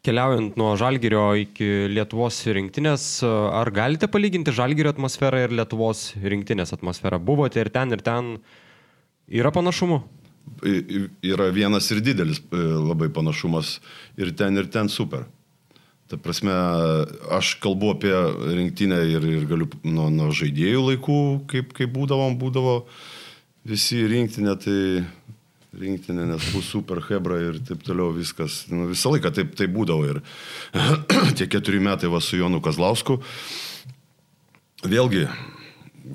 [0.08, 7.18] Keliaujant nuo Žalgirio iki Lietuvos rinktinės, ar galite palyginti Žalgirio atmosferą ir Lietuvos rinktinės atmosferą?
[7.20, 8.38] Buvote ir ten, ir ten.
[9.28, 10.00] Yra panašumų?
[11.22, 13.76] Yra vienas ir didelis e, labai panašumas
[14.16, 15.26] ir ten, ir ten super.
[16.08, 16.54] Ta prasme,
[17.36, 18.14] aš kalbu apie
[18.56, 21.18] rinktinę ir, ir galiu nuo, nuo žaidėjų laikų,
[21.52, 22.78] kaip, kaip būdavom, būdavo
[23.68, 24.78] visi rinktinė, tai
[25.76, 28.62] rinktinė, nes bus super hebra ir taip toliau viskas.
[28.72, 30.22] Nu, visą laiką taip, taip būdavo ir
[31.36, 33.20] tie keturi metai va su Jonu Kazlausku.
[34.88, 35.26] Vėlgi,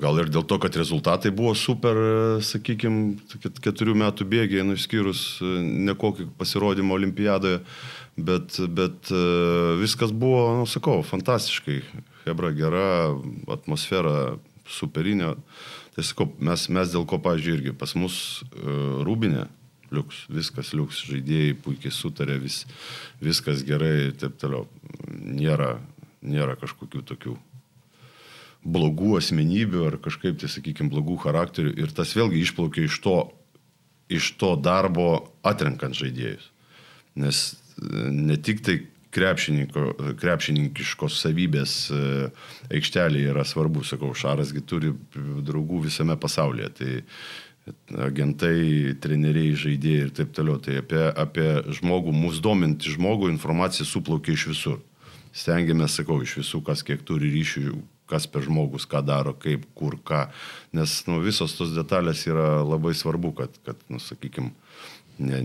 [0.00, 1.98] gal ir dėl to, kad rezultatai buvo super,
[2.44, 3.16] sakykime,
[3.64, 5.52] keturių metų bėgiai, nu, išskyrus e,
[5.90, 7.60] nekokį pasirodymą olimpiadoje,
[8.16, 9.22] bet, bet e,
[9.80, 11.80] viskas buvo, nu, sakau, fantastiškai.
[12.24, 12.86] Hebra gera,
[13.52, 14.36] atmosfera
[14.70, 15.34] superinė.
[15.94, 18.16] Tai sakau, mes, mes dėl ko, pavyzdžiui, irgi pas mus
[19.06, 19.46] rūbinė,
[19.94, 22.64] liuks, viskas liuks, žaidėjai puikiai sutarė, vis,
[23.22, 24.66] viskas gerai ir taip toliau.
[25.14, 25.76] Nėra,
[26.24, 27.36] nėra kažkokių tokių
[28.64, 33.18] blogų asmenybių ar kažkaip tai, sakykime, blogų charakterių ir tas vėlgi išplaukia iš to,
[34.12, 35.08] iš to darbo
[35.46, 36.44] atrenkant žaidėjus.
[37.20, 37.54] Nes e,
[38.10, 38.76] ne tik tai
[39.14, 41.96] krepšininkiškos savybės e,
[42.74, 46.68] aikštelėje yra svarbu, sakau, Šarasgi turi draugų visame pasaulyje.
[46.80, 46.92] Tai
[48.04, 50.58] agentai, treneriai, žaidėjai ir taip toliau.
[50.60, 54.78] Tai apie, apie žmogų, mus dominti žmogų informacija suplaukia iš visur.
[55.34, 57.72] Stengiamės, sakau, iš visų, kas kiek turi ryšių,
[58.14, 60.28] kas per žmogus, ką daro, kaip, kur, ką.
[60.78, 64.52] Nes nu, visos tos detalės yra labai svarbu, kad, kad nu, sakykime,
[65.18, 65.40] ne,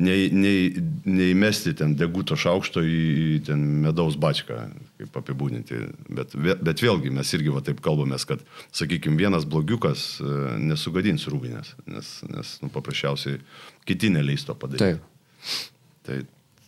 [0.00, 3.00] nei, nei, neįmesti ten deguto šaukšto į,
[3.36, 4.60] į ten medaus bačką,
[5.00, 5.80] kaip apibūdinti.
[6.16, 8.44] Bet, bet vėlgi mes irgi va taip kalbamės, kad,
[8.74, 10.30] sakykime, vienas blogiukas e,
[10.64, 13.42] nesugadins rūbinės, nes, nes nu, paprasčiausiai
[13.88, 14.96] kiti neleis to padaryti.
[14.96, 15.68] Taip.
[16.04, 16.22] Tai,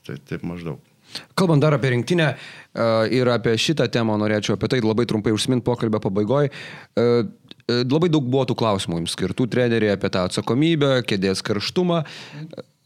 [0.06, 0.80] tai taip maždaug.
[1.38, 2.36] Kalbant dar apie rinktinę e,
[3.16, 6.52] ir apie šitą temą, norėčiau apie tai labai trumpai užsiminti pokalbio pabaigoje.
[7.66, 12.04] Labai daug buvo tų klausimų jums skirtų treneriai apie tą atsakomybę, kėdės karštumą.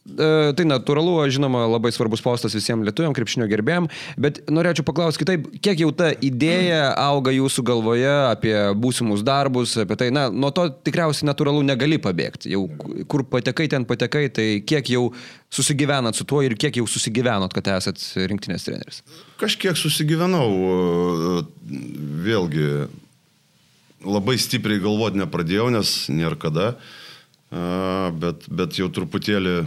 [0.08, 3.88] E, Tai natūralu, žinoma, labai svarbus postas visiems lietuviam, krepšinio gerbėjim,
[4.20, 9.98] bet norėčiau paklausti kitaip, kiek jau ta idėja auga jūsų galvoje apie būsimus darbus, apie
[10.00, 12.54] tai, na, nuo to tikriausiai natūralu negali pabėgti.
[12.54, 12.64] Jau
[13.12, 15.10] kur patekai, ten patekai, tai kiek jau
[15.52, 18.00] susigyvenat su tuo ir kiek jau susigyvenot, kad esat
[18.30, 19.02] rinktinės treneris.
[19.42, 21.44] Kažkiek susigyvenau, e,
[22.24, 22.70] vėlgi
[24.08, 26.72] labai stipriai galvoti nepradėjau, nes nėra kada,
[27.52, 27.62] e,
[28.24, 29.60] bet, bet jau truputėlį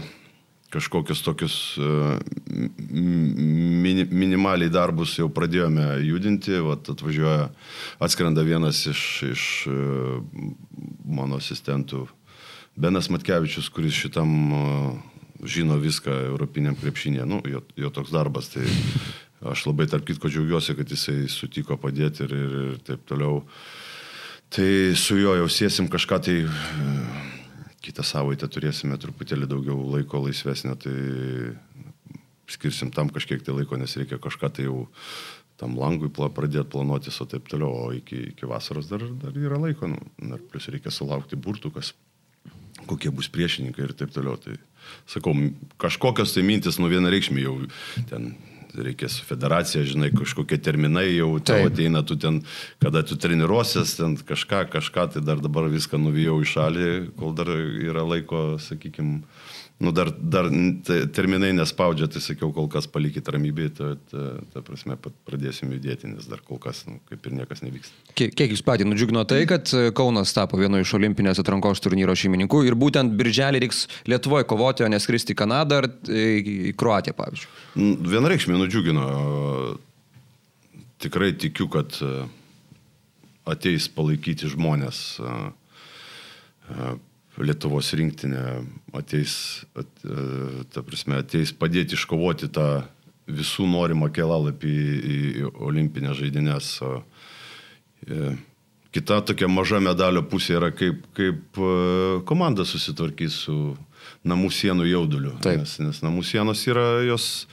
[0.73, 2.17] kažkokius tokius e,
[2.89, 7.47] mini, minimaliai darbus jau pradėjome judinti, vat atvažiuoja,
[8.03, 9.77] atskrenda vienas iš, iš e,
[11.05, 12.07] mano asistentų,
[12.73, 14.63] Benas Matkevičius, kuris šitam e,
[15.45, 18.65] žino viską europiniam krepšinėje, nu, jo, jo toks darbas, tai
[19.53, 23.43] aš labai tarp kitko džiaugiuosi, kad jisai sutiko padėti ir, ir, ir taip toliau.
[24.53, 26.37] Tai su juo jau sėsim kažką tai
[27.83, 30.95] kitą savaitę turėsime truputėlį daugiau laiko laisvesnio, tai
[32.51, 34.85] skirsim tam kažkiek tai laiko, nes reikia kažką tai jau
[35.59, 39.59] tam langui pla, pradėti planuotis, o taip toliau, o iki, iki vasaros dar, dar yra
[39.61, 39.99] laiko, nu,
[40.31, 41.93] dar plus reikia sulaukti burtų, kas
[42.89, 44.39] kokie bus priešininkai ir taip toliau.
[44.41, 44.57] Tai
[45.09, 45.35] sakau,
[45.81, 47.55] kažkokios tai mintis, nu vienareikšmiai jau
[48.09, 48.33] ten
[48.73, 52.41] reikės su federacija, žinai, kažkokie terminai jau tavo ateina, tu ten,
[52.83, 56.89] kada tu treniruosies, ten kažką, kažką, tai dar dabar viską nuvijau į šalį,
[57.19, 59.21] kol dar yra laiko, sakykime,
[59.77, 60.47] nu, dar, dar
[61.11, 64.95] terminai nespaudžia, tai sakiau, kol kas palikit ramybėje, ta, ta, ta prasme,
[65.27, 68.13] pradėsim judėti, nes dar kol kas, nu, kaip ir niekas nevyksta.
[68.15, 72.63] Kiek, kiek jūs patį nudžiugino tai, kad Kaunas tapo vienu iš olimpinės atrankos turnyro šeimininkų
[72.69, 77.89] ir būtent birželį reiks Lietuvoje kovoti, o neskristi į Kanadą ar į Kroatiją, pavyzdžiui?
[78.13, 79.07] Vienareikšmiai nudžiugino.
[81.03, 81.97] Tikrai tikiu, kad
[83.49, 85.01] ateis palaikyti žmonės
[87.41, 88.41] Lietuvos rinktinė
[88.93, 92.83] ateis, at, e, ta prasme, ateis padėti iškovoti tą
[93.25, 96.67] visų norimą kelalapį į, į olimpinės žaidynės.
[96.83, 98.33] E,
[98.93, 101.71] kita tokia maža medalio pusė yra, kaip, kaip e,
[102.29, 103.57] komanda susitvarkys su
[104.27, 105.33] namų sienų jauduliu.
[105.41, 105.63] Taip.
[105.63, 107.47] Nes, nes namų sienos yra jos,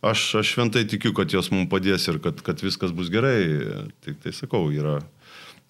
[0.00, 3.44] aš, aš šventai tikiu, kad jos mums padės ir kad, kad viskas bus gerai.
[4.06, 5.02] Tik tai sakau, yra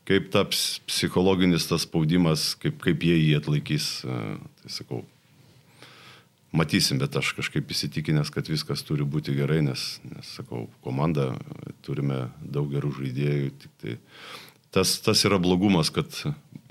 [0.08, 3.88] kaip taps psichologinis tas spaudimas, kaip, kaip jie jį atlaikys.
[4.06, 5.02] Tai sakau,
[6.56, 11.34] matysim, bet aš kažkaip įsitikinęs, kad viskas turi būti gerai, nes, nes sakau, komanda,
[11.84, 13.52] turime daug gerų žaidėjų.
[13.82, 13.96] Tai
[14.74, 16.08] tas, tas yra blogumas, kad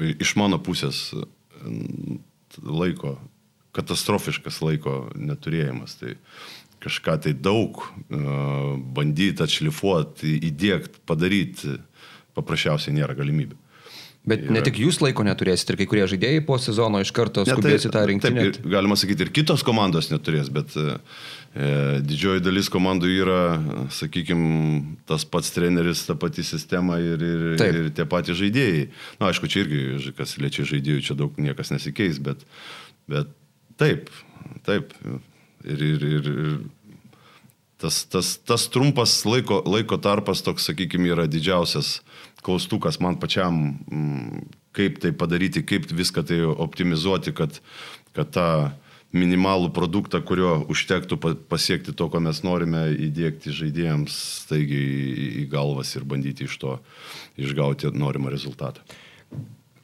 [0.01, 1.11] iš mano pusės
[2.64, 3.18] laiko,
[3.77, 5.99] katastrofiškas laiko neturėjimas.
[6.01, 6.15] Tai
[6.81, 7.84] kažką tai daug
[8.97, 11.77] bandyti atšlifuoti, įdėkti, padaryti
[12.38, 13.57] paprasčiausiai nėra galimybių.
[14.27, 14.51] Bet ir...
[14.51, 17.91] ne tik jūs laiko neturėsite, ir kai kurie žaidėjai po sezono iš karto skubės į
[17.93, 18.43] tą rinktinę.
[18.49, 20.97] Taip, galima sakyti, ir kitos komandos neturės, bet e,
[22.03, 23.39] didžioji dalis komandų yra,
[23.95, 27.80] sakykime, tas pats treneris, ta pati sistema ir, ir, taip.
[27.80, 28.88] ir tie patys žaidėjai.
[29.22, 32.43] Na, aišku, čia irgi, kas liečia žaidėjų, čia daug niekas nesikeis, bet,
[33.07, 33.31] bet
[33.80, 34.11] taip,
[34.68, 34.91] taip.
[35.68, 36.51] Ir, ir, ir, ir
[37.80, 42.01] tas, tas, tas trumpas laiko, laiko tarpas toks, sakykime, yra didžiausias
[42.48, 44.44] klaustukas man pačiam, mm,
[44.78, 47.60] kaip tai padaryti, kaip viską tai optimizuoti, kad,
[48.15, 48.49] kad tą
[49.15, 51.18] minimalų produktą, kurio užtektų
[51.48, 54.18] pasiekti to, ko mes norime įdėkti žaidėjams,
[54.49, 54.82] taigi
[55.44, 56.78] į galvas ir bandyti iš to
[57.40, 58.84] išgauti norimą rezultatą.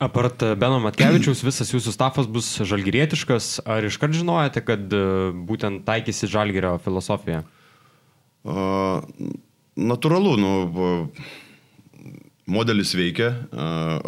[0.03, 3.63] Apart Beno Matkevičiaus, visas jūsų stafas bus žalgirietiškas.
[3.69, 5.03] Ar iškart žinojate, kad e,
[5.47, 7.45] būtent taikysi žalgirio filosofiją?
[8.43, 10.51] Natūralu, nu,
[12.49, 13.31] modelis veikia,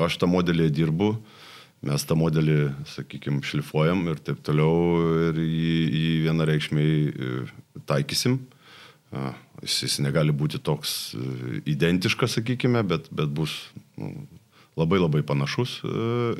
[0.05, 1.13] aš tą modelį dirbu,
[1.85, 2.57] mes tą modelį,
[2.89, 4.97] sakykime, šlifuojam ir taip toliau
[5.29, 7.33] ir jį, jį vienareikšmiai e,
[7.89, 8.39] taikysim.
[9.63, 13.53] Jis, jis negali būti toks e, identiškas, sakykime, bet, bet bus
[13.99, 14.25] nu,
[14.79, 15.93] labai labai panašus e,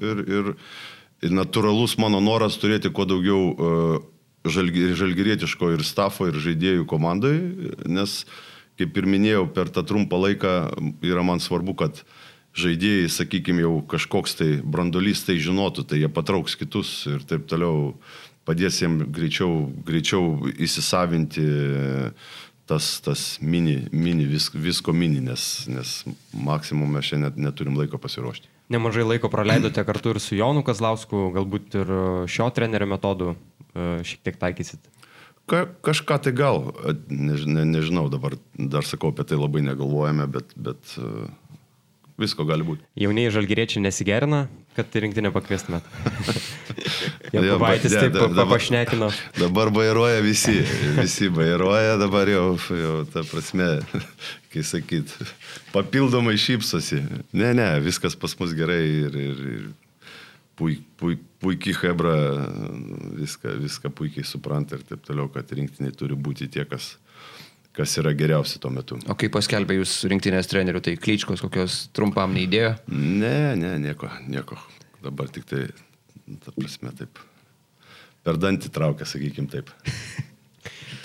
[0.10, 0.52] ir, ir,
[1.28, 4.02] ir natūralus mano noras turėti kuo daugiau
[4.46, 7.38] žalgirietiško ir stafo, ir žaidėjų komandai,
[7.90, 8.24] nes,
[8.80, 10.54] kaip ir minėjau, per tą trumpą laiką
[11.06, 12.02] yra man svarbu, kad
[12.56, 17.96] žaidėjai, sakykime, jau kažkoks tai brandolys tai žinotų, tai jie patrauks kitus ir taip toliau
[18.48, 21.46] padės jiems greičiau, greičiau įsisavinti
[22.70, 25.96] tas, tas mini, mini vis, visko mini, nes, nes
[26.34, 28.52] maksimum mes šiandien neturim laiko pasiruošti.
[28.74, 31.92] Nemažai laiko praleidote kartu ir su Jonu Kazlausku, galbūt ir
[32.32, 33.36] šio trenerio metodu
[33.76, 34.88] E, šiek tiek taikysit?
[35.46, 36.72] Ka, kažką tai gal,
[37.10, 41.28] než, ne, nežinau, dabar dar sakau, apie tai labai negalvojame, bet, bet uh,
[42.18, 42.82] visko gali būti.
[42.98, 45.86] Jaunieji žalgyriečiai nesigerina, kad rinktinę pakviestumėt.
[47.36, 49.10] Jau Vaitis taip papašnekino.
[49.38, 50.58] Dabar bairuoja visi,
[50.98, 53.70] visi bairuoja, dabar jau, jau ta prasme,
[54.54, 55.12] kai sakyt,
[55.74, 57.02] papildomai šypsosi.
[57.36, 59.66] Ne, ne, viskas pas mus gerai ir, ir, ir
[60.56, 62.16] puik, puik, puikiai Hebra
[63.20, 66.96] viską, viską puikiai supranta ir taip toliau, kad rinktiniai turi būti tie, kas,
[67.76, 69.00] kas yra geriausi tuo metu.
[69.12, 72.76] O kai paskelbė jūs rinktinės trenerių, tai klyčkos kokios trumpam neįdėjo?
[72.92, 74.60] Ne, ne, nieko, nieko.
[75.04, 75.68] Dabar tik tai,
[76.44, 77.22] ta prasme, taip.
[78.26, 79.70] Per dantį traukia, sakykim taip.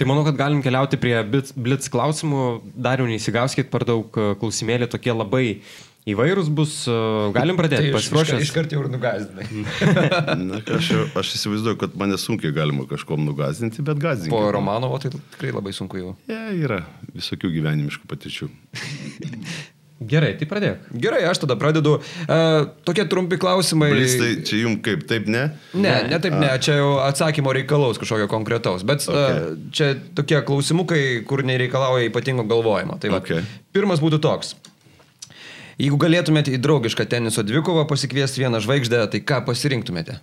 [0.00, 2.44] Tai manau, kad galim keliauti prie blitz klausimų.
[2.72, 4.06] Dar jau neįsigauskit per daug
[4.40, 6.94] klausimėlį, tokie labai uh, Įvairūs bus, e,
[7.36, 7.90] galim pradėti.
[7.90, 8.44] Tai pasiruošęs.
[8.46, 9.48] Iš karto jau ir nugazdinai.
[10.48, 14.32] Na, aš, aš įsivaizduoju, kad mane sunkiai galima kažkom nugazdinti, bet gazdinti.
[14.32, 16.14] Po Romanovo tai tikrai labai sunku jau.
[16.30, 18.48] Ja, yra visokių gyvenimiškų patirčių.
[20.00, 20.86] Gerai, tai pradėk.
[20.96, 21.98] Gerai, aš tada pradedu.
[22.24, 23.90] Uh, tokie trumpi klausimai.
[23.92, 25.50] Blis, tai čia jums kaip, taip ne?
[25.76, 29.52] Ne, ne taip ne, čia jau atsakymo reikalaus kažkokio konkretaus, bet okay.
[29.52, 32.96] uh, čia tokie klausimukai, kur nereikalauja ypatingo galvojimo.
[33.02, 33.44] Tai va, okay.
[33.76, 34.54] pirmas būtų toks.
[35.80, 40.18] Jeigu galėtumėte į draugišką teniso dvikovą pasikviesti vieną žvaigždę, tai ką pasirinktumėte?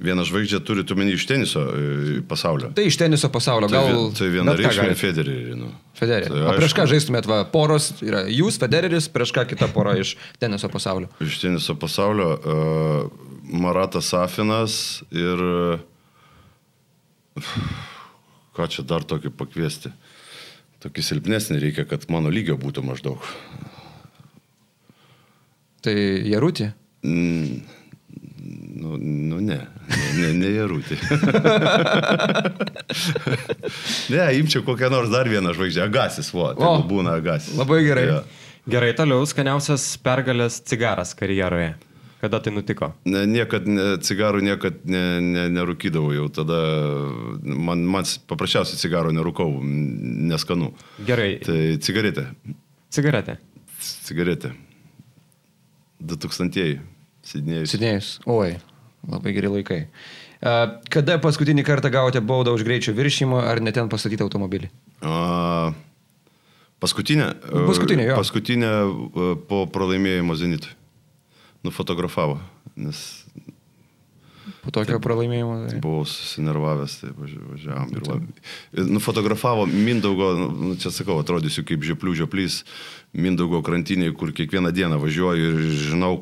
[0.00, 2.70] Vieną žvaigždę turi tu meni iš teniso e, pasaulio.
[2.76, 4.12] Tai iš teniso pasaulio, Tai, gal...
[4.16, 4.94] tai ką vienareikšmiai?
[4.96, 5.56] Federerį.
[5.58, 5.68] Nu.
[5.98, 6.30] Federerį.
[6.32, 10.14] Tai O prieš ką žaistumėt, va, poros yra jūs, Federeris, prieš ką kita pora iš
[10.40, 11.10] teniso pasaulio.
[11.20, 12.40] Iš teniso pasaulio uh,
[13.50, 17.44] Maratas Safinas ir uh,
[18.56, 19.92] ką čia dar tokį pakviesti.
[20.80, 23.20] Tokį silpnesnį reikia, kad mano lygio būtų maždaug.
[25.80, 25.94] Tai
[26.28, 26.72] Jarutė.
[27.06, 27.62] Mm,
[28.80, 29.56] nu, nu ne,
[30.18, 30.98] ne, ne Jarūtė.
[34.12, 35.86] ne, imčiau kokią nors dar vieną žvaigždę.
[35.88, 37.54] Agasis, vo, tai O, būna Agasis.
[37.58, 38.06] labai gerai.
[38.10, 38.18] Jo.
[38.70, 41.72] Gerai, toliau skaniausias pergalės cigaras karjeroje.
[42.20, 42.90] Kada tai nutiko?
[43.08, 46.58] Ne, niekad ne, cigarų niekad ne, ne, nerūkydavau jau tada,
[47.40, 49.48] man, man paprasčiausiai cigarų nerūkau,
[50.28, 50.74] neskanu.
[51.08, 52.26] Gerai, Tai cigaretė,
[52.92, 53.38] cigaretė.
[54.04, 54.52] cigaretė.
[56.00, 56.80] 2000-ieji,
[57.26, 57.74] Sidnėjus.
[57.74, 58.10] Sidnėjus.
[58.30, 58.56] Oi,
[59.08, 59.80] labai geri laikai.
[60.40, 64.70] Kada paskutinį kartą gavote baudą už greičio viršymą ar net ten pastatytą automobilį?
[65.04, 65.72] A,
[66.80, 67.26] paskutinė?
[67.44, 68.16] e, Paskutinė, jo.
[68.16, 70.72] Paskutinė e, po pralaimėjimo Zenitui.
[71.60, 72.38] Nufotografavo,
[72.80, 73.19] nes
[74.60, 75.70] Po tokio pralaimėjimo.
[75.70, 78.90] tai- buvau susinervavęs, tai važi- važiavom ir labai.
[78.92, 82.64] Nufotografavo Mindaugo, nu, čia sakau, atrodysiu kaip žioplių žioplys,
[83.16, 86.12] Mindaugo krantiniai, kur kiekvieną dieną važiuoju ir žinau,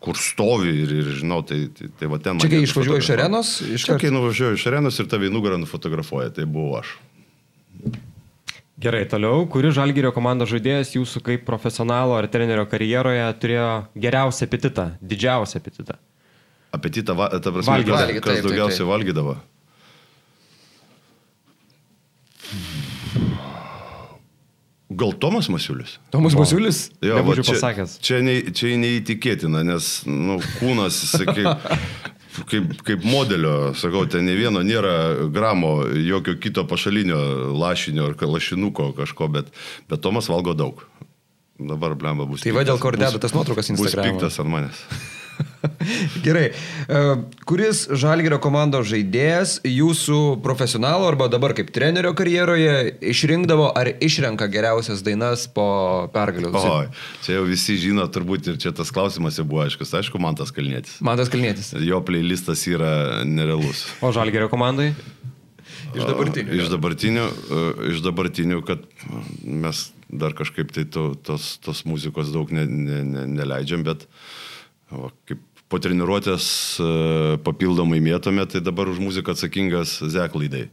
[0.00, 2.38] kur stovi ir, ir žinau, tai, tai, tai va ten.
[2.42, 5.56] Čia kai išvažiuoji iš arenos, iš Čia kai nuvažiuoju iš arenos ir tave į nugarą
[5.62, 6.98] nufotografuoja, tai buvau aš.
[8.80, 14.86] Gerai, toliau, kuri žalgyrio komandos žaidėjas jūsų kaip profesionalo ar trenerio karjeroje turėjo geriausią apetitą,
[15.04, 15.98] didžiausią apetitą?
[16.72, 17.90] Apetitą, va- ta prasme, Valgyt.
[17.90, 18.90] kas, Valgyt, kas taip, taip, daugiausiai taip.
[18.94, 19.36] valgydavo.
[24.90, 25.98] Gal Tomas Masiulis?
[26.10, 26.88] Tomas Basiulis?
[27.04, 27.92] Jo, Nebūčiau va čia, pasakęs.
[28.02, 31.44] Čia, ne, čia neįtikėtina, nes nu, kūnas, sakai,
[32.50, 37.20] kaip, kaip modelio, sakau, ten ne vieno nėra gramo, jokio kito pašalinio
[37.54, 39.54] lašinio ar lašinuko kažko, bet,
[39.86, 40.82] bet Tomas valgo daug.
[41.60, 42.42] Dabar blemba bus.
[42.42, 44.16] Tai va dėl ko ir deda Bus- tas nuotraukas Bus Instagram'e.
[44.16, 44.78] piktas ant manęs.
[46.24, 46.50] Gerai.
[46.88, 47.00] E,
[47.48, 55.04] Kuris Žalgirio komandos žaidėjas jūsų profesionalo arba dabar kaip trenerio karjeroje išrinkdavo ar išrenka geriausias
[55.06, 56.52] dainas po pergalių?
[56.56, 56.74] O,
[57.24, 59.94] čia jau visi žino turbūt ir čia tas klausimas jau buvo aiškus.
[60.00, 60.98] Aišku, man tas kalnėtis.
[61.04, 61.72] Mantas Kalnietis.
[61.84, 63.86] Jo playlistas yra nerealus.
[64.04, 64.92] O žalgyrio komandai?
[65.90, 66.54] Iš dabartinių.
[66.54, 68.84] Iš dabartinių, e, iš dabartinių kad
[69.42, 74.06] mes dar kažkaip tai to, tos, tos muzikos daug ne, ne, ne, neleidžiam, bet
[74.90, 76.46] va, kaip po treniruotės
[76.82, 76.88] e,
[77.46, 80.66] papildomai mėtome, tai dabar už muziką atsakingas Zeklaidai.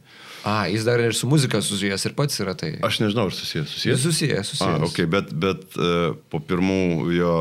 [0.46, 2.76] A, jis dar ir su muzika susijęs ir pats yra tai.
[2.86, 3.74] Aš nežinau, ar susijęs.
[3.74, 4.04] Susijęs?
[4.06, 4.82] susijęs, susijęs.
[4.82, 7.34] A, okay, bet, bet e, po pirmų jo,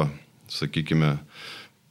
[0.53, 1.15] sakykime,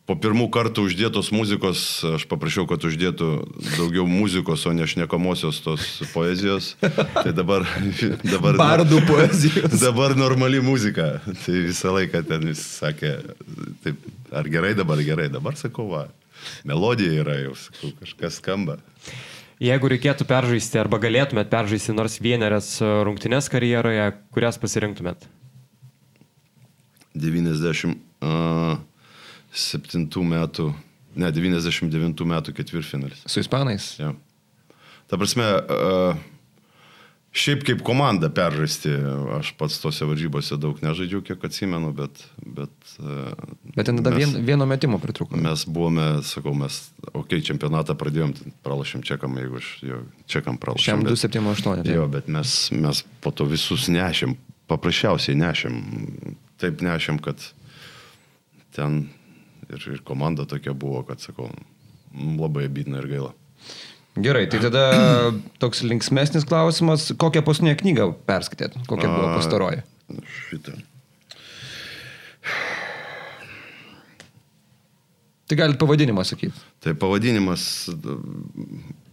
[0.07, 1.81] po pirmų kartų uždėtos muzikos,
[2.15, 3.31] aš paprašiau, kad uždėtų
[3.75, 6.75] daugiau muzikos, o ne šnekamosios tos poezijos.
[6.81, 7.67] Tai dabar...
[8.35, 9.79] dabar Bardų poezijos.
[9.87, 11.17] Dabar normali muzika.
[11.27, 13.17] Tai visą laiką ten jis sakė,
[13.83, 14.07] taip,
[14.37, 15.29] ar gerai dabar, gerai.
[15.33, 16.07] Dabar sakau, va,
[16.69, 18.75] melodija yra jau, sakau, kažkas skamba.
[19.63, 25.25] Jeigu reikėtų peržaisti arba galėtumėt peržaisti nors vienerias e, rungtynes karjeroje, kurias pasirinktumėt?
[27.17, 27.97] 97
[30.37, 30.67] metų,
[31.17, 33.25] ne, 99 metų ketvirtfinalis.
[33.25, 33.97] Su ispanais.
[33.97, 34.13] Ja.
[35.09, 36.13] Ta prasme, uh,
[37.37, 38.93] šiaip kaip komanda peržaisti,
[39.37, 42.23] aš pats tose varžybose daug nežaidžiau, kiek atsimenu, bet...
[42.41, 43.35] Bet, uh,
[43.77, 45.37] Bet ten tada vien, vieno metimo pritruko.
[45.41, 46.81] Mes buvome, sakau, mes,
[47.13, 48.33] okei, okay, čempionatą pradėjom,
[48.67, 50.01] pralašėm čekam, jeigu aš jo
[50.31, 50.89] čekam pralašėm.
[50.89, 51.93] Šiam bet- 278.
[51.93, 54.37] Jo, bet mes, mes po to visus nešėm,
[54.71, 55.81] paprasčiausiai nešėm.
[56.63, 57.43] Taip nešėm, kad
[58.77, 59.07] ten
[59.69, 61.51] ir, ir komanda tokia buvo, kad, sakau,
[62.17, 63.35] labai abydina ir gaila.
[64.17, 64.83] Gerai, tai tada
[65.61, 67.11] toks linksmesnis klausimas.
[67.21, 68.79] Kokią paskutinę knygą perskaitėt?
[68.89, 69.83] Kokia buvo pastaroji?
[70.49, 70.77] Šitą.
[75.47, 76.65] Tai galite pavadinimą sakyti.
[76.83, 77.63] Tai pavadinimas,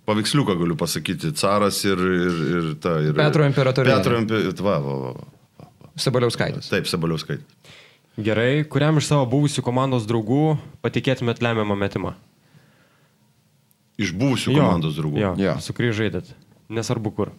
[0.07, 2.95] paveiksliuką galiu pasakyti, caras ir, ir, ir ta.
[3.03, 3.99] Ir, Petro imperatorienė.
[3.99, 5.13] Petro va.
[5.99, 6.71] Sabaliauskaitis.
[6.71, 7.45] Taip, Sabaliauskaitis.
[8.23, 10.55] Gerai, kuriam iš savo buvusių komandos draugų
[10.85, 12.13] patikėtumėt lemiamą metimą?
[14.01, 15.19] Iš buvusių komandos draugų.
[15.21, 15.53] Jo, Jo.
[15.61, 16.31] su kuriais žaidėt.
[16.73, 17.29] Nesvarbu kur.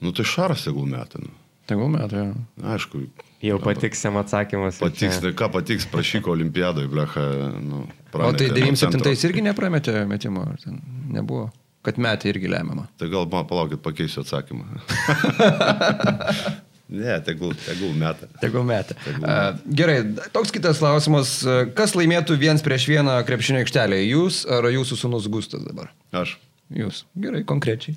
[0.00, 1.20] Nu tai šaras tegul metai.
[1.22, 1.30] Nu.
[1.70, 2.24] Tegul jo.
[2.66, 3.04] Aišku,
[3.44, 4.78] Jau patiks jam atsakymas.
[4.80, 7.20] patiks, čia- ką patiks, prašyko olimpiadoje, blecha.
[7.62, 9.00] Nu, O tai prametė nuo centro.
[9.00, 11.50] 97 irgi neprametė metimo, ar ten nebuvo?
[11.82, 12.88] Kad metė irgi lemiamą.
[12.98, 14.64] Tai gal man palaukit, pakeisiu atsakymą.
[16.90, 18.26] Ne, tegul, tegul metą.
[18.42, 18.96] Tegul metė.
[19.20, 20.00] Uh, gerai,
[20.34, 21.36] toks kitas klausimas.
[21.78, 24.08] Kas laimėtų viens prieš vieną krepšinio aikštelėje?
[24.10, 25.92] Jūs ar jūsų sunus Gustas dabar?
[26.10, 26.34] Aš.
[26.74, 27.04] Jūs.
[27.18, 27.94] Gerai, konkrečiai.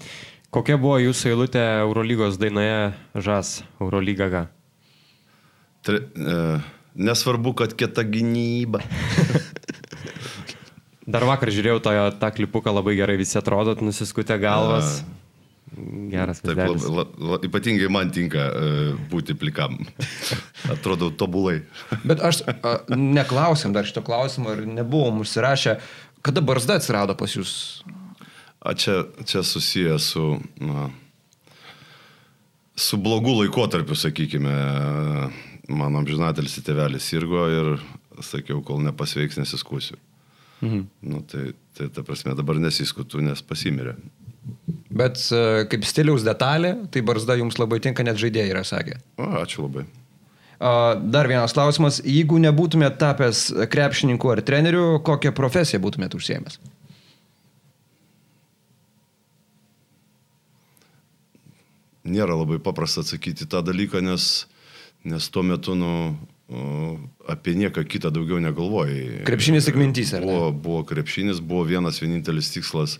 [0.53, 4.43] Kokia buvo jūsų eilutė Eurolygos dainoje Žas, Eurolyga G?
[5.83, 6.37] Tre, e,
[6.93, 8.83] nesvarbu, kad kieta gynyba.
[11.13, 15.01] Dar vakar žiūrėjau tą, tą klipuką labai gerai, visi atrodot, nusiskutę galvas.
[15.01, 15.22] A.
[16.11, 16.85] Geras Taip, vaizdelis.
[16.93, 19.79] la, la, ypatingai man tinka uh, būti plikam.
[20.73, 21.61] Atrodo tobulai.
[22.05, 25.77] Bet aš a, neklausėm dar šito klausimo ir nebuvom užsirašę,
[26.25, 27.55] kada barzda atsirado pas jūs.
[28.63, 30.87] A čia, čia susiję su, na,
[32.75, 34.53] su blogu laikotarpiu, sakykime.
[35.73, 37.75] Mano amžinatelis tėvelis sirgo ir
[38.23, 39.97] sakiau, kol nepasveiks, nesiskusiu.
[40.63, 40.87] Mhm.
[41.01, 43.97] Nu, tai, tai ta prasme dabar nesiskutu, nes pasimirė.
[44.93, 48.99] Bet a, kaip stiliaus detalė, tai barzda jums labai tinka, net žaidėjai yra sakę.
[49.17, 49.87] O, ačiū labai.
[50.59, 51.99] A, Dar vienas klausimas.
[52.05, 56.59] Jeigu nebūtumėt tapęs krepšininku ar treneriu, kokią profesiją būtumėt užsiemęs?
[62.03, 64.45] Nėra labai paprasta atsakyti tą dalyką, nes,
[65.07, 65.91] nes tuo metu, nu,
[67.27, 69.23] apie nieką kitą daugiau negalvojai.
[69.23, 70.27] Krepšinis tik mintys, ar ne?
[70.27, 72.97] Buvo, buvo krepšinis, buvo vienas vienintelis tikslas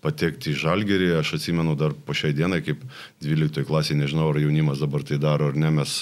[0.00, 1.10] patekti į žalgerį.
[1.18, 2.80] Aš atsimenu dar po šiai dienai, kaip
[3.24, 5.98] 12 klasėje, nežinau, ar jaunimas dabar tai daro ar ne, mes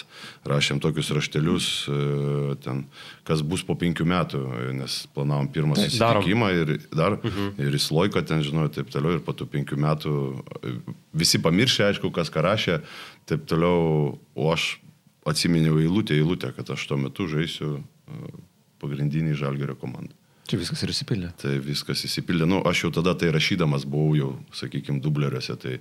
[0.46, 1.98] rašėm tokius raštelius, e,
[2.64, 2.84] ten,
[3.26, 4.44] kas bus po penkių metų,
[4.78, 5.90] nes planavom pirmą darom.
[6.22, 7.56] susitikimą ir dar, mhm.
[7.58, 10.14] ir jis loiko ten, žinau, taip toliau, ir po tų penkių metų
[10.62, 10.78] e,
[11.24, 12.80] visi pamiršė, aišku, kas ką rašė,
[13.30, 14.76] taip toliau, o aš
[15.28, 18.34] atsiminiau eilutę, eilutę, kad aš tuo metu žaisiu e,
[18.82, 20.14] pagrindinį žalgerio komandą.
[20.44, 21.30] Čia viskas ir įsipildė.
[21.40, 22.48] Tai viskas įsipildė.
[22.50, 25.78] Nu, aš jau tada tai rašydamas buvau jau, sakykime, dubleriuose, tai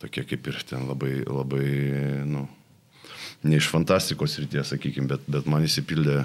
[0.00, 1.66] tokie kaip ir ten labai, labai,
[2.24, 2.46] nu,
[3.44, 6.22] ne iš fantastikos ryties, sakykime, bet, bet man įsipildė,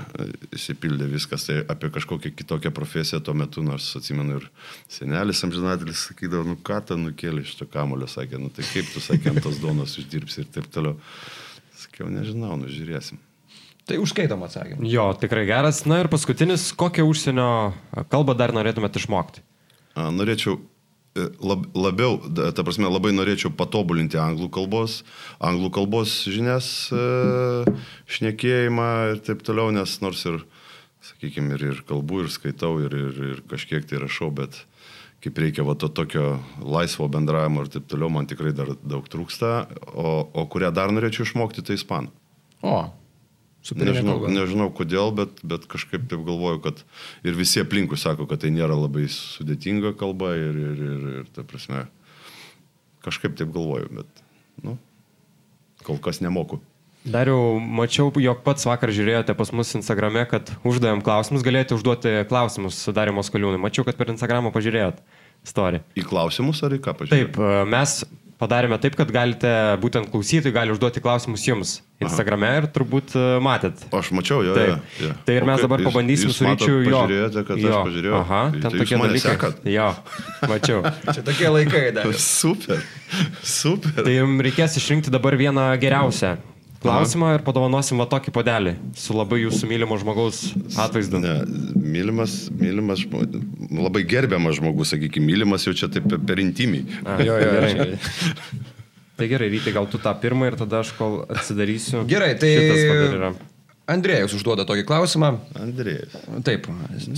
[0.56, 4.50] įsipildė viskas tai apie kažkokią kitokią profesiją tuo metu, nors atsimenu ir
[4.92, 9.04] senelis amžinatelis sakydavo, nu ką ten nukėlė iš to kamulio, sakė, nu tai kaip tu
[9.04, 10.96] sakė, ant tos donos uždirbsi ir taip toliau.
[11.76, 13.20] Sakiau, nežinau, nu žiūrėsim.
[13.86, 14.86] Tai užskaitom atsakymą.
[14.90, 15.84] Jo, tikrai geras.
[15.86, 17.50] Na ir paskutinis, kokią užsienio
[18.10, 19.44] kalbą dar norėtumėte išmokti?
[19.94, 25.04] A, Norėčiau e, lab, labiau, ta prasme, labai norėčiau patobulinti anglų kalbos,
[25.38, 27.76] anglų kalbos žinias, e,
[28.18, 30.42] šnekėjimą ir taip toliau, nes nors ir,
[31.12, 34.64] sakykime, ir, ir kalbu, ir skaitau, ir, ir, ir kažkiek tai rašau, bet
[35.26, 39.56] kaip reikia va to tokio laisvo bendravimo ir taip toliau, man tikrai dar daug trūksta,
[39.92, 42.14] o, o kurią dar norėčiau išmokti, tai ispanų.
[42.66, 42.78] O,
[43.74, 46.84] Nežinau, nežinau kodėl, bet, bet kažkaip taip galvoju, kad
[47.26, 51.42] ir visi aplinkui sako, kad tai nėra labai sudėtinga kalba ir, ir, ir, ir ta
[51.48, 51.88] prasme,
[53.02, 54.22] kažkaip taip galvoju, bet,
[54.62, 54.76] nu,
[55.82, 56.62] kol kas nemoku.
[57.06, 62.80] Dariau, mačiau, jog pats vakar žiūrėjote pas mus Instagrame, kad uždavėm klausimus, galėjote užduoti klausimus
[62.98, 63.62] Darimo Skaliūnui.
[63.62, 65.04] Mačiau, kad per Instagramą pažiūrėjot
[65.46, 65.86] istoriją.
[65.94, 67.28] Į klausimus ar į ką pažiūrėjau?
[67.30, 67.94] Taip, e, mes
[68.42, 69.52] padarėme taip, kad galite,
[69.84, 73.86] būtent klausytojai gali užduoti klausimus jums Instagrame ir turbūt e, matėt.
[73.96, 74.58] Aš mačiau, jo.
[74.58, 74.90] Taip.
[74.98, 75.14] jo, jo.
[75.30, 76.90] Tai ir mes kaip dabar pabandysim su ryčiu jo.
[76.90, 78.18] Pažiūrėjote, kad aš pažiūrėjau.
[78.24, 79.36] Aha, Tai ten jūs tokie dalykai.
[79.38, 79.62] sekat?
[79.78, 79.88] Jo,
[80.50, 80.82] mačiau.
[81.14, 82.12] Čia tokie laikai dar.
[82.26, 82.84] Super,
[83.46, 83.96] super.
[84.02, 86.36] Tai jums reikės išrinkti dabar vieną geriausią
[86.86, 90.44] klausimą ir padovanosim va tokį podelį su labai jūsų mylimo žmogaus
[90.86, 91.20] atvaizdu.
[91.24, 91.34] Ne,
[91.76, 93.04] mylimas, mylimas
[93.72, 96.86] labai gerbiamas žmogus, sakykime, mylimas jau čia taip per- intimiai.
[97.04, 97.90] A, jo, jo, gerai.
[99.16, 102.02] Tai gerai, Ryti, gal tu tą pirmą ir tada aš kol atsidarysiu.
[102.10, 102.50] Gerai, tai.
[103.86, 105.28] Andrėjus užduoda tokį klausimą.
[105.62, 106.16] Andrėjus.
[106.48, 106.66] Taip,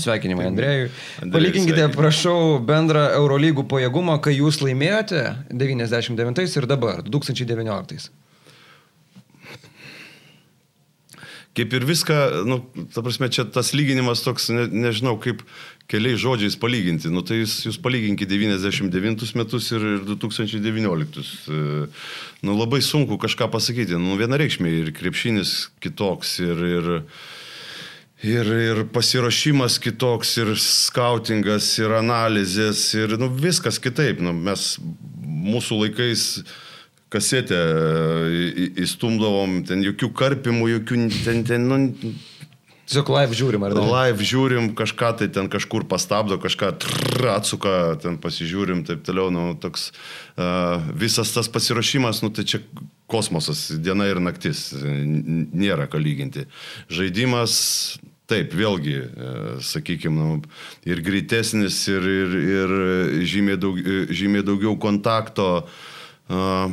[0.03, 0.89] sveikinimai Andrėjui.
[1.23, 1.95] Andrėjui Palyginkite, sveikinimai.
[1.95, 5.21] prašau, bendrą Eurolygų pajėgumą, kai jūs laimėjote
[5.55, 8.09] 99 ir dabar, 2019.
[11.57, 12.59] Kaip ir viską, nu,
[12.93, 15.41] ta prasme, čia tas lyginimas toks, ne, nežinau, kaip
[15.89, 17.09] keliais žodžiais palyginti.
[17.09, 21.25] Nu, tai jūs, jūs palyginkite 99 metus ir, ir 2019.
[21.49, 21.87] E,
[22.45, 23.97] Nu, labai sunku kažką pasakyti.
[23.97, 26.89] Nu, vienareikšmiai ir krepšinis kitoks, ir, ir,
[28.21, 34.21] ir, ir pasiruošimas kitoks, ir skautingas, ir analizės, ir nu, viskas kitaip.
[34.21, 34.75] Nu, mes
[35.25, 36.27] mūsų laikais
[37.13, 37.59] kasetę
[38.83, 41.79] įstumdavom, ten jokių karpimų, jokių ten, ten nu,
[42.87, 43.81] Tiesiog live žiūrim, ar ne?
[43.83, 49.49] live žiūrim, kažką tai ten kažkur pastabdo, kažką trrr, atsuka, ten pasižiūrim, taip toliau, nu,
[49.59, 52.61] toks uh, visas tas pasiruošimas, nu, tai čia
[53.11, 56.45] kosmosas, diena ir naktis, nėra ką lyginti.
[56.87, 57.57] Žaidimas,
[58.31, 59.01] taip, vėlgi,
[59.67, 60.39] sakykime, nu,
[60.87, 62.77] ir greitesnis, ir, ir, ir
[63.27, 63.83] žymiai, daug,
[64.15, 65.51] žymiai daugiau kontakto.
[66.27, 66.71] Uh,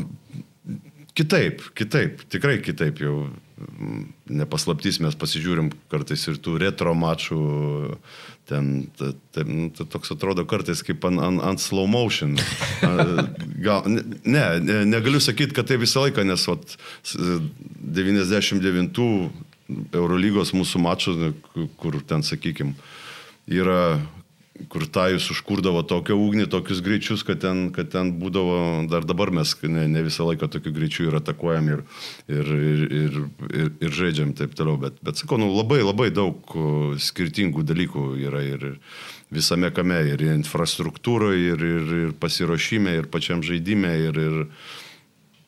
[1.15, 3.29] Kitaip, kitaip, tikrai kitaip jau.
[3.79, 4.01] mm,
[4.35, 7.37] Nepaslaptys mes pasižiūrim kartais ir tų retro mačų,
[8.51, 9.13] ten, ta,
[9.47, 12.35] nu, toks atrodo kartais kaip ant an, an slow motion.
[13.67, 14.03] Gal, ne,
[14.59, 16.75] ne, negaliu sakyti, kad tai visą laiką, nes vat,
[17.07, 17.15] s-
[17.95, 18.99] 99
[19.95, 21.15] Eurolygos mūsų mačų,
[21.81, 22.75] kur ten, sakykime,
[23.49, 24.01] yra
[24.71, 29.51] kur Tajus užkurdavo tokią ugnį, tokius greičius, kad ten, kad ten būdavo, dar dabar mes
[29.67, 31.83] ne, ne visą laiką tokiu greičiu ir atakuojam ir,
[32.31, 33.19] ir, ir, ir,
[33.51, 34.79] ir, ir žaidžiam taip toliau.
[34.79, 36.55] Bet, bet sakau, nu, labai labai daug
[37.03, 38.69] skirtingų dalykų yra ir
[39.35, 44.39] visame kame, ir infrastruktūroje, ir, ir, ir pasiruošime, ir pačiam žaidime, ir, ir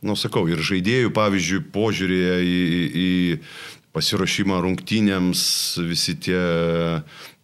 [0.03, 5.47] nu, sakau, ir žaidėjų, pavyzdžiui, požiūrėje į, į, į pasiruošimą rungtynėms,
[5.87, 6.43] visi tie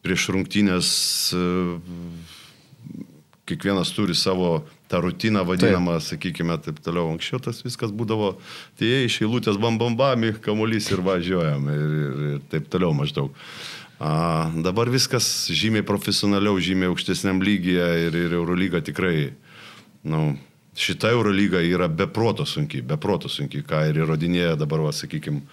[0.03, 0.89] prieš rungtynės,
[1.35, 1.43] e,
[3.49, 6.09] kiekvienas turi savo tą rutiną vadinamą, taip.
[6.09, 7.11] sakykime, taip toliau.
[7.15, 8.35] Anksčiau tas viskas būdavo,
[8.79, 13.33] tai jie iš eilutės bambambami, kamuolys ir važiuojam ir, ir, ir taip toliau maždaug.
[14.03, 19.31] A, dabar viskas žymiai profesionaliau, žymiai aukštesniam lygyje ir, ir Eurolyga tikrai,
[20.03, 20.23] na, nu,
[20.75, 25.45] šita Eurolyga yra beproto sunki, beproto sunki, ką ir įrodinėja dabar, va, sakykime,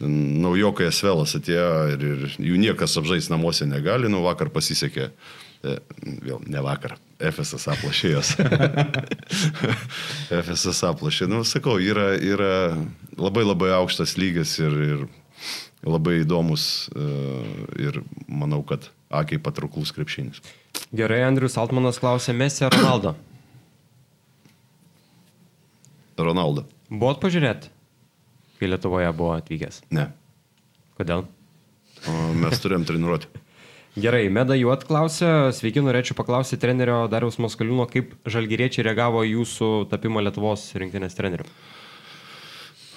[0.00, 5.10] naujokai Esvelas atėjo ir, ir jų niekas apžais namuose negali, nu vakar pasisekė,
[5.62, 5.76] e,
[6.24, 8.34] vėl ne vakar, FSS aplašėjos.
[10.42, 12.52] FSS aplašė, nu sakau, yra, yra
[13.20, 15.04] labai labai aukštas lygis ir, ir
[15.84, 17.08] labai įdomus e,
[17.88, 20.40] ir manau, kad akiai patrauklus krepšinis.
[20.96, 23.14] Gerai, Andrius Altmanas klausė Messi ar Ronaldo.
[26.20, 26.66] Ronaldo.
[26.90, 27.70] Buvot pažiūrėti,
[28.60, 29.82] kai Lietuvoje buvo atvykęs.
[29.96, 30.10] Ne.
[31.00, 31.24] Kodėl?
[32.08, 33.30] O mes turėjom treniruoti.
[34.04, 40.22] Gerai, Meda Juot klausė, sveiki, norėčiau paklausyti trenerio Dariaus Maskaliūno, kaip žalgyriečiai reagavo jūsų tapimą
[40.22, 41.48] Lietuvos rinktinės treneriu.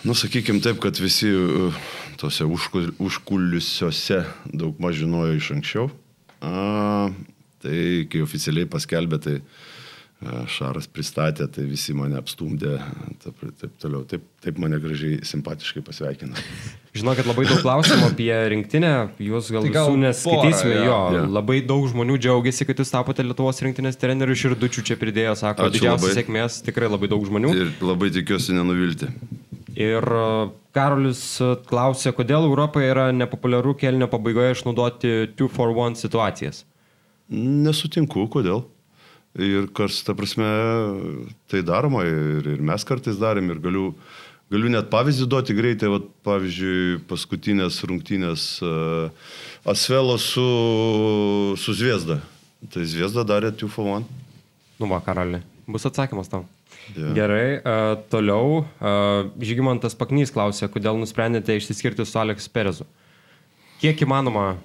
[0.04, 1.76] Nu, sakykime taip, kad visi uh,
[2.20, 4.22] tose užkul- užkulisiuose
[4.52, 5.88] daug maž žinojo iš anksčiau.
[6.44, 7.08] A,
[7.64, 7.78] tai
[8.12, 9.73] kai oficialiai paskelbė, tai a,
[10.48, 12.78] Šaras pristatė, tai visi mane apstumdė,
[13.24, 14.04] taip, taip toliau.
[14.08, 16.38] Taip, taip mane gražiai, simpatiškai pasveikino.
[16.98, 18.92] Žinokit, labai daug klausimų apie rinktinę,
[19.24, 20.98] jūs gal, Tai gal visų neskaitysime, porą, jo.
[21.18, 21.24] jo.
[21.34, 25.80] Labai daug žmonių džiaugiasi, kad jūs tapote Lietuvos rinktinės treneriu, širdučių čia pridėjo, sako, Ačiū
[25.80, 26.18] didžiausios labai.
[26.20, 27.56] sėkmės, tikrai labai daug žmonių.
[27.58, 29.10] Ir labai tikiuosi nenuvilti.
[29.74, 30.06] Ir
[30.74, 36.62] Karolis uh, klausė, kodėl Europoje yra nepopuliaru kelnio pabaigoje išnaudoti 2 for 1 situacijas.
[37.34, 38.68] Nesutinku, kodėl.
[39.34, 40.46] Ir kas, ta prasme,
[41.50, 43.88] tai daroma ir, ir mes kartais darėm ir galiu,
[44.54, 49.32] galiu net pavyzdį duoti greitai, vat, pavyzdžiui, paskutinės rungtynės uh,
[49.66, 50.46] Asvelo su,
[51.58, 52.20] su Zviesda.
[52.70, 54.06] Tai Zviesda darė 2 for 1.
[54.78, 56.46] Nu, va, Karoli, bus atsakymas tam.
[56.94, 57.10] Jo.
[57.18, 58.62] Gerai, uh, toliau.
[58.78, 62.86] Uh, Žygimantas Paknys klausė, kodėl nusprendėte išsiskirti su Aleks Perezu.
[63.82, 64.60] Kiek įmanoma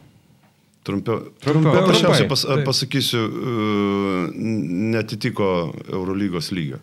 [0.88, 4.24] Trumpiau, Trumpiau, paprasčiausiai pas, pasakysiu, uh,
[4.94, 5.50] netitiko
[5.92, 6.80] Eurolygos lygio.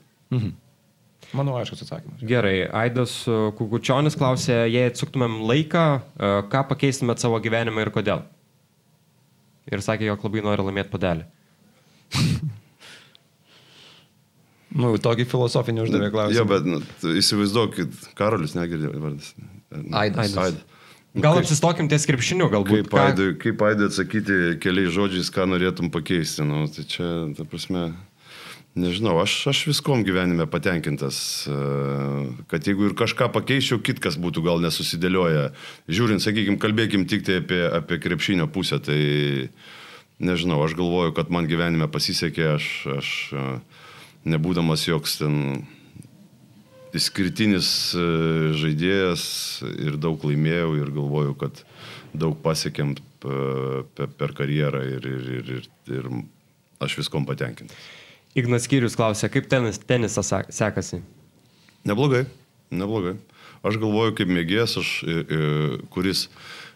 [1.36, 2.22] Manau, aiškus atsakymas.
[2.28, 8.22] Gerai, Aidas uh, Kukučionis klausė, jei atsuktumėm laiką, uh, ką pakeistumėt savo gyvenime ir kodėl?
[9.72, 11.26] Ir sakė, jog labai nori laimėti padelį.
[14.76, 16.36] Nu, tokį filosofinį uždavė klausimą.
[16.36, 16.80] Jo, bet nu,
[17.16, 19.30] įsivaizduokit, Karolis negirdė vardas.
[19.96, 20.34] Aidas.
[20.36, 20.75] Aidas.
[21.16, 22.90] Gal apsistokim ties krepšiniu, galbūt.
[22.90, 26.44] Kaip Aidui, kaip Aidui atsakyti keliais žodžiais, ką norėtum pakeisti.
[26.44, 27.86] Nu, tai čia, ta prasme,
[28.76, 31.18] nežinau, aš, aš viskom gyvenime patenkintas,
[31.48, 31.60] e,
[32.52, 35.54] kad jeigu ir kažką pakeičiau, kitkas būtų gal nesusidėlioja.
[35.88, 39.00] Žiūrint, sakykime, kalbėkim tik tai apie, apie krepšinio pusę, tai
[40.20, 42.68] nežinau, aš galvoju, kad man gyvenime pasisekė, aš,
[43.00, 43.48] aš e,
[44.36, 45.64] nebūdamas joks ten
[46.96, 47.68] išskirtinis
[47.98, 48.06] e,
[48.60, 49.26] žaidėjas
[49.86, 51.62] ir daug laimėjau ir galvoju, kad
[52.16, 55.70] daug pasiekėm pe- per karjerą ir, ir, ir, ir,
[56.00, 56.10] ir
[56.86, 57.76] aš viskom patenkintas.
[58.36, 61.00] Ignas Kyrius klausė, kaip tenis, tenisas sek- sekasi.
[61.88, 62.26] Neblogai,
[62.76, 63.16] neblogai.
[63.66, 65.40] Aš galvoju, kaip mėgėjas, aš, e, e,
[65.94, 66.28] kuris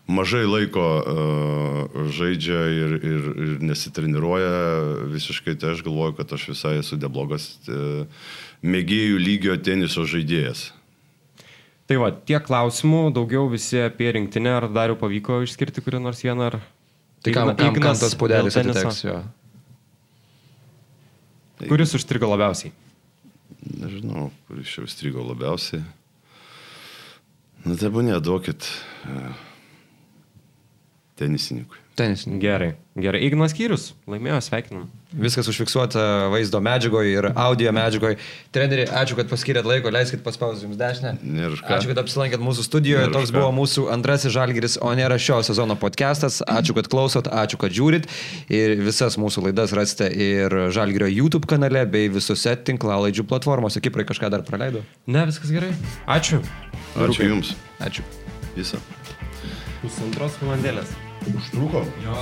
[0.09, 1.13] mažai laiko e,
[2.17, 4.51] žaidžia ir, ir, ir nesitreniruoja
[5.13, 8.07] visiškai, tai aš galvoju, kad aš visai esu neblogas e,
[8.65, 10.69] mėgėjų lygio teniso žaidėjas.
[11.89, 16.21] Tai va, tiek klausimų, daugiau visi apie rinktinę, ar dar jau pavyko išskirti kurį nors
[16.25, 16.59] vieną, ar...
[17.25, 18.59] Tai kam, kam, kam tas teniso?
[18.61, 19.17] atiteks jo?
[21.67, 22.71] Kuris užstrigo labiausiai?
[23.59, 25.81] Nežinau, kuris čia užstrigo labiausiai.
[27.65, 28.69] Na, tai būnė, duokit
[29.03, 29.33] e,
[31.19, 31.85] tenisininkui.
[31.99, 32.23] Tenis.
[32.39, 33.19] Gerai, gerai.
[33.27, 34.85] Ignas Kyrius, laimėjo, sveikinam.
[35.19, 38.19] Viskas užfiksuota vaizdo medžiagoje ir audio medžiagoje.
[38.55, 41.15] Treneri, ačiū, kad paskirėt laiko, leiskit paspausti jums dešinę.
[41.59, 43.09] Ačiū, kad apsilankėt mūsų studijoje.
[43.15, 46.39] Toks buvo mūsų antrasis Žalgiris, o nėra šio sezono podcastas.
[46.45, 48.07] Ačiū, kad klausot, ačiū, kad žiūrit.
[48.53, 53.83] Ir visas mūsų laidas rasite ir Žalgirio YouTube kanale, bei visose tinklalaidžių platformose.
[53.83, 54.85] Kiprai kažką dar praleido?
[55.09, 55.73] Ne, viskas gerai.
[56.07, 56.39] Ačiū.
[56.95, 57.57] Ačiū Jums.
[57.83, 58.07] Ačiū.
[58.55, 58.79] Visą.
[59.81, 61.08] Pusantros valandėlės.
[61.27, 61.85] Užtruko?
[62.03, 62.15] Jo.